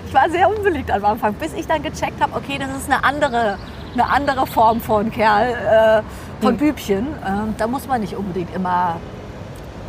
ich 0.06 0.14
war 0.14 0.30
sehr 0.30 0.48
unbeliebt 0.48 0.90
am 0.90 1.04
Anfang, 1.04 1.34
bis 1.34 1.52
ich 1.52 1.66
dann 1.66 1.82
gecheckt 1.82 2.20
habe, 2.20 2.36
okay, 2.36 2.58
das 2.58 2.70
ist 2.76 2.90
eine 2.90 3.04
andere, 3.04 3.58
eine 3.92 4.08
andere 4.08 4.46
Form 4.46 4.80
von 4.80 5.10
Kerl, 5.10 6.02
äh, 6.02 6.42
von 6.42 6.52
hm. 6.52 6.58
Bübchen. 6.58 7.06
Äh, 7.06 7.52
da 7.58 7.66
muss 7.66 7.86
man 7.86 8.00
nicht 8.00 8.16
unbedingt 8.16 8.54
immer 8.54 8.96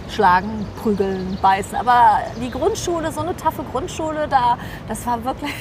schlagen, 0.09 0.65
prügeln, 0.81 1.37
beißen. 1.41 1.75
Aber 1.77 2.19
die 2.41 2.51
Grundschule, 2.51 3.11
so 3.11 3.21
eine 3.21 3.35
taffe 3.35 3.63
Grundschule, 3.71 4.27
da, 4.27 4.57
das 4.87 5.05
war 5.05 5.23
wirklich 5.23 5.53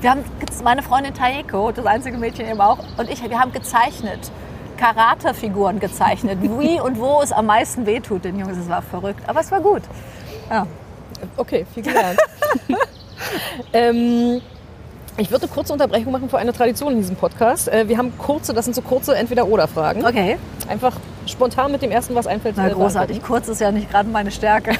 wir 0.00 0.10
haben, 0.10 0.24
meine 0.62 0.82
Freundin 0.82 1.14
Taeko, 1.14 1.72
das 1.72 1.86
einzige 1.86 2.16
Mädchen 2.16 2.46
eben 2.48 2.60
auch, 2.60 2.78
und 2.96 3.10
ich, 3.10 3.22
wir 3.28 3.38
haben 3.38 3.52
gezeichnet. 3.52 4.30
Karate-Figuren 4.76 5.78
gezeichnet, 5.78 6.38
wie 6.40 6.80
und 6.80 6.98
wo 6.98 7.20
es 7.20 7.32
am 7.32 7.44
meisten 7.44 7.84
wehtut 7.84 8.24
den 8.24 8.38
Jungs. 8.38 8.56
Es 8.56 8.68
war 8.68 8.80
verrückt, 8.80 9.28
aber 9.28 9.40
es 9.40 9.50
war 9.52 9.60
gut. 9.60 9.82
Ja. 10.48 10.66
Okay, 11.36 11.66
viel 11.74 11.82
gelernt. 11.82 12.18
ähm, 13.74 14.40
ich 15.18 15.30
würde 15.30 15.44
eine 15.44 15.52
kurze 15.52 15.74
Unterbrechung 15.74 16.12
machen 16.12 16.30
für 16.30 16.38
eine 16.38 16.54
Tradition 16.54 16.92
in 16.92 16.98
diesem 16.98 17.16
Podcast. 17.16 17.68
Äh, 17.68 17.88
wir 17.88 17.98
haben 17.98 18.16
kurze, 18.16 18.54
das 18.54 18.64
sind 18.64 18.74
so 18.74 18.80
kurze 18.80 19.14
Entweder-Oder-Fragen. 19.14 20.04
Okay. 20.04 20.38
Einfach 20.66 20.96
spontan 21.26 21.72
mit 21.72 21.82
dem 21.82 21.90
ersten, 21.90 22.14
was 22.14 22.26
einfällt. 22.26 22.54
Na, 22.56 22.68
großartig. 22.68 23.22
Kurz 23.22 23.48
ist 23.48 23.60
ja 23.60 23.70
nicht 23.70 23.90
gerade 23.90 24.08
meine 24.08 24.30
Stärke. 24.30 24.72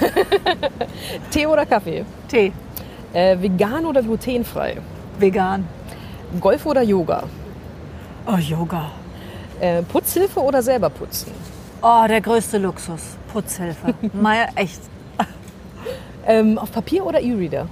Tee 1.31 1.47
oder 1.47 1.67
Kaffee? 1.67 2.07
Tee. 2.29 2.53
Äh, 3.13 3.41
vegan 3.41 3.85
oder 3.87 4.03
glutenfrei? 4.03 4.79
Vegan. 5.19 5.67
Golf 6.41 6.65
oder 6.67 6.83
Yoga? 6.83 7.25
Oh, 8.27 8.37
Yoga. 8.37 8.93
Äh, 9.61 9.83
Putzhilfe 9.83 10.41
oder 10.41 10.63
selber 10.63 10.91
putzen? 10.91 11.33
Oh, 11.83 12.05
der 12.09 12.21
größte 12.21 12.59
Luxus. 12.59 13.17
Putzhilfe. 13.33 13.95
Mal 14.13 14.49
echt. 14.55 14.81
Ähm, 16.27 16.59
auf 16.59 16.71
Papier 16.71 17.05
oder 17.05 17.21
E-Reader? 17.21 17.67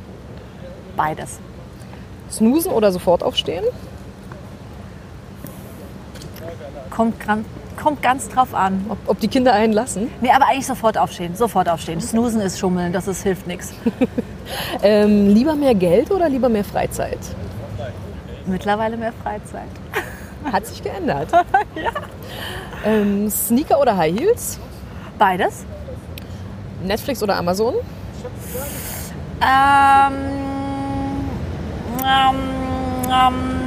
Beides. 0.97 1.39
Snoosen 2.31 2.73
oder 2.73 2.91
sofort 2.91 3.23
aufstehen? 3.23 3.65
Kommt, 6.91 7.15
kommt 7.81 8.03
ganz 8.03 8.29
drauf 8.29 8.55
an. 8.55 8.85
Ob, 8.89 8.99
ob, 9.07 9.21
die 9.21 9.29
Kinder 9.29 9.53
einen 9.53 9.73
lassen? 9.73 10.11
Nee, 10.21 10.31
aber 10.31 10.47
eigentlich 10.47 10.67
sofort 10.67 10.99
aufstehen. 10.99 11.37
Sofort 11.37 11.69
aufstehen. 11.69 12.01
Snoosen 12.01 12.41
ist 12.41 12.59
Schummeln, 12.59 12.93
das 12.93 13.07
ist, 13.07 13.23
hilft 13.23 13.47
nichts. 13.47 13.73
ähm, 14.83 15.29
lieber 15.29 15.55
mehr 15.55 15.75
Geld 15.75 16.11
oder 16.11 16.29
lieber 16.29 16.49
mehr 16.49 16.65
Freizeit? 16.65 17.19
Mittlerweile 18.47 18.97
mehr 18.97 19.13
Freizeit. 19.13 19.69
Hat 20.53 20.67
sich 20.67 20.83
geändert. 20.83 21.31
ja. 21.75 21.91
Ähm, 22.85 23.29
Sneaker 23.31 23.81
oder 23.81 23.97
High 23.97 24.19
Heels? 24.19 24.59
Beides. 25.19 25.65
Netflix 26.85 27.23
oder 27.23 27.37
Amazon? 27.37 27.75
Ähm, 29.41 30.15
ähm, 32.05 32.37
ähm 33.11 33.59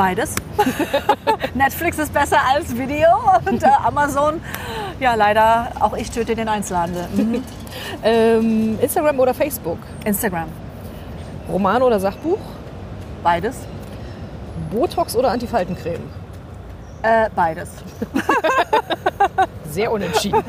Beides. 0.00 0.34
Netflix 1.54 1.98
ist 1.98 2.14
besser 2.14 2.38
als 2.54 2.74
Video 2.74 3.06
und 3.44 3.62
äh, 3.62 3.66
Amazon, 3.84 4.40
ja 4.98 5.14
leider, 5.14 5.72
auch 5.78 5.94
ich 5.94 6.10
töte 6.10 6.34
den 6.34 6.48
Einzelhandel. 6.48 7.06
Mhm. 7.12 7.44
Ähm, 8.02 8.78
Instagram 8.80 9.18
oder 9.18 9.34
Facebook? 9.34 9.78
Instagram. 10.04 10.48
Roman 11.48 11.82
oder 11.82 11.98
Sachbuch? 11.98 12.38
Beides. 13.22 13.58
Botox 14.70 15.16
oder 15.16 15.30
Antifaltencreme? 15.30 16.02
Äh, 17.02 17.28
beides. 17.34 17.70
Sehr 19.70 19.92
unentschieden. 19.92 20.42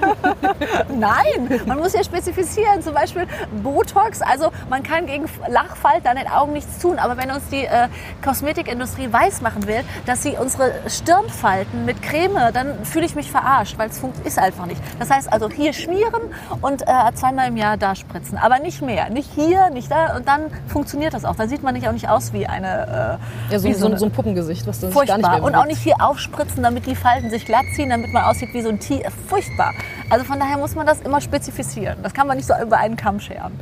Nein, 1.00 1.62
man 1.66 1.80
muss 1.80 1.94
ja 1.94 2.04
spezifizieren. 2.04 2.82
Zum 2.82 2.94
Beispiel 2.94 3.28
Botox. 3.62 4.22
Also 4.22 4.52
man 4.70 4.84
kann 4.84 5.06
gegen 5.06 5.26
Lachfalten 5.48 6.08
an 6.08 6.18
den 6.18 6.28
Augen 6.28 6.54
nichts 6.54 6.80
tun. 6.80 6.98
Aber 7.00 7.18
wenn 7.18 7.32
uns 7.32 7.48
die 7.50 7.66
äh, 7.66 7.88
Kosmetikindustrie 8.24 9.12
weismachen 9.12 9.68
will, 9.68 9.84
dass 10.06 10.24
sie 10.24 10.38
unsere 10.40 10.74
Stirnfalten 10.88 11.86
mit 11.86 12.02
Creme, 12.02 12.52
dann 12.54 12.84
fühle 12.84 13.06
ich 13.06 13.16
mich 13.16 13.32
verarscht, 13.32 13.78
weil 13.78 13.90
es 13.90 14.02
ist 14.24 14.40
einfach 14.40 14.66
nicht. 14.66 14.82
Das 15.00 15.10
heißt 15.10 15.32
also 15.32 15.50
hier 15.50 15.74
schmieren 15.74 16.22
und 16.62 16.82
äh, 16.82 16.86
zweimal 17.14 17.48
im 17.48 17.58
Jahr 17.58 17.78
da 17.78 17.96
spritzen. 17.96 18.38
Aber 18.38 18.60
nicht 18.60 18.82
mehr. 18.82 19.10
Nicht 19.10 19.30
hier, 19.34 19.70
nicht 19.70 19.92
da. 19.92 20.16
Und 20.16 20.28
dann 20.28 20.46
funktioniert 20.68 21.14
das 21.14 21.26
auch. 21.26 21.36
Dann 21.36 21.50
sieht 21.50 21.64
man 21.64 21.74
nicht 21.74 21.88
auch 21.88 21.94
nicht 21.94 22.10
aus 22.10 22.34
wie 22.34 22.48
eine... 22.48 23.20
Äh, 23.50 23.54
ja, 23.54 23.60
so, 23.60 23.72
so, 23.74 23.96
so, 23.96 24.06
ein 24.06 24.12
Puppengesicht, 24.12 24.66
was 24.68 24.80
das 24.80 24.94
furchtbar. 24.94 25.20
gar 25.20 25.30
nicht 25.32 25.42
mehr 25.42 25.44
Und 25.44 25.56
auch 25.56 25.66
nicht 25.66 25.82
hier 25.82 25.96
aufspritzen, 26.00 26.64
damit 26.64 26.86
die 26.86 26.96
Falten 26.96 27.30
sich 27.30 27.46
glatt 27.46 27.66
ziehen, 27.76 27.90
damit 27.90 28.12
man 28.14 28.24
aussieht 28.24 28.54
wie 28.54 28.62
so 28.62 28.70
ein 28.70 28.80
Furchtbar. 29.28 29.74
Also 30.10 30.26
von 30.26 30.40
daher 30.40 30.58
muss 30.58 30.76
man 30.76 30.86
das 30.86 31.02
immer 31.02 31.22
spezifizieren. 31.22 31.98
Das 32.04 32.14
kann 32.14 32.28
man 32.28 32.38
nicht 32.38 32.48
so 32.48 32.54
über 32.62 32.78
einen 32.78 32.96
Kamm 32.96 33.20
scheren. 33.20 33.54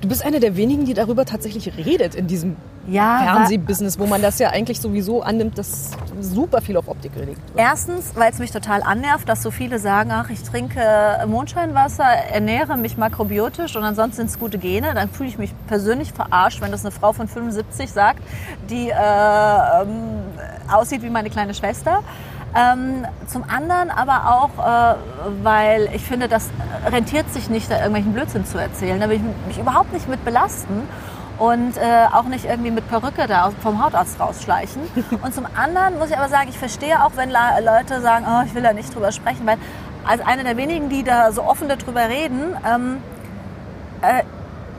Du 0.00 0.08
bist 0.08 0.24
eine 0.24 0.40
der 0.40 0.56
wenigen, 0.56 0.84
die 0.84 0.94
darüber 0.94 1.24
tatsächlich 1.24 1.72
redet 1.76 2.16
in 2.16 2.26
diesem 2.26 2.56
ja, 2.88 3.20
Fernsehbusiness, 3.22 4.00
wo 4.00 4.06
man 4.06 4.20
das 4.20 4.40
ja 4.40 4.50
eigentlich 4.50 4.80
sowieso 4.80 5.22
annimmt, 5.22 5.56
dass 5.56 5.92
super 6.20 6.60
viel 6.60 6.76
auf 6.76 6.88
Optik 6.88 7.14
wird. 7.14 7.28
Erstens, 7.54 8.12
weil 8.16 8.32
es 8.32 8.40
mich 8.40 8.50
total 8.50 8.82
annervt, 8.82 9.28
dass 9.28 9.42
so 9.42 9.52
viele 9.52 9.78
sagen, 9.78 10.10
ach, 10.12 10.30
ich 10.30 10.42
trinke 10.42 10.80
Mondscheinwasser, 11.28 12.04
ernähre 12.04 12.76
mich 12.76 12.96
makrobiotisch 12.96 13.76
und 13.76 13.84
ansonsten 13.84 14.16
sind 14.16 14.30
es 14.30 14.38
gute 14.40 14.58
Gene. 14.58 14.92
Dann 14.94 15.08
fühle 15.08 15.28
ich 15.28 15.38
mich 15.38 15.54
persönlich 15.68 16.12
verarscht, 16.12 16.60
wenn 16.60 16.72
das 16.72 16.84
eine 16.84 16.90
Frau 16.90 17.12
von 17.12 17.28
75 17.28 17.92
sagt, 17.92 18.22
die 18.68 18.88
äh, 18.88 18.92
ähm, 18.92 20.22
aussieht 20.68 21.02
wie 21.02 21.10
meine 21.10 21.30
kleine 21.30 21.54
Schwester. 21.54 22.02
Ähm, 22.54 23.06
zum 23.26 23.44
anderen 23.44 23.90
aber 23.90 24.30
auch, 24.30 24.58
äh, 24.58 24.94
weil 25.42 25.88
ich 25.94 26.02
finde, 26.02 26.28
das 26.28 26.50
rentiert 26.86 27.32
sich 27.32 27.48
nicht, 27.48 27.70
da 27.70 27.76
irgendwelchen 27.76 28.12
Blödsinn 28.12 28.44
zu 28.44 28.58
erzählen. 28.58 29.00
Da 29.00 29.08
will 29.08 29.16
ich 29.16 29.46
mich 29.46 29.58
überhaupt 29.58 29.92
nicht 29.92 30.08
mit 30.08 30.22
belasten 30.24 30.86
und 31.38 31.76
äh, 31.76 32.06
auch 32.12 32.24
nicht 32.24 32.44
irgendwie 32.44 32.70
mit 32.70 32.88
Perücke 32.88 33.26
da 33.26 33.50
vom 33.62 33.82
Hautarzt 33.82 34.20
rausschleichen. 34.20 34.82
Und 35.22 35.34
zum 35.34 35.46
anderen 35.56 35.98
muss 35.98 36.10
ich 36.10 36.16
aber 36.16 36.28
sagen, 36.28 36.48
ich 36.50 36.58
verstehe 36.58 37.02
auch, 37.02 37.12
wenn 37.16 37.30
Leute 37.30 38.00
sagen, 38.00 38.26
oh, 38.28 38.42
ich 38.46 38.54
will 38.54 38.62
da 38.62 38.72
nicht 38.72 38.94
drüber 38.94 39.10
sprechen, 39.12 39.46
weil 39.46 39.56
als 40.04 40.20
eine 40.20 40.44
der 40.44 40.56
wenigen, 40.56 40.88
die 40.88 41.02
da 41.02 41.32
so 41.32 41.42
offen 41.42 41.68
darüber 41.68 42.08
reden, 42.08 42.56
ähm, 42.68 42.98
äh, 42.98 43.11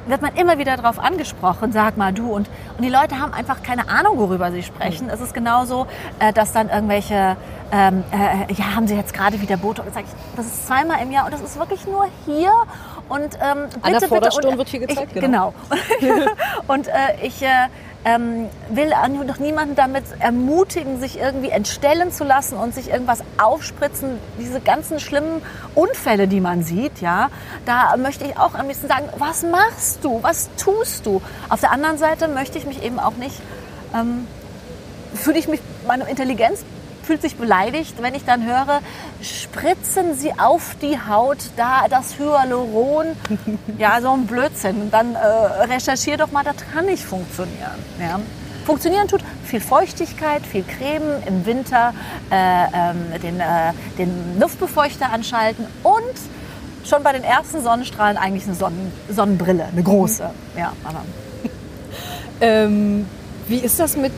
wird 0.06 0.22
man 0.22 0.36
immer 0.36 0.58
wieder 0.58 0.78
darauf 0.78 1.00
angesprochen, 1.00 1.72
sag 1.72 1.98
mal 1.98 2.14
du. 2.14 2.32
Und, 2.32 2.50
und 2.78 2.84
die 2.84 2.90
Leute 2.90 3.20
haben 3.20 3.34
einfach 3.34 3.64
keine 3.64 3.90
Ahnung, 3.90 4.18
worüber 4.18 4.52
sie 4.52 4.64
sprechen. 4.64 5.10
Es 5.10 5.22
ist 5.22 5.34
genauso, 5.34 5.88
äh, 6.20 6.34
dass 6.34 6.52
dann 6.52 6.70
irgendwelche, 6.70 7.38
ähm, 7.72 8.04
äh, 8.12 8.54
ja, 8.54 8.76
haben 8.76 8.88
sie 8.88 8.96
jetzt 8.96 9.14
gerade 9.14 9.42
wieder 9.42 9.58
Botox 9.58 9.88
gesagt, 9.88 10.08
das 10.36 10.46
ist 10.46 10.68
zweimal 10.68 11.02
im 11.02 11.12
Jahr 11.12 11.26
und 11.26 11.34
das 11.34 11.42
ist 11.42 11.58
wirklich 11.58 11.86
nur 11.86 12.08
hier. 12.26 12.52
Und 13.10 13.22
ähm, 13.22 13.70
bitte, 13.70 13.84
An 13.84 13.92
der 13.92 14.00
bitte, 14.08 14.48
und, 14.48 14.58
wird 14.58 14.70
hier 14.70 14.80
gezeigt, 14.80 15.12
ich, 15.14 15.22
genau. 15.22 15.54
genau. 16.00 16.32
und 16.68 16.88
äh, 16.88 16.92
ich 17.22 17.42
äh, 17.42 17.68
ähm, 18.06 18.50
will 18.70 18.94
doch 19.28 19.40
niemanden 19.40 19.76
damit 19.76 20.04
ermutigen, 20.20 21.00
sich 21.00 21.18
irgendwie 21.18 21.50
entstellen 21.50 22.12
zu 22.12 22.24
lassen 22.24 22.58
und 22.58 22.74
sich 22.74 22.90
irgendwas 22.90 23.24
aufspritzen. 23.42 24.20
Diese 24.40 24.60
ganzen 24.60 25.00
schlimmen 25.00 25.42
Unfälle, 25.76 26.28
die 26.28 26.42
man 26.42 26.64
sieht, 26.64 27.02
ja, 27.02 27.30
da 27.66 27.96
möchte 27.98 28.26
ich 28.26 28.38
auch 28.38 28.56
am 28.56 28.68
liebsten 28.68 28.88
sagen, 28.88 29.06
was 29.18 29.44
machst 29.44 30.04
du, 30.04 30.22
was 30.22 30.50
tust 30.58 31.06
du? 31.06 31.22
Auf 31.50 31.62
der 31.62 31.72
anderen 31.72 31.98
Seite 31.98 32.28
möchte 32.28 32.58
ich 32.58 32.66
mich 32.66 32.84
eben 32.84 33.00
auch 33.00 33.16
nicht, 33.16 33.42
ähm, 33.96 34.28
fühle 35.14 35.40
ich 35.40 35.48
mich, 35.48 35.62
meine 35.88 36.10
Intelligenz 36.10 36.66
fühlt 37.04 37.22
sich 37.22 37.36
beleidigt, 37.36 38.02
wenn 38.02 38.16
ich 38.16 38.26
dann 38.26 38.46
höre, 38.46 38.82
spritzen 39.22 40.16
Sie 40.16 40.34
auf 40.40 40.76
die 40.82 40.98
Haut 41.00 41.38
da 41.56 41.88
das 41.90 42.18
Hyaluron. 42.18 43.08
ja, 43.78 44.02
so 44.02 44.12
ein 44.12 44.26
Blödsinn. 44.26 44.90
Dann 44.92 45.16
äh, 45.16 45.18
recherchiere 45.18 46.18
doch 46.18 46.32
mal, 46.32 46.44
das 46.44 46.56
kann 46.74 46.86
nicht 46.86 47.04
funktionieren. 47.04 47.78
Ja. 48.00 48.20
Funktionieren 48.66 49.08
tut 49.08 49.22
viel 49.44 49.60
Feuchtigkeit, 49.60 50.46
viel 50.46 50.64
Creme 50.64 51.22
im 51.28 51.46
Winter, 51.46 51.94
äh, 52.32 52.36
ähm, 52.74 53.22
den, 53.22 53.40
äh, 53.40 53.74
den 53.98 54.40
Luftbefeuchter 54.40 55.12
anschalten 55.12 55.68
und 55.84 56.88
schon 56.88 57.04
bei 57.04 57.12
den 57.12 57.24
ersten 57.24 57.62
Sonnenstrahlen 57.62 58.18
eigentlich 58.18 58.46
eine 58.46 58.56
Sonnen 58.56 58.92
Sonnenbrille, 59.10 59.66
eine 59.66 59.84
große. 59.84 60.30
Ja, 60.58 60.74
aber. 60.84 61.02
Ähm, 62.42 63.06
wie 63.48 63.60
ist 63.60 63.80
das 63.80 63.96
mit 63.96 64.12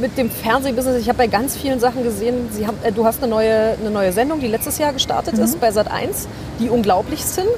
mit 0.00 0.16
dem 0.18 0.30
Fernsehbusiness, 0.30 1.00
ich 1.00 1.08
habe 1.08 1.18
bei 1.18 1.26
ganz 1.26 1.56
vielen 1.56 1.80
Sachen 1.80 2.02
gesehen, 2.02 2.48
Sie 2.52 2.66
haben, 2.66 2.78
äh, 2.82 2.92
du 2.92 3.04
hast 3.04 3.22
eine 3.22 3.30
neue, 3.30 3.76
eine 3.80 3.90
neue 3.90 4.12
Sendung, 4.12 4.40
die 4.40 4.46
letztes 4.46 4.78
Jahr 4.78 4.92
gestartet 4.92 5.36
mhm. 5.36 5.44
ist 5.44 5.60
bei 5.60 5.70
Sat1, 5.70 6.26
die 6.58 6.68
unglaublich 6.68 7.24
sind. 7.24 7.48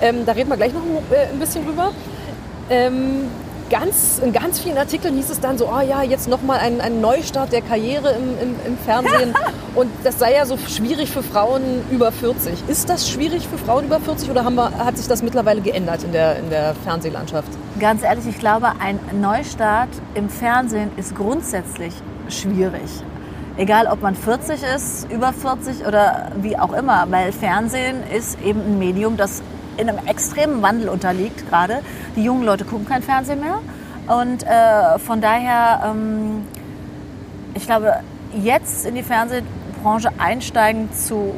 Ähm, 0.00 0.24
da 0.26 0.32
reden 0.32 0.48
wir 0.48 0.56
gleich 0.56 0.72
noch 0.72 0.82
ein, 0.82 0.96
äh, 1.14 1.32
ein 1.32 1.38
bisschen 1.38 1.64
drüber. 1.64 1.92
Ähm, 2.70 3.28
ganz, 3.72 4.20
in 4.22 4.34
ganz 4.34 4.60
vielen 4.60 4.76
Artikeln 4.76 5.16
hieß 5.16 5.30
es 5.30 5.40
dann 5.40 5.56
so, 5.56 5.66
oh 5.66 5.80
ja, 5.80 6.02
jetzt 6.02 6.28
nochmal 6.28 6.58
ein, 6.58 6.82
ein 6.82 7.00
Neustart 7.00 7.52
der 7.52 7.62
Karriere 7.62 8.10
im, 8.10 8.38
im, 8.38 8.56
im 8.66 8.76
Fernsehen. 8.76 9.34
und 9.74 9.90
das 10.04 10.18
sei 10.18 10.34
ja 10.34 10.44
so 10.44 10.58
schwierig 10.58 11.10
für 11.10 11.22
Frauen 11.22 11.62
über 11.90 12.12
40. 12.12 12.68
Ist 12.68 12.90
das 12.90 13.08
schwierig 13.08 13.48
für 13.48 13.56
Frauen 13.56 13.86
über 13.86 13.98
40 13.98 14.30
oder 14.30 14.44
haben 14.44 14.56
wir, 14.56 14.76
hat 14.76 14.98
sich 14.98 15.08
das 15.08 15.22
mittlerweile 15.22 15.62
geändert 15.62 16.04
in 16.04 16.12
der, 16.12 16.38
in 16.38 16.50
der 16.50 16.74
Fernsehlandschaft? 16.84 17.48
Ganz 17.80 18.02
ehrlich, 18.02 18.26
ich 18.28 18.38
glaube, 18.38 18.72
ein 18.78 19.00
Neustart 19.20 19.88
im 20.14 20.28
Fernsehen 20.28 20.90
ist 20.98 21.16
grundsätzlich 21.16 21.94
schwierig. 22.28 22.90
Egal, 23.56 23.86
ob 23.86 24.02
man 24.02 24.14
40 24.14 24.62
ist, 24.76 25.10
über 25.10 25.32
40 25.32 25.86
oder 25.86 26.30
wie 26.42 26.58
auch 26.58 26.74
immer, 26.74 27.06
weil 27.08 27.32
Fernsehen 27.32 28.02
ist 28.14 28.38
eben 28.42 28.60
ein 28.60 28.78
Medium, 28.78 29.16
das 29.16 29.42
in 29.76 29.88
einem 29.88 30.06
extremen 30.06 30.62
Wandel 30.62 30.88
unterliegt 30.88 31.48
gerade. 31.48 31.80
Die 32.16 32.24
jungen 32.24 32.44
Leute 32.44 32.64
gucken 32.64 32.86
kein 32.86 33.02
Fernsehen 33.02 33.40
mehr. 33.40 33.60
Und 34.06 34.44
äh, 34.44 34.98
von 34.98 35.20
daher, 35.20 35.90
ähm, 35.90 36.46
ich 37.54 37.66
glaube, 37.66 38.00
jetzt 38.34 38.86
in 38.86 38.94
die 38.94 39.02
Fernsehbranche 39.02 40.10
einsteigen 40.18 40.92
zu 40.92 41.34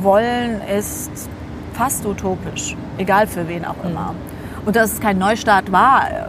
wollen, 0.00 0.60
ist 0.62 1.10
fast 1.74 2.04
utopisch. 2.06 2.76
Egal 2.98 3.26
für 3.26 3.48
wen 3.48 3.64
auch 3.64 3.82
immer. 3.84 4.12
Mhm. 4.12 4.66
Und 4.66 4.76
dass 4.76 4.92
es 4.92 5.00
kein 5.00 5.18
Neustart 5.18 5.72
war, 5.72 6.08
äh, 6.10 6.24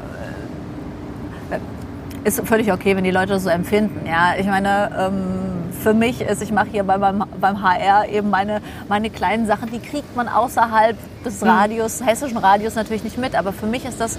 ist 2.37 2.47
völlig 2.47 2.71
okay, 2.71 2.95
wenn 2.95 3.03
die 3.03 3.11
Leute 3.11 3.33
das 3.33 3.43
so 3.43 3.49
empfinden. 3.49 4.05
Ja, 4.05 4.33
ich 4.37 4.45
meine, 4.45 4.91
ähm, 4.97 5.71
für 5.81 5.93
mich 5.93 6.21
ist, 6.21 6.41
ich 6.41 6.51
mache 6.51 6.67
hier 6.71 6.83
beim, 6.83 7.23
beim 7.39 7.63
HR 7.63 8.07
eben 8.09 8.29
meine, 8.29 8.61
meine 8.87 9.09
kleinen 9.09 9.45
Sachen, 9.45 9.71
die 9.71 9.79
kriegt 9.79 10.15
man 10.15 10.27
außerhalb 10.27 10.97
des 11.23 11.41
hm. 11.41 11.49
Radios, 11.49 12.05
hessischen 12.05 12.37
Radios 12.37 12.75
natürlich 12.75 13.03
nicht 13.03 13.17
mit, 13.17 13.35
aber 13.35 13.53
für 13.53 13.65
mich 13.65 13.85
ist 13.85 13.99
das 13.99 14.17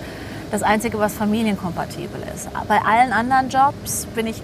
das 0.50 0.62
Einzige, 0.64 0.98
was 0.98 1.14
familienkompatibel 1.14 2.20
ist. 2.34 2.48
Bei 2.66 2.80
allen 2.82 3.12
anderen 3.12 3.50
Jobs 3.50 4.06
bin 4.14 4.26
ich 4.26 4.42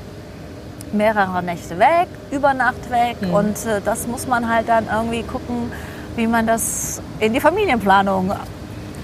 mehrere 0.93 1.43
Nächte 1.43 1.79
weg, 1.79 2.07
über 2.31 2.55
Nacht 2.55 2.91
weg 2.91 3.17
mhm. 3.21 3.35
und 3.35 3.67
äh, 3.67 3.81
das 3.85 4.07
muss 4.07 4.27
man 4.27 4.49
halt 4.49 4.69
dann 4.69 4.87
irgendwie 4.93 5.25
gucken, 5.25 5.73
wie 6.15 6.27
man 6.27 6.47
das 6.47 7.03
in 7.19 7.33
die 7.33 7.41
Familienplanung 7.41 8.33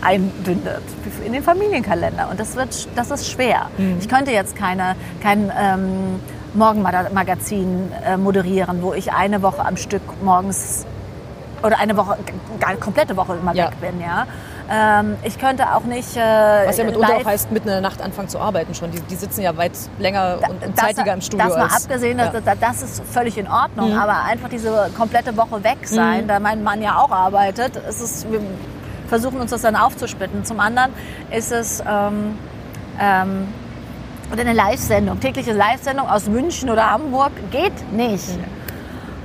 einbindet, 0.03 0.83
in 1.25 1.33
den 1.33 1.43
Familienkalender. 1.43 2.29
Und 2.31 2.41
das, 2.41 2.57
wird, 2.57 2.89
das 2.97 3.11
ist 3.11 3.31
schwer. 3.31 3.69
Mhm. 3.79 3.99
Ich 4.01 4.09
könnte 4.09 4.33
jetzt 4.33 4.57
keine, 4.57 4.97
kein 5.23 5.53
ähm, 5.59 6.21
Morgenmagazin 6.55 7.91
äh, 8.05 8.17
moderieren, 8.17 8.83
wo 8.83 8.93
ich 8.93 9.13
eine 9.13 9.43
Woche 9.43 9.65
am 9.65 9.77
Stück 9.77 10.03
morgens 10.23 10.87
oder 11.63 11.79
eine 11.79 11.97
Woche, 11.97 12.19
gar 12.61 12.75
komplette 12.77 13.17
Woche 13.17 13.37
immer 13.37 13.55
ja. 13.55 13.67
weg 13.67 13.81
bin, 13.81 14.01
ja. 14.01 14.27
Ähm, 14.71 15.17
ich 15.23 15.39
könnte 15.39 15.75
auch 15.75 15.85
nicht. 15.85 16.17
Äh, 16.17 16.67
Was 16.67 16.77
ja 16.79 16.85
mitunter 16.85 17.17
auch 17.17 17.25
heißt, 17.25 17.51
mitten 17.51 17.69
in 17.69 17.75
der 17.75 17.81
Nacht 17.81 18.01
anfangen 18.01 18.29
zu 18.29 18.39
arbeiten 18.39 18.75
schon. 18.75 18.91
Die, 18.91 19.01
die 19.01 19.17
sitzen 19.17 19.43
ja 19.43 19.57
weit 19.57 19.73
länger 19.99 20.39
und, 20.49 20.65
und 20.65 20.77
zeitiger 20.77 21.13
im 21.13 21.21
Studio. 21.21 21.47
Das 21.47 21.57
mal 21.57 21.65
als, 21.65 21.85
abgesehen, 21.85 22.19
ja. 22.19 22.31
das, 22.31 22.59
das, 22.59 22.83
ist 22.83 23.03
völlig 23.05 23.37
in 23.39 23.49
Ordnung. 23.49 23.93
Mhm. 23.93 23.99
Aber 23.99 24.23
einfach 24.23 24.49
diese 24.49 24.91
komplette 24.97 25.37
Woche 25.37 25.63
weg 25.63 25.79
sein, 25.83 26.25
mhm. 26.25 26.29
da 26.29 26.41
mein 26.41 26.63
Mann 26.63 26.81
ja 26.81 26.99
auch 26.99 27.11
arbeitet, 27.11 27.77
ist 27.77 28.01
es, 28.01 28.27
wir 28.31 28.41
versuchen 29.13 29.43
uns 29.43 29.51
das 29.51 29.61
dann 29.61 29.77
aufzuspitten. 29.77 30.43
Zum 30.43 30.59
anderen 30.59 30.91
ist 31.31 31.53
es. 31.53 31.83
Ähm, 31.87 32.39
ähm, 32.99 33.49
eine 34.33 34.55
Live-Sendung, 34.55 35.21
tägliche 35.21 35.53
Live-Sendung 35.53 36.09
aus 36.09 36.27
München 36.27 36.71
oder 36.71 36.91
Hamburg, 36.91 37.33
geht 37.51 37.93
nicht. 37.93 38.31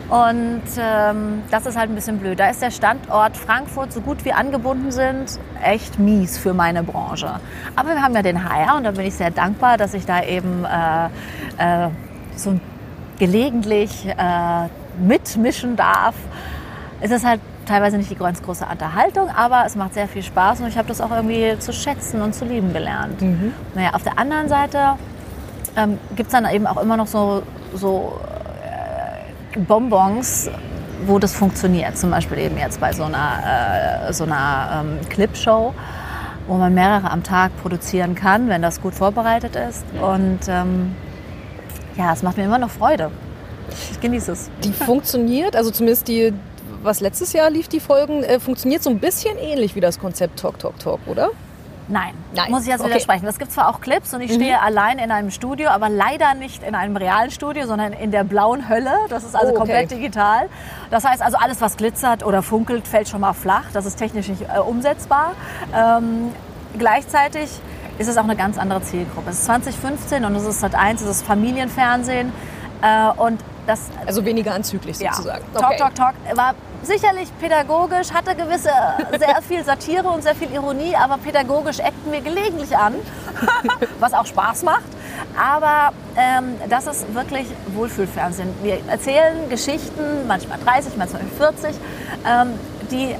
Und 0.09 0.63
ähm, 0.77 1.43
das 1.49 1.65
ist 1.65 1.77
halt 1.77 1.89
ein 1.89 1.95
bisschen 1.95 2.19
blöd. 2.19 2.37
Da 2.37 2.49
ist 2.49 2.61
der 2.61 2.71
Standort 2.71 3.37
Frankfurt, 3.37 3.93
so 3.93 4.01
gut 4.01 4.25
wie 4.25 4.33
angebunden 4.33 4.91
sind, 4.91 5.39
echt 5.63 5.97
mies 5.97 6.37
für 6.37 6.53
meine 6.53 6.83
Branche. 6.83 7.39
Aber 7.77 7.91
wir 7.91 8.01
haben 8.01 8.15
ja 8.15 8.21
den 8.21 8.43
HR 8.43 8.75
und 8.75 8.83
da 8.83 8.91
bin 8.91 9.05
ich 9.05 9.15
sehr 9.15 9.31
dankbar, 9.31 9.77
dass 9.77 9.93
ich 9.93 10.05
da 10.05 10.21
eben 10.23 10.65
äh, 10.65 11.85
äh, 11.85 11.89
so 12.35 12.59
gelegentlich 13.17 14.05
äh, 14.07 14.67
mitmischen 15.01 15.77
darf. 15.77 16.15
Es 16.99 17.11
ist 17.11 17.25
halt 17.25 17.39
teilweise 17.67 17.97
nicht 17.97 18.09
die 18.09 18.15
ganz 18.15 18.41
große 18.41 18.65
Unterhaltung, 18.69 19.29
aber 19.29 19.63
es 19.65 19.75
macht 19.75 19.93
sehr 19.93 20.07
viel 20.07 20.23
Spaß 20.23 20.61
und 20.61 20.67
ich 20.67 20.77
habe 20.77 20.87
das 20.87 21.01
auch 21.01 21.11
irgendwie 21.11 21.57
zu 21.59 21.73
schätzen 21.73 22.21
und 22.21 22.33
zu 22.33 22.45
lieben 22.45 22.73
gelernt. 22.73 23.21
Mhm. 23.21 23.53
Naja, 23.75 23.91
auf 23.93 24.03
der 24.03 24.17
anderen 24.17 24.49
Seite 24.49 24.95
ähm, 25.75 25.99
gibt 26.15 26.27
es 26.27 26.31
dann 26.31 26.49
eben 26.49 26.65
auch 26.67 26.81
immer 26.81 26.97
noch 26.97 27.07
so, 27.07 27.43
so 27.73 28.19
äh, 28.63 29.59
Bonbons, 29.59 30.49
wo 31.05 31.19
das 31.19 31.35
funktioniert. 31.35 31.97
Zum 31.97 32.11
Beispiel 32.11 32.39
eben 32.39 32.57
jetzt 32.57 32.79
bei 32.79 32.91
so 32.93 33.03
einer, 33.03 34.07
äh, 34.07 34.13
so 34.13 34.23
einer 34.23 34.83
ähm, 34.83 35.09
Clipshow, 35.09 35.73
wo 36.47 36.55
man 36.55 36.73
mehrere 36.73 37.11
am 37.11 37.23
Tag 37.23 37.51
produzieren 37.61 38.15
kann, 38.15 38.49
wenn 38.49 38.61
das 38.61 38.81
gut 38.81 38.95
vorbereitet 38.95 39.55
ist. 39.55 39.85
Und 40.01 40.39
ähm, 40.47 40.95
ja, 41.95 42.13
es 42.13 42.23
macht 42.23 42.37
mir 42.37 42.45
immer 42.45 42.59
noch 42.59 42.71
Freude. 42.71 43.11
Ich 43.91 43.99
genieße 43.99 44.31
es. 44.31 44.49
Die 44.63 44.71
funktioniert, 44.71 45.55
also 45.55 45.71
zumindest 45.71 46.07
die, 46.07 46.33
was 46.83 46.99
letztes 46.99 47.33
Jahr 47.33 47.49
lief, 47.49 47.67
die 47.67 47.79
Folgen, 47.79 48.23
äh, 48.23 48.39
funktioniert 48.39 48.83
so 48.83 48.89
ein 48.89 48.99
bisschen 48.99 49.37
ähnlich 49.37 49.75
wie 49.75 49.81
das 49.81 49.99
Konzept 49.99 50.39
Talk, 50.39 50.59
Talk, 50.59 50.79
Talk, 50.79 50.99
oder? 51.07 51.29
Nein, 51.89 52.13
Nein, 52.35 52.51
muss 52.51 52.63
ich 52.63 52.67
jetzt 52.67 52.81
okay. 52.81 52.89
widersprechen. 52.89 53.27
Es 53.27 53.39
gibt 53.39 53.51
zwar 53.51 53.69
auch 53.69 53.79
Clips 53.79 54.13
und 54.13 54.21
ich 54.21 54.31
mhm. 54.31 54.35
stehe 54.35 54.61
allein 54.61 54.99
in 54.99 55.09
einem 55.09 55.31
Studio, 55.31 55.69
aber 55.69 55.87
leider 55.87 56.33
nicht 56.33 56.63
in 56.63 56.75
einem 56.75 56.97
realen 56.97 57.31
Studio, 57.31 57.65
sondern 57.65 57.93
in 57.93 58.11
der 58.11 58.25
blauen 58.25 58.67
Hölle. 58.67 58.91
Das 59.09 59.23
ist 59.23 59.35
also 59.35 59.47
oh, 59.47 59.49
okay. 59.51 59.57
komplett 59.57 59.91
digital. 59.91 60.49
Das 60.91 61.05
heißt 61.05 61.21
also, 61.21 61.37
alles, 61.37 61.61
was 61.61 61.77
glitzert 61.77 62.25
oder 62.25 62.43
funkelt, 62.43 62.87
fällt 62.87 63.07
schon 63.07 63.21
mal 63.21 63.33
flach. 63.33 63.65
Das 63.71 63.85
ist 63.85 63.95
technisch 63.95 64.27
nicht 64.27 64.41
äh, 64.41 64.59
umsetzbar. 64.59 65.33
Ähm, 65.73 66.33
gleichzeitig 66.77 67.49
ist 67.97 68.07
es 68.07 68.17
auch 68.17 68.25
eine 68.25 68.35
ganz 68.35 68.57
andere 68.57 68.81
Zielgruppe. 68.81 69.29
Es 69.29 69.39
ist 69.39 69.45
2015 69.45 70.25
und 70.25 70.35
es 70.35 70.45
ist 70.45 70.59
Sat 70.59 70.75
1, 70.75 71.01
es 71.01 71.07
ist 71.07 71.25
Familienfernsehen. 71.25 72.33
Äh, 72.81 73.09
und 73.17 73.39
das, 73.65 73.89
also 74.05 74.23
weniger 74.25 74.53
anzüglich 74.53 74.97
sozusagen. 74.97 75.43
Ja. 75.53 75.59
Talk, 75.59 75.71
okay. 75.71 75.77
Talk, 75.77 75.95
Talk 75.95 76.37
war 76.37 76.55
sicherlich 76.83 77.29
pädagogisch, 77.39 78.11
hatte 78.13 78.35
gewisse, 78.35 78.71
sehr 79.17 79.41
viel 79.41 79.63
Satire 79.63 80.07
und 80.07 80.23
sehr 80.23 80.35
viel 80.35 80.51
Ironie, 80.51 80.95
aber 80.95 81.17
pädagogisch 81.17 81.79
eckten 81.79 82.11
wir 82.11 82.21
gelegentlich 82.21 82.75
an, 82.77 82.95
was 83.99 84.13
auch 84.13 84.25
Spaß 84.25 84.63
macht. 84.63 84.85
Aber 85.37 85.93
ähm, 86.15 86.55
das 86.69 86.87
ist 86.87 87.13
wirklich 87.13 87.47
Wohlfühlfernsehen. 87.73 88.49
Wir 88.63 88.79
erzählen 88.87 89.49
Geschichten, 89.49 90.27
manchmal 90.27 90.59
30, 90.59 90.97
manchmal 90.97 91.21
40, 91.37 91.75
ähm, 92.25 92.53
die 92.91 93.15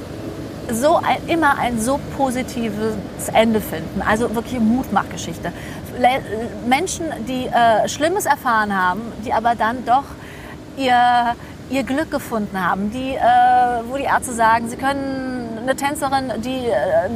so 0.70 0.96
ein, 0.96 1.26
immer 1.28 1.58
ein 1.58 1.80
so 1.80 1.98
positives 2.16 2.94
Ende 3.32 3.60
finden. 3.60 4.02
Also 4.02 4.34
wirklich 4.34 4.60
Mutmachgeschichte. 4.60 5.52
Menschen, 6.66 7.06
die 7.26 7.46
äh, 7.46 7.88
Schlimmes 7.88 8.26
erfahren 8.26 8.76
haben, 8.76 9.00
die 9.24 9.32
aber 9.32 9.54
dann 9.54 9.84
doch 9.84 10.04
ihr, 10.76 11.34
ihr 11.70 11.82
Glück 11.82 12.10
gefunden 12.10 12.62
haben, 12.62 12.90
die, 12.90 13.14
äh, 13.14 13.20
wo 13.88 13.96
die 13.96 14.04
Ärzte 14.04 14.32
sagen, 14.32 14.68
sie 14.68 14.76
können 14.76 15.58
eine 15.62 15.76
Tänzerin, 15.76 16.32
die 16.42 16.66
äh, 16.66 17.10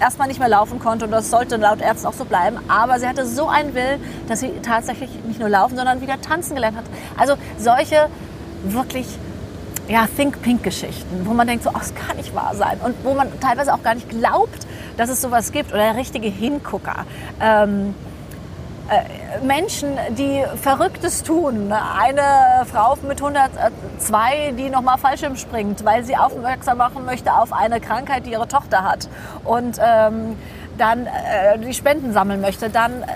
erstmal 0.00 0.28
nicht 0.28 0.40
mehr 0.40 0.48
laufen 0.48 0.78
konnte 0.78 1.04
und 1.04 1.10
das 1.10 1.30
sollte 1.30 1.56
laut 1.56 1.80
Ärzten 1.80 2.06
auch 2.06 2.12
so 2.12 2.24
bleiben, 2.24 2.58
aber 2.68 2.98
sie 2.98 3.06
hatte 3.06 3.26
so 3.26 3.48
einen 3.48 3.74
Willen, 3.74 4.00
dass 4.28 4.40
sie 4.40 4.52
tatsächlich 4.62 5.10
nicht 5.26 5.40
nur 5.40 5.48
laufen, 5.48 5.76
sondern 5.76 6.00
wieder 6.00 6.20
tanzen 6.20 6.54
gelernt 6.54 6.76
hat. 6.76 6.84
Also 7.16 7.34
solche 7.56 8.08
wirklich 8.64 9.06
ja, 9.88 10.06
Think-Pink-Geschichten, 10.06 11.22
wo 11.24 11.32
man 11.32 11.46
denkt, 11.46 11.64
so, 11.64 11.70
oh, 11.70 11.78
das 11.78 11.94
kann 11.94 12.16
nicht 12.16 12.34
wahr 12.34 12.54
sein. 12.54 12.78
Und 12.84 12.94
wo 13.04 13.14
man 13.14 13.28
teilweise 13.40 13.72
auch 13.72 13.82
gar 13.82 13.94
nicht 13.94 14.08
glaubt, 14.10 14.66
dass 14.98 15.08
es 15.08 15.22
sowas 15.22 15.50
gibt. 15.50 15.72
Oder 15.72 15.96
richtige 15.96 16.28
Hingucker. 16.28 17.06
Ähm, 17.40 17.94
äh, 18.04 18.07
Menschen, 19.42 19.98
die 20.16 20.42
Verrücktes 20.56 21.22
tun. 21.22 21.72
Eine 21.72 22.64
Frau 22.66 22.96
mit 23.06 23.22
102, 23.22 24.54
die 24.56 24.70
nochmal 24.70 24.98
Fallschirm 24.98 25.36
springt, 25.36 25.84
weil 25.84 26.04
sie 26.04 26.16
aufmerksam 26.16 26.78
machen 26.78 27.04
möchte 27.04 27.34
auf 27.34 27.52
eine 27.52 27.80
Krankheit, 27.80 28.24
die 28.26 28.32
ihre 28.32 28.48
Tochter 28.48 28.84
hat. 28.84 29.08
Und 29.44 29.78
ähm, 29.78 30.36
dann 30.78 31.06
äh, 31.06 31.58
die 31.58 31.74
Spenden 31.74 32.12
sammeln 32.12 32.40
möchte. 32.40 32.70
Dann 32.70 33.02
äh, 33.02 33.06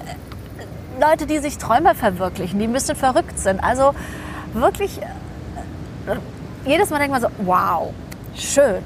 Leute, 1.01 1.27
die 1.27 1.39
sich 1.39 1.59
Träume 1.59 1.95
verwirklichen, 1.95 2.59
die 2.59 2.67
ein 2.67 2.73
bisschen 2.73 2.97
verrückt 2.97 3.39
sind. 3.39 3.63
Also 3.63 3.95
wirklich 4.53 5.01
äh, 5.01 5.07
jedes 6.65 6.91
Mal 6.91 6.99
denkt 6.99 7.13
man 7.13 7.23
so, 7.23 7.29
wow, 7.39 7.93
schön. 8.35 8.83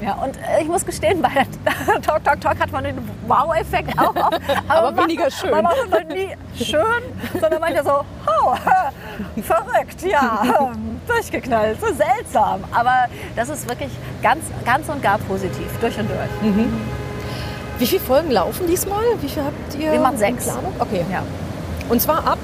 Ja, 0.00 0.14
und 0.14 0.36
äh, 0.36 0.62
ich 0.62 0.68
muss 0.68 0.86
gestehen, 0.86 1.20
bei 1.20 1.28
Talk, 2.02 2.22
Talk, 2.22 2.40
Talk 2.40 2.60
hat 2.60 2.70
man 2.70 2.84
den 2.84 2.96
Wow-Effekt 3.26 3.98
auch 3.98 4.14
oft. 4.14 4.40
Aber, 4.68 4.88
aber 4.88 5.02
weniger 5.02 5.30
schön. 5.30 5.50
Man 5.50 5.64
macht 5.64 5.90
man 5.90 6.06
nie 6.08 6.36
schön, 6.56 7.02
sondern 7.40 7.60
manchmal 7.60 7.84
so, 7.84 8.04
oh, 8.26 8.54
verrückt, 9.42 10.02
ja, 10.02 10.72
durchgeknallt, 11.06 11.80
so 11.80 11.86
seltsam. 11.86 12.62
Aber 12.72 13.06
das 13.34 13.48
ist 13.48 13.68
wirklich 13.68 13.90
ganz, 14.22 14.44
ganz 14.64 14.88
und 14.88 15.02
gar 15.02 15.18
positiv, 15.18 15.66
durch 15.80 15.98
und 15.98 16.08
durch. 16.08 16.42
Mhm. 16.42 16.80
Wie 17.78 17.86
viele 17.86 18.00
Folgen 18.00 18.30
laufen 18.30 18.66
diesmal? 18.66 19.04
Wie 19.20 19.28
viel 19.28 19.42
habt 19.42 19.74
ihr? 19.78 19.92
Wir 19.92 20.00
machen 20.00 20.18
sechs. 20.18 20.48
Okay. 20.78 21.04
Ja. 21.10 21.22
Und 21.88 22.00
zwar 22.00 22.26
ab 22.26 22.38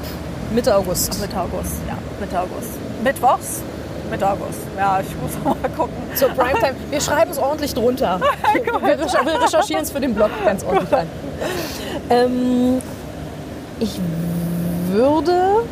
Mitte 0.52 0.74
August. 0.74 1.12
Ab 1.12 1.20
Mitte 1.20 1.40
August, 1.40 1.74
ja, 1.86 1.96
Mitte 2.20 2.40
August. 2.40 2.70
Mittwochs 3.02 3.62
Mitte 4.10 4.28
August. 4.28 4.60
Ja, 4.76 5.00
ich 5.00 5.08
muss 5.20 5.32
mal 5.44 5.68
gucken. 5.70 5.94
Zur 6.14 6.28
Primetime. 6.30 6.74
Wir 6.90 7.00
schreiben 7.00 7.30
es 7.30 7.38
ordentlich 7.38 7.74
drunter. 7.74 8.20
wir, 8.82 8.98
wir 8.98 9.42
recherchieren 9.42 9.82
es 9.82 9.90
für 9.90 10.00
den 10.00 10.14
Blog 10.14 10.30
ganz 10.44 10.64
ordentlich 10.64 10.92
rein. 10.92 11.08
Ähm, 12.10 12.82
ich 13.80 14.00
würde 14.90 15.64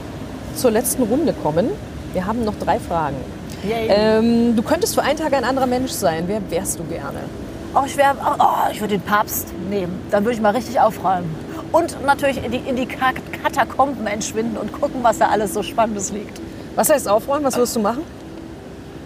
zur 0.54 0.70
letzten 0.70 1.02
Runde 1.04 1.32
kommen. 1.32 1.70
Wir 2.12 2.26
haben 2.26 2.44
noch 2.44 2.54
drei 2.58 2.78
Fragen. 2.78 3.16
Ähm, 3.64 4.56
du 4.56 4.62
könntest 4.62 4.94
für 4.94 5.02
einen 5.02 5.18
Tag 5.18 5.32
ein 5.32 5.44
anderer 5.44 5.66
Mensch 5.66 5.92
sein. 5.92 6.24
Wer 6.26 6.40
wärst 6.50 6.78
du 6.78 6.84
gerne? 6.84 7.20
Oh, 7.74 7.82
ich, 7.86 7.96
wär, 7.96 8.14
oh, 8.20 8.34
oh, 8.38 8.70
ich 8.70 8.80
würde 8.80 8.98
den 8.98 9.02
Papst 9.02 9.48
nehmen. 9.70 10.00
Dann 10.10 10.24
würde 10.24 10.34
ich 10.34 10.42
mal 10.42 10.50
richtig 10.50 10.80
aufräumen. 10.80 11.34
Und 11.70 12.04
natürlich 12.04 12.44
in 12.44 12.50
die, 12.50 12.58
in 12.58 12.76
die 12.76 12.86
Katakomben 12.86 14.06
entschwinden 14.06 14.58
und 14.58 14.72
gucken, 14.72 15.02
was 15.02 15.18
da 15.18 15.28
alles 15.28 15.54
so 15.54 15.62
Spannendes 15.62 16.12
liegt. 16.12 16.38
Was 16.74 16.90
heißt 16.90 17.08
aufräumen? 17.08 17.44
Was 17.44 17.56
wirst 17.56 17.76
du 17.76 17.80
machen? 17.80 18.02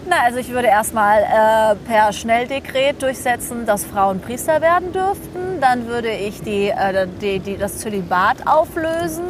Na, 0.08 0.22
also 0.24 0.38
ich 0.38 0.50
würde 0.50 0.68
erstmal 0.68 1.22
äh, 1.22 1.74
per 1.88 2.12
Schnelldekret 2.12 3.02
durchsetzen, 3.02 3.66
dass 3.66 3.84
Frauen 3.84 4.20
Priester 4.20 4.60
werden 4.60 4.92
dürften. 4.92 5.60
Dann 5.60 5.88
würde 5.88 6.10
ich 6.12 6.40
die, 6.42 6.68
äh, 6.68 7.08
die, 7.20 7.40
die, 7.40 7.56
das 7.56 7.78
Zölibat 7.78 8.46
auflösen 8.46 9.24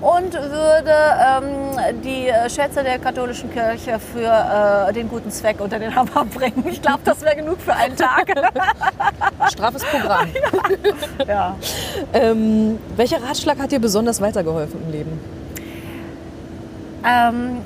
und 0.00 0.32
würde 0.32 0.92
ähm, 0.92 2.02
die 2.02 2.30
Schätze 2.48 2.82
der 2.82 2.98
katholischen 2.98 3.52
Kirche 3.52 3.98
für 3.98 4.88
äh, 4.88 4.92
den 4.94 5.10
guten 5.10 5.30
Zweck 5.30 5.60
unter 5.60 5.78
den 5.78 5.94
Hammer 5.94 6.24
bringen. 6.34 6.64
Ich 6.70 6.80
glaube, 6.80 7.00
das 7.04 7.20
wäre 7.20 7.36
genug 7.36 7.60
für 7.60 7.74
einen 7.74 7.96
Tag. 7.96 8.26
Straffes 9.52 9.84
Programm. 9.84 10.28
Ja. 11.18 11.26
ja. 11.28 11.56
Ähm, 12.14 12.78
welcher 12.96 13.22
Ratschlag 13.22 13.58
hat 13.58 13.72
dir 13.72 13.80
besonders 13.80 14.22
weitergeholfen 14.22 14.82
im 14.86 14.92
Leben? 14.92 15.20
Ähm, 17.06 17.58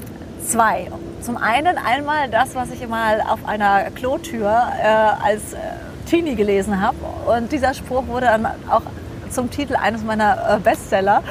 zwei. 0.44 0.88
Zum 1.20 1.36
einen 1.36 1.78
einmal 1.78 2.28
das, 2.30 2.54
was 2.54 2.70
ich 2.70 2.86
mal 2.88 3.20
auf 3.20 3.46
einer 3.46 3.90
Klotür 3.90 4.68
äh, 4.80 4.86
als 4.86 5.52
äh, 5.52 5.58
Teenie 6.06 6.36
gelesen 6.36 6.80
habe. 6.80 6.96
Und 7.26 7.52
dieser 7.52 7.74
Spruch 7.74 8.06
wurde 8.06 8.26
dann 8.26 8.46
auch 8.70 8.82
zum 9.30 9.50
Titel 9.50 9.76
eines 9.76 10.04
meiner 10.04 10.56
äh, 10.56 10.58
Bestseller. 10.58 11.22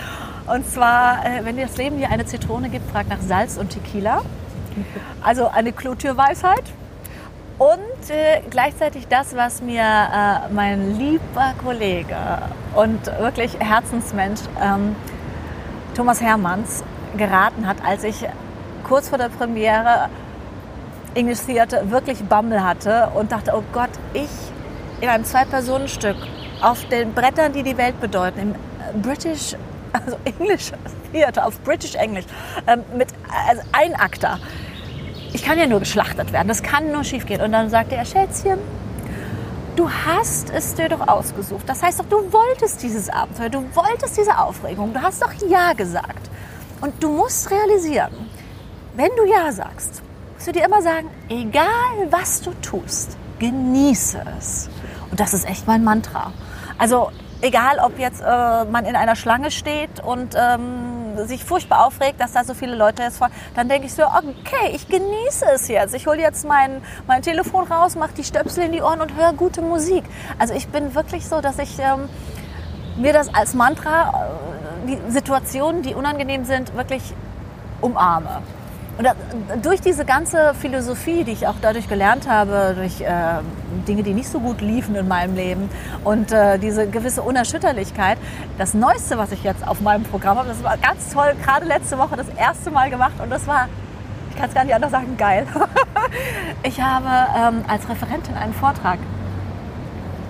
Und 0.48 0.70
zwar, 0.70 1.26
äh, 1.26 1.44
wenn 1.44 1.58
dir 1.58 1.68
das 1.68 1.78
Leben 1.78 1.98
dir 1.98 2.10
eine 2.10 2.26
Zitrone 2.26 2.70
gibt, 2.70 2.90
frag 2.92 3.08
nach 3.10 3.22
Salz 3.22 3.58
und 3.58 3.70
Tequila. 3.70 4.22
Also 5.24 5.48
eine 5.48 5.72
Klotürweisheit. 5.74 6.64
Und 7.58 8.10
äh, 8.10 8.42
gleichzeitig 8.52 9.08
das, 9.08 9.36
was 9.36 9.62
mir 9.64 9.82
äh, 9.82 10.54
mein 10.54 11.00
lieber 11.00 11.54
Kollege 11.64 12.16
und 12.76 13.08
wirklich 13.20 13.58
Herzensmensch 13.60 14.42
ähm, 14.62 14.96
Thomas 15.96 16.22
Hermanns 16.22 16.84
geraten 17.18 17.66
hat, 17.66 17.78
als 17.84 18.04
ich 18.04 18.28
kurz 18.88 19.10
vor 19.10 19.18
der 19.18 19.30
Premiere 19.30 20.10
English 21.14 21.40
Theater 21.46 21.90
wirklich 21.90 22.20
Bammel 22.24 22.64
hatte 22.64 23.10
und 23.16 23.32
dachte, 23.32 23.54
oh 23.56 23.64
Gott, 23.74 23.90
ich 24.14 24.30
in 25.02 25.10
einem 25.10 25.26
Zwei-Personen-Stück 25.26 26.16
auf 26.62 26.86
den 26.86 27.14
Brettern, 27.14 27.54
die 27.54 27.64
die 27.64 27.78
Welt 27.78 28.00
bedeuten, 28.00 28.56
im 28.94 29.02
British, 29.02 29.56
also 29.94 30.18
English 30.26 30.72
Theater, 31.12 31.46
auf 31.46 31.60
British 31.62 31.96
English, 31.96 32.26
ähm, 32.68 32.84
mit 32.96 33.10
also 33.48 33.62
ein 33.74 33.96
Akter. 33.96 34.40
Ich 35.34 35.44
kann 35.44 35.60
ja 35.60 35.68
nur 35.68 35.80
geschlachtet 35.80 36.32
werden, 36.32 36.48
das 36.48 36.64
kann 36.64 36.92
nur 36.92 37.04
schief 37.04 37.26
gehen. 37.26 37.42
Und 37.42 37.52
dann 37.52 37.70
sagte 37.70 37.96
er, 37.96 38.06
Schätzchen, 38.06 38.60
du 39.76 39.90
hast 39.90 40.50
es 40.50 40.76
dir 40.76 40.90
doch 40.90 41.08
ausgesucht. 41.08 41.64
Das 41.68 41.84
heißt 41.84 42.00
doch, 42.00 42.06
du 42.06 42.32
wolltest 42.32 42.82
dieses 42.82 43.10
Abenteuer, 43.10 43.50
du 43.50 43.64
wolltest 43.76 44.18
diese 44.18 44.38
Aufregung, 44.38 44.94
du 44.94 45.02
hast 45.02 45.22
doch 45.22 45.34
Ja 45.48 45.74
gesagt. 45.74 46.30
Und 46.80 47.02
du 47.04 47.10
musst 47.10 47.50
realisieren, 47.50 48.12
wenn 48.98 49.12
du 49.16 49.26
Ja 49.26 49.52
sagst, 49.52 50.02
musst 50.34 50.48
du 50.48 50.52
dir 50.52 50.66
immer 50.66 50.82
sagen, 50.82 51.08
egal 51.30 52.10
was 52.10 52.42
du 52.42 52.52
tust, 52.64 53.16
genieße 53.38 54.20
es. 54.40 54.70
Und 55.12 55.20
das 55.20 55.36
ist 55.36 55.48
echt 55.48 55.68
mein 55.68 55.84
Mantra. 55.84 56.34
Also 56.80 57.12
egal, 57.42 57.78
ob 57.80 58.00
jetzt 58.00 58.22
äh, 58.22 58.66
man 58.66 58.86
in 58.86 58.96
einer 58.96 59.16
Schlange 59.16 59.52
steht 59.52 60.04
und 60.04 60.36
ähm, 60.36 61.28
sich 61.28 61.46
furchtbar 61.46 61.86
aufregt, 61.86 62.20
dass 62.20 62.34
da 62.34 62.44
so 62.44 62.56
viele 62.56 62.76
Leute 62.76 63.04
jetzt 63.04 63.20
vor, 63.20 63.30
dann 63.56 63.70
denke 63.70 63.86
ich 63.86 63.94
so, 63.94 64.02
okay, 64.04 64.72
ich 64.74 64.88
genieße 64.88 65.46
es 65.54 65.68
jetzt. 65.68 65.94
Ich 65.94 66.08
hole 66.08 66.20
jetzt 66.20 66.44
mein, 66.48 66.82
mein 67.06 67.22
Telefon 67.22 67.66
raus, 67.66 67.96
mache 67.96 68.14
die 68.18 68.24
Stöpsel 68.24 68.64
in 68.64 68.72
die 68.72 68.82
Ohren 68.82 69.02
und 69.02 69.16
höre 69.16 69.34
gute 69.34 69.62
Musik. 69.62 70.06
Also 70.40 70.56
ich 70.56 70.68
bin 70.70 70.96
wirklich 70.96 71.28
so, 71.28 71.40
dass 71.40 71.60
ich 71.60 71.78
ähm, 71.78 72.10
mir 72.98 73.14
das 73.14 73.32
als 73.32 73.54
Mantra, 73.54 74.28
äh, 74.86 74.88
die 74.88 75.12
Situationen, 75.12 75.84
die 75.84 75.94
unangenehm 75.94 76.46
sind, 76.46 76.76
wirklich 76.76 77.14
umarme. 77.80 78.42
Und 78.98 79.08
durch 79.64 79.80
diese 79.80 80.06
ganze 80.06 80.56
Philosophie, 80.56 81.24
die 81.24 81.32
ich 81.32 81.46
auch 81.46 81.56
dadurch 81.62 81.88
gelernt 81.88 82.28
habe, 82.28 82.74
durch 82.76 83.02
äh, 83.02 83.42
Dinge, 83.88 84.02
die 84.02 84.14
nicht 84.14 84.28
so 84.28 84.40
gut 84.40 84.60
liefen 84.60 84.96
in 84.96 85.08
meinem 85.08 85.36
Leben 85.36 85.70
und 86.04 86.32
äh, 86.32 86.58
diese 86.58 86.88
gewisse 86.88 87.22
Unerschütterlichkeit, 87.22 88.18
das 88.58 88.74
Neueste, 88.74 89.20
was 89.20 89.32
ich 89.32 89.44
jetzt 89.44 89.68
auf 89.68 89.82
meinem 89.82 90.04
Programm 90.04 90.40
habe, 90.40 90.48
das 90.48 90.64
war 90.64 90.78
ganz 90.78 91.14
toll, 91.14 91.36
gerade 91.44 91.66
letzte 91.66 92.00
Woche 92.00 92.16
das 92.16 92.28
erste 92.38 92.72
Mal 92.72 92.90
gemacht 92.90 93.14
und 93.22 93.30
das 93.30 93.46
war, 93.46 93.68
ich 94.32 94.36
kann 94.36 94.50
es 94.50 94.56
gar 94.56 94.64
nicht 94.64 94.74
anders 94.74 94.92
sagen, 94.92 95.16
geil. 95.16 95.46
ich 96.64 96.82
habe 96.82 97.08
ähm, 97.38 97.66
als 97.68 97.88
Referentin 97.88 98.36
einen 98.36 98.54
Vortrag 98.54 98.98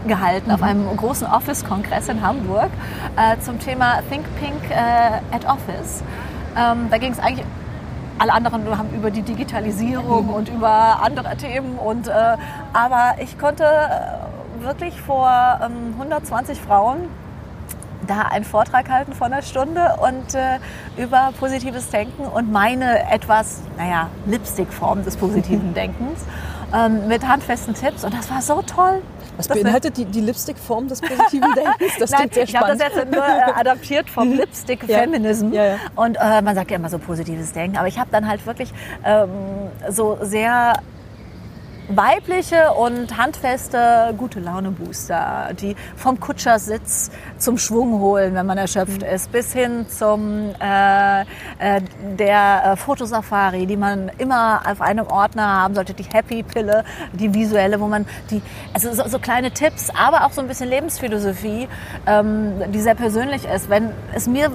gehalten 0.07 0.49
mhm. 0.49 0.55
auf 0.55 0.61
einem 0.61 0.97
großen 0.97 1.25
Office-Kongress 1.25 2.09
in 2.09 2.21
Hamburg 2.21 2.69
äh, 3.15 3.39
zum 3.39 3.59
Thema 3.59 4.01
Think 4.09 4.25
Pink 4.41 4.71
äh, 4.71 5.35
at 5.35 5.45
Office. 5.45 6.03
Ähm, 6.57 6.87
da 6.89 6.97
ging 6.97 7.13
es 7.13 7.19
eigentlich 7.19 7.45
alle 8.19 8.33
anderen 8.33 8.77
haben 8.77 8.93
über 8.93 9.11
die 9.11 9.21
Digitalisierung 9.21 10.29
und 10.29 10.49
über 10.49 11.01
andere 11.03 11.35
Themen. 11.37 11.77
Und, 11.77 12.07
äh, 12.07 12.37
aber 12.73 13.15
ich 13.21 13.37
konnte 13.37 13.63
äh, 13.63 14.63
wirklich 14.63 14.99
vor 15.01 15.29
ähm, 15.63 15.93
120 15.97 16.59
Frauen 16.59 17.09
da 18.05 18.21
einen 18.21 18.45
Vortrag 18.45 18.89
halten 18.89 19.13
von 19.13 19.33
einer 19.33 19.41
Stunde 19.41 19.97
und 20.01 20.35
äh, 20.35 20.59
über 20.97 21.31
positives 21.39 21.89
Denken 21.89 22.23
und 22.23 22.51
meine 22.51 23.11
etwas, 23.11 23.61
naja, 23.77 24.09
Lipstick-Form 24.25 25.03
des 25.03 25.17
positiven 25.17 25.73
Denkens 25.75 26.21
ähm, 26.73 27.07
mit 27.07 27.27
handfesten 27.27 27.73
Tipps. 27.73 28.03
Und 28.03 28.13
das 28.13 28.29
war 28.29 28.41
so 28.41 28.61
toll. 28.61 29.01
Was 29.37 29.47
beinhaltet 29.47 29.97
die, 29.97 30.05
die 30.05 30.21
Lipstick-Form 30.21 30.87
des 30.87 31.01
positiven 31.01 31.53
Denkens? 31.55 31.97
Das 31.99 32.11
Nein, 32.11 32.29
sehr 32.31 32.43
ich 32.43 32.55
habe 32.55 32.75
das 32.75 32.79
jetzt 32.79 33.11
nur 33.11 33.23
äh, 33.23 33.51
adaptiert 33.55 34.09
vom 34.09 34.33
Lipstick-Feminism. 34.33 35.53
Ja. 35.53 35.63
Ja, 35.63 35.71
ja. 35.71 35.77
Und 35.95 36.17
äh, 36.19 36.41
man 36.41 36.55
sagt 36.55 36.71
ja 36.71 36.77
immer 36.77 36.89
so 36.89 36.97
positives 36.97 37.53
Denken. 37.53 37.77
Aber 37.77 37.87
ich 37.87 37.99
habe 37.99 38.09
dann 38.11 38.27
halt 38.27 38.45
wirklich 38.45 38.73
ähm, 39.05 39.29
so 39.89 40.17
sehr 40.21 40.73
weibliche 41.89 42.73
und 42.73 43.17
handfeste 43.17 44.13
gute 44.17 44.39
Laune 44.39 44.71
Booster, 44.71 45.51
die 45.59 45.75
vom 45.95 46.19
Kutschersitz 46.19 47.11
zum 47.37 47.57
Schwung 47.57 47.99
holen, 47.99 48.35
wenn 48.35 48.45
man 48.45 48.57
erschöpft 48.57 49.01
mhm. 49.01 49.07
ist, 49.07 49.31
bis 49.31 49.53
hin 49.53 49.85
zum 49.87 50.53
äh, 50.61 51.21
äh, 51.21 51.81
der 52.19 52.73
äh, 52.73 52.75
Fotosafari, 52.75 53.65
die 53.65 53.77
man 53.77 54.11
immer 54.17 54.61
auf 54.69 54.81
einem 54.81 55.07
Ordner 55.07 55.47
haben 55.47 55.75
sollte, 55.75 55.93
die 55.93 56.03
Happy 56.03 56.43
Pille, 56.43 56.83
die 57.13 57.33
visuelle, 57.33 57.79
wo 57.79 57.87
man 57.87 58.05
die 58.31 58.41
also 58.73 58.91
so, 58.93 59.07
so 59.07 59.19
kleine 59.19 59.51
Tipps, 59.51 59.89
aber 59.89 60.25
auch 60.25 60.31
so 60.31 60.41
ein 60.41 60.47
bisschen 60.47 60.69
Lebensphilosophie, 60.69 61.69
ähm, 62.05 62.53
die 62.73 62.81
sehr 62.81 62.95
persönlich 62.95 63.45
ist. 63.45 63.69
Wenn 63.69 63.91
es 64.13 64.27
mir 64.27 64.51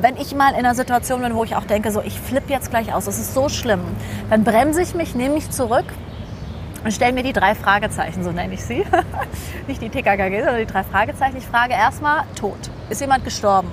wenn 0.00 0.16
ich 0.16 0.34
mal 0.34 0.52
in 0.52 0.60
einer 0.60 0.74
Situation 0.74 1.20
bin, 1.20 1.34
wo 1.34 1.44
ich 1.44 1.54
auch 1.54 1.64
denke, 1.64 1.90
so 1.90 2.00
ich 2.00 2.18
flippe 2.18 2.50
jetzt 2.50 2.70
gleich 2.70 2.94
aus, 2.94 3.04
das 3.04 3.18
ist 3.18 3.34
so 3.34 3.50
schlimm, 3.50 3.82
dann 4.30 4.42
bremse 4.42 4.80
ich 4.80 4.94
mich, 4.94 5.14
nehme 5.14 5.34
mich 5.34 5.50
zurück 5.50 5.84
und 6.84 6.92
stelle 6.92 7.12
mir 7.12 7.22
die 7.22 7.32
drei 7.32 7.54
Fragezeichen, 7.54 8.24
so 8.24 8.32
nenne 8.32 8.54
ich 8.54 8.64
sie. 8.64 8.84
Nicht 9.66 9.80
die 9.80 9.88
TKKG, 9.88 10.38
sondern 10.38 10.58
die 10.58 10.66
drei 10.66 10.82
Fragezeichen. 10.82 11.36
Ich 11.36 11.46
frage 11.46 11.74
erstmal, 11.74 12.24
tot. 12.34 12.58
Ist 12.90 13.00
jemand 13.00 13.24
gestorben? 13.24 13.70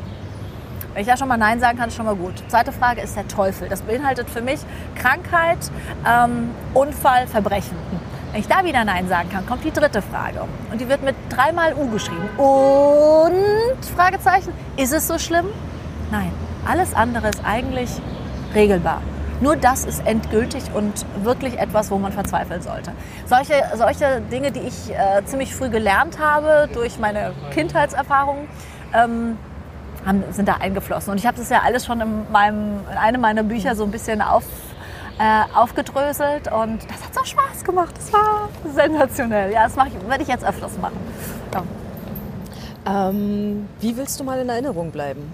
Wenn 0.94 1.02
ich 1.02 1.08
da 1.08 1.18
schon 1.18 1.28
mal 1.28 1.38
Nein 1.38 1.60
sagen 1.60 1.78
kann, 1.78 1.90
ist 1.90 1.96
schon 1.96 2.06
mal 2.06 2.16
gut. 2.16 2.34
Zweite 2.48 2.72
Frage 2.72 3.02
ist 3.02 3.16
der 3.16 3.28
Teufel. 3.28 3.70
Das 3.70 3.82
beinhaltet 3.82 4.30
für 4.30 4.42
mich 4.42 4.60
Krankheit, 4.96 5.60
ähm, 6.08 6.52
Unfall, 6.74 7.28
Verbrechen. 7.28 7.78
Wenn 8.32 8.42
ich 8.42 8.48
da 8.48 8.64
wieder 8.64 8.84
Nein 8.84 9.08
sagen 9.08 9.30
kann, 9.30 9.46
kommt 9.46 9.64
die 9.64 9.72
dritte 9.72 10.02
Frage. 10.02 10.42
Und 10.72 10.82
die 10.82 10.88
wird 10.88 11.04
mit 11.04 11.16
dreimal 11.30 11.74
U 11.74 11.90
geschrieben. 11.90 12.30
Und 12.38 13.86
Fragezeichen, 13.96 14.54
ist 14.78 14.94
es 14.94 15.08
so 15.08 15.18
schlimm? 15.18 15.46
Nein. 16.12 16.32
Alles 16.68 16.94
andere 16.94 17.30
ist 17.30 17.42
eigentlich 17.44 17.90
regelbar. 18.54 19.02
Nur 19.42 19.56
das 19.56 19.86
ist 19.86 20.06
endgültig 20.06 20.64
und 20.74 21.06
wirklich 21.24 21.58
etwas, 21.58 21.92
wo 21.92 21.98
man 21.98 22.12
verzweifeln 22.12 22.62
sollte. 22.62 22.92
Solche, 23.26 23.54
solche 23.76 24.22
Dinge, 24.32 24.52
die 24.52 24.60
ich 24.60 24.92
äh, 24.92 25.24
ziemlich 25.26 25.56
früh 25.56 25.70
gelernt 25.70 26.20
habe 26.20 26.70
durch 26.74 27.00
meine 27.00 27.32
Kindheitserfahrungen, 27.52 28.48
ähm, 28.94 29.38
haben, 30.06 30.24
sind 30.32 30.48
da 30.48 30.56
eingeflossen. 30.56 31.12
Und 31.12 31.18
ich 31.18 31.26
habe 31.26 31.38
das 31.38 31.50
ja 31.50 31.62
alles 31.64 31.86
schon 31.86 32.02
in, 32.02 32.32
meinem, 32.32 32.82
in 32.92 32.98
einem 32.98 33.22
meiner 33.22 33.44
Bücher 33.44 33.76
so 33.76 33.84
ein 33.84 33.92
bisschen 33.92 34.22
auf, 34.22 34.44
äh, 35.20 35.58
aufgedröselt 35.58 36.52
und 36.52 36.84
das 36.90 37.04
hat 37.04 37.14
so 37.14 37.24
Spaß 37.24 37.64
gemacht. 37.64 37.96
Das 37.96 38.12
war 38.12 38.50
sensationell. 38.74 39.52
Ja, 39.52 39.64
das 39.64 39.74
ich, 39.74 40.10
werde 40.10 40.24
ich 40.24 40.30
jetzt 40.30 40.46
öfters 40.46 40.78
machen. 40.80 40.98
Ja. 41.54 43.10
Ähm, 43.10 43.68
wie 43.80 43.96
willst 43.96 44.20
du 44.20 44.24
mal 44.24 44.40
in 44.40 44.50
Erinnerung 44.50 44.92
bleiben? 44.92 45.32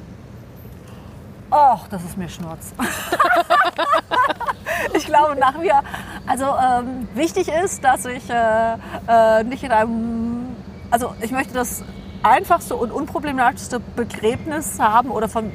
Och, 1.56 1.88
das 1.90 2.04
ist 2.04 2.18
mir 2.18 2.28
Schnurz. 2.28 2.74
ich 4.94 5.06
glaube 5.06 5.38
nach 5.40 5.58
mir, 5.58 5.82
also 6.28 6.48
ähm, 6.48 7.08
wichtig 7.14 7.48
ist, 7.48 7.82
dass 7.82 8.04
ich 8.04 8.30
äh, 8.30 8.74
äh, 9.08 9.44
nicht 9.46 9.64
in 9.64 9.72
einem, 9.72 10.54
also 10.92 11.16
ich 11.22 11.32
möchte 11.32 11.54
das 11.54 11.86
einfachste 12.24 12.76
und 12.76 12.92
unproblematischste 12.92 13.80
Begräbnis 13.80 14.82
haben 14.82 15.12
oder 15.12 15.30
von, 15.30 15.54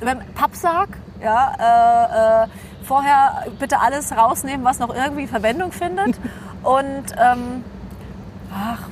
wenn 0.00 0.18
Pappsarg, 0.34 0.90
ja, 1.22 2.42
äh, 2.42 2.44
äh, 2.44 2.48
vorher 2.84 3.46
bitte 3.58 3.80
alles 3.80 4.14
rausnehmen, 4.14 4.66
was 4.66 4.78
noch 4.78 4.94
irgendwie 4.94 5.26
Verwendung 5.26 5.72
findet 5.72 6.20
und 6.62 7.04
ähm, 7.18 7.64
ach, 8.54 8.90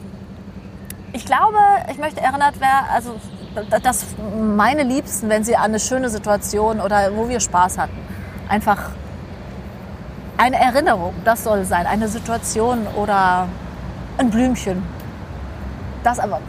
ich 1.12 1.26
glaube, 1.26 1.58
ich 1.92 1.98
möchte 1.98 2.22
erinnert 2.22 2.58
werden, 2.58 2.86
also 2.90 3.20
dass 3.82 4.04
meine 4.40 4.82
Liebsten, 4.82 5.28
wenn 5.28 5.44
sie 5.44 5.56
an 5.56 5.64
eine 5.64 5.80
schöne 5.80 6.08
Situation 6.08 6.80
oder 6.80 7.14
wo 7.14 7.28
wir 7.28 7.40
Spaß 7.40 7.78
hatten, 7.78 7.96
einfach 8.48 8.90
eine 10.36 10.56
Erinnerung, 10.56 11.14
das 11.24 11.44
soll 11.44 11.64
sein, 11.64 11.86
eine 11.86 12.08
Situation 12.08 12.86
oder 12.96 13.48
ein 14.18 14.30
Blümchen. 14.30 14.82
Das 16.02 16.18
aber, 16.18 16.40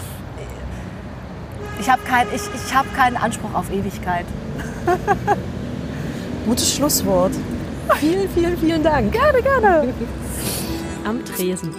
ich 1.80 1.90
habe 1.90 2.02
kein, 2.04 2.28
ich, 2.34 2.42
ich 2.54 2.76
hab 2.76 2.92
keinen 2.96 3.18
Anspruch 3.18 3.54
auf 3.54 3.72
Ewigkeit. 3.72 4.26
Gutes 6.46 6.76
Schlusswort. 6.76 7.34
Vielen, 7.96 8.30
vielen, 8.30 8.58
vielen 8.58 8.84
Dank. 8.84 9.12
Gerne, 9.12 9.42
gerne. 9.42 9.94
Am 11.06 11.24
Tresen. 11.24 11.76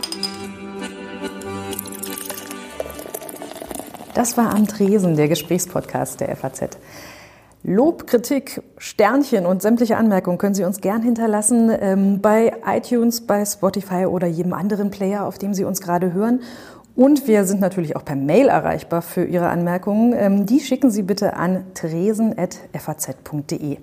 Das 4.17 4.37
war 4.39 4.55
am 4.55 4.67
Tresen, 4.67 5.15
der 5.15 5.29
Gesprächspodcast 5.29 6.21
der 6.21 6.35
FAZ. 6.35 6.79
Lob, 7.63 8.07
Kritik, 8.07 8.63
Sternchen 8.79 9.45
und 9.45 9.61
sämtliche 9.61 9.99
Anmerkungen 9.99 10.39
können 10.39 10.55
Sie 10.55 10.65
uns 10.65 10.81
gern 10.81 11.03
hinterlassen 11.03 11.71
ähm, 11.79 12.23
bei 12.23 12.55
iTunes, 12.67 13.27
bei 13.27 13.45
Spotify 13.45 14.07
oder 14.07 14.27
jedem 14.27 14.55
anderen 14.55 14.91
Player, 14.91 15.27
auf 15.27 15.37
dem 15.37 15.53
Sie 15.53 15.65
uns 15.65 15.83
gerade 15.83 16.15
hören. 16.15 16.41
Und 16.95 17.29
wir 17.29 17.45
sind 17.45 17.61
natürlich 17.61 17.95
auch 17.95 18.07
per 18.07 18.17
Mail 18.17 18.49
erreichbar 18.49 19.03
für 19.03 19.27
Ihre 19.27 19.49
Anmerkungen. 19.49 20.15
Ähm, 20.17 20.47
die 20.47 20.61
schicken 20.61 20.91
Sie 20.91 21.03
bitte 21.03 21.35
an 21.35 21.67
tresen.faz.de. 21.75 23.77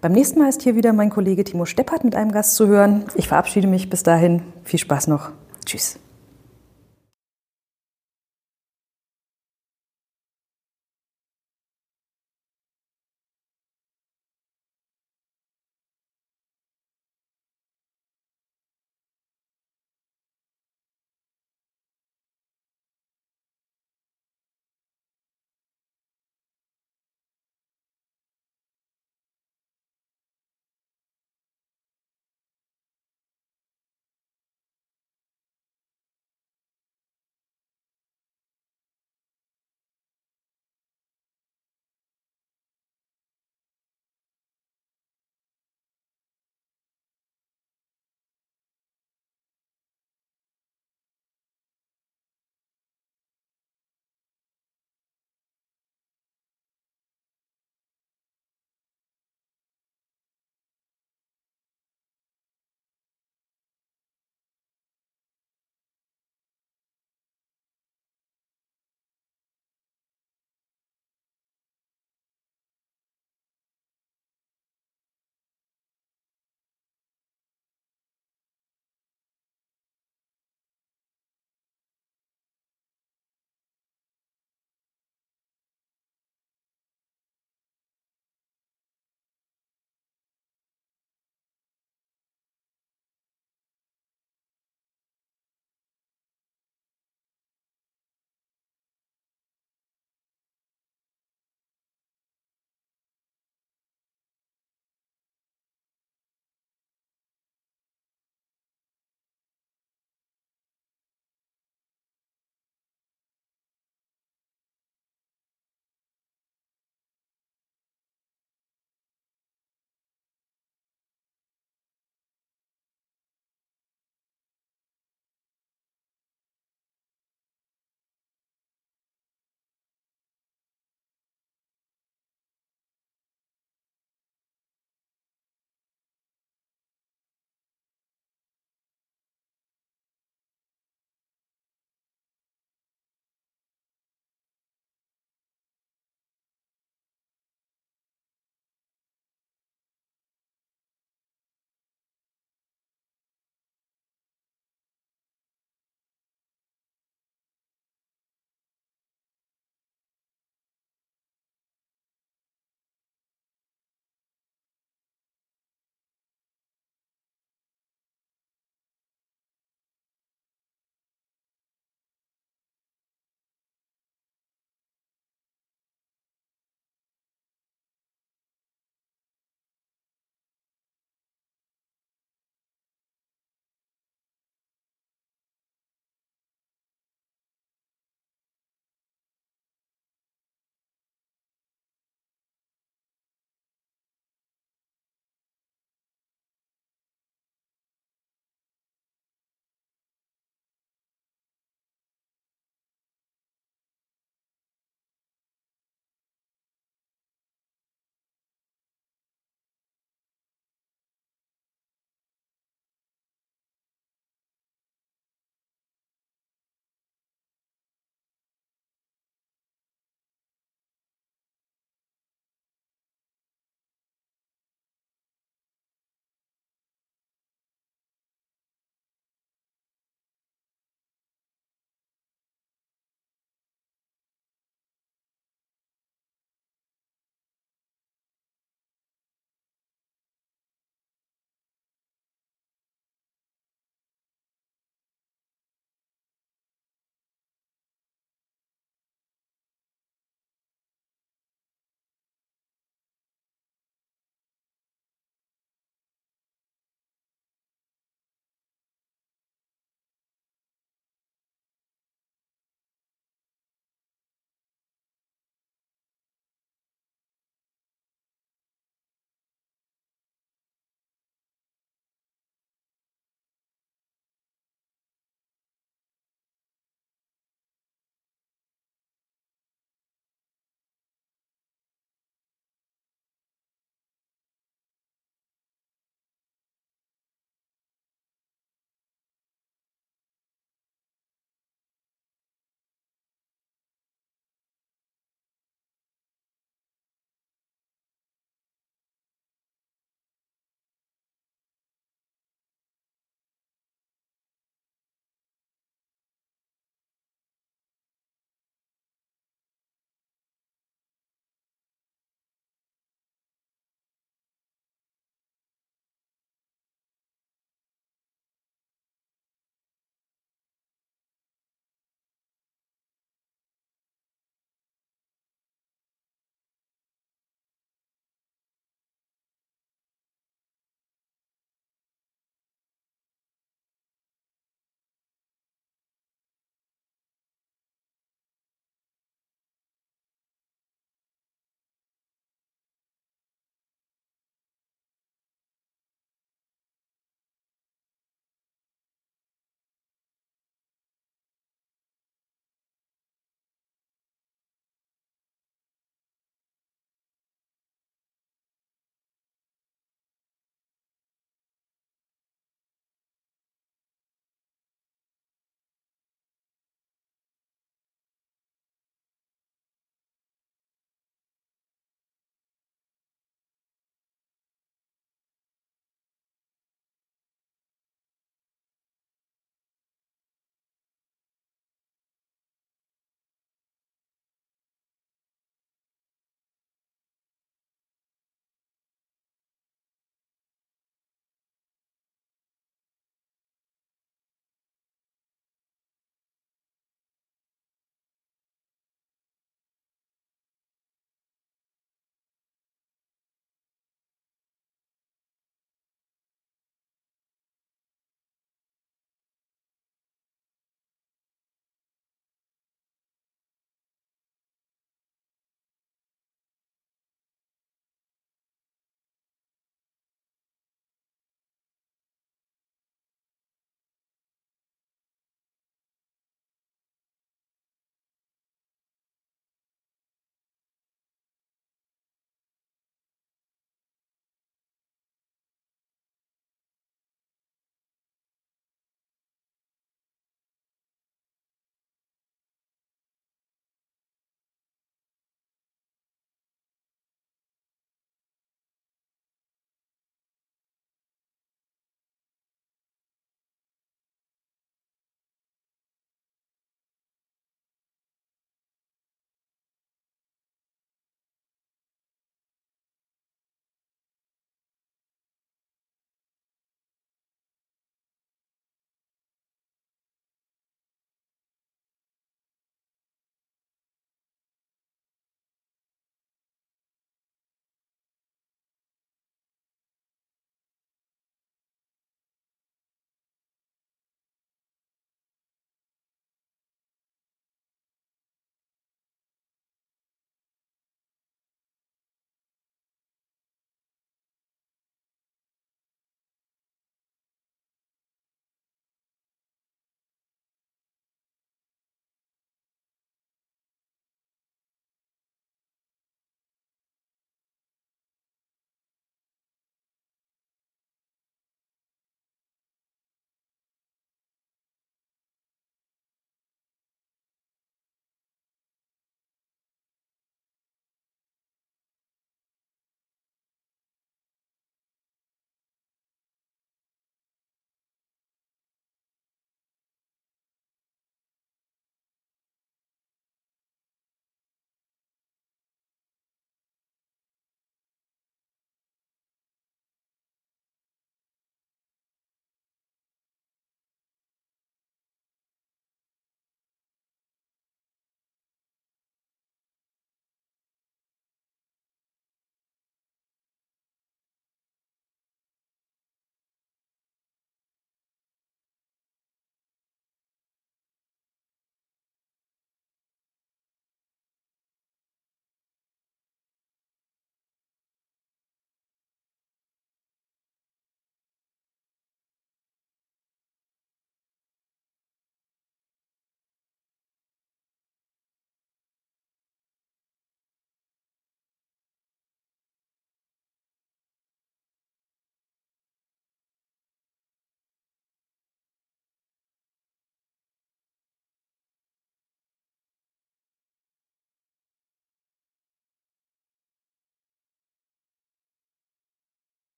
Beim 0.00 0.12
nächsten 0.12 0.40
Mal 0.40 0.48
ist 0.48 0.62
hier 0.62 0.74
wieder 0.74 0.92
mein 0.92 1.10
Kollege 1.10 1.44
Timo 1.44 1.66
Steppert 1.66 2.02
mit 2.02 2.16
einem 2.16 2.32
Gast 2.32 2.56
zu 2.56 2.66
hören. 2.66 3.04
Ich 3.14 3.28
verabschiede 3.28 3.68
mich 3.68 3.88
bis 3.88 4.02
dahin. 4.02 4.42
Viel 4.64 4.80
Spaß 4.80 5.06
noch. 5.06 5.30
Tschüss. 5.64 6.00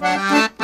Música 0.00 0.59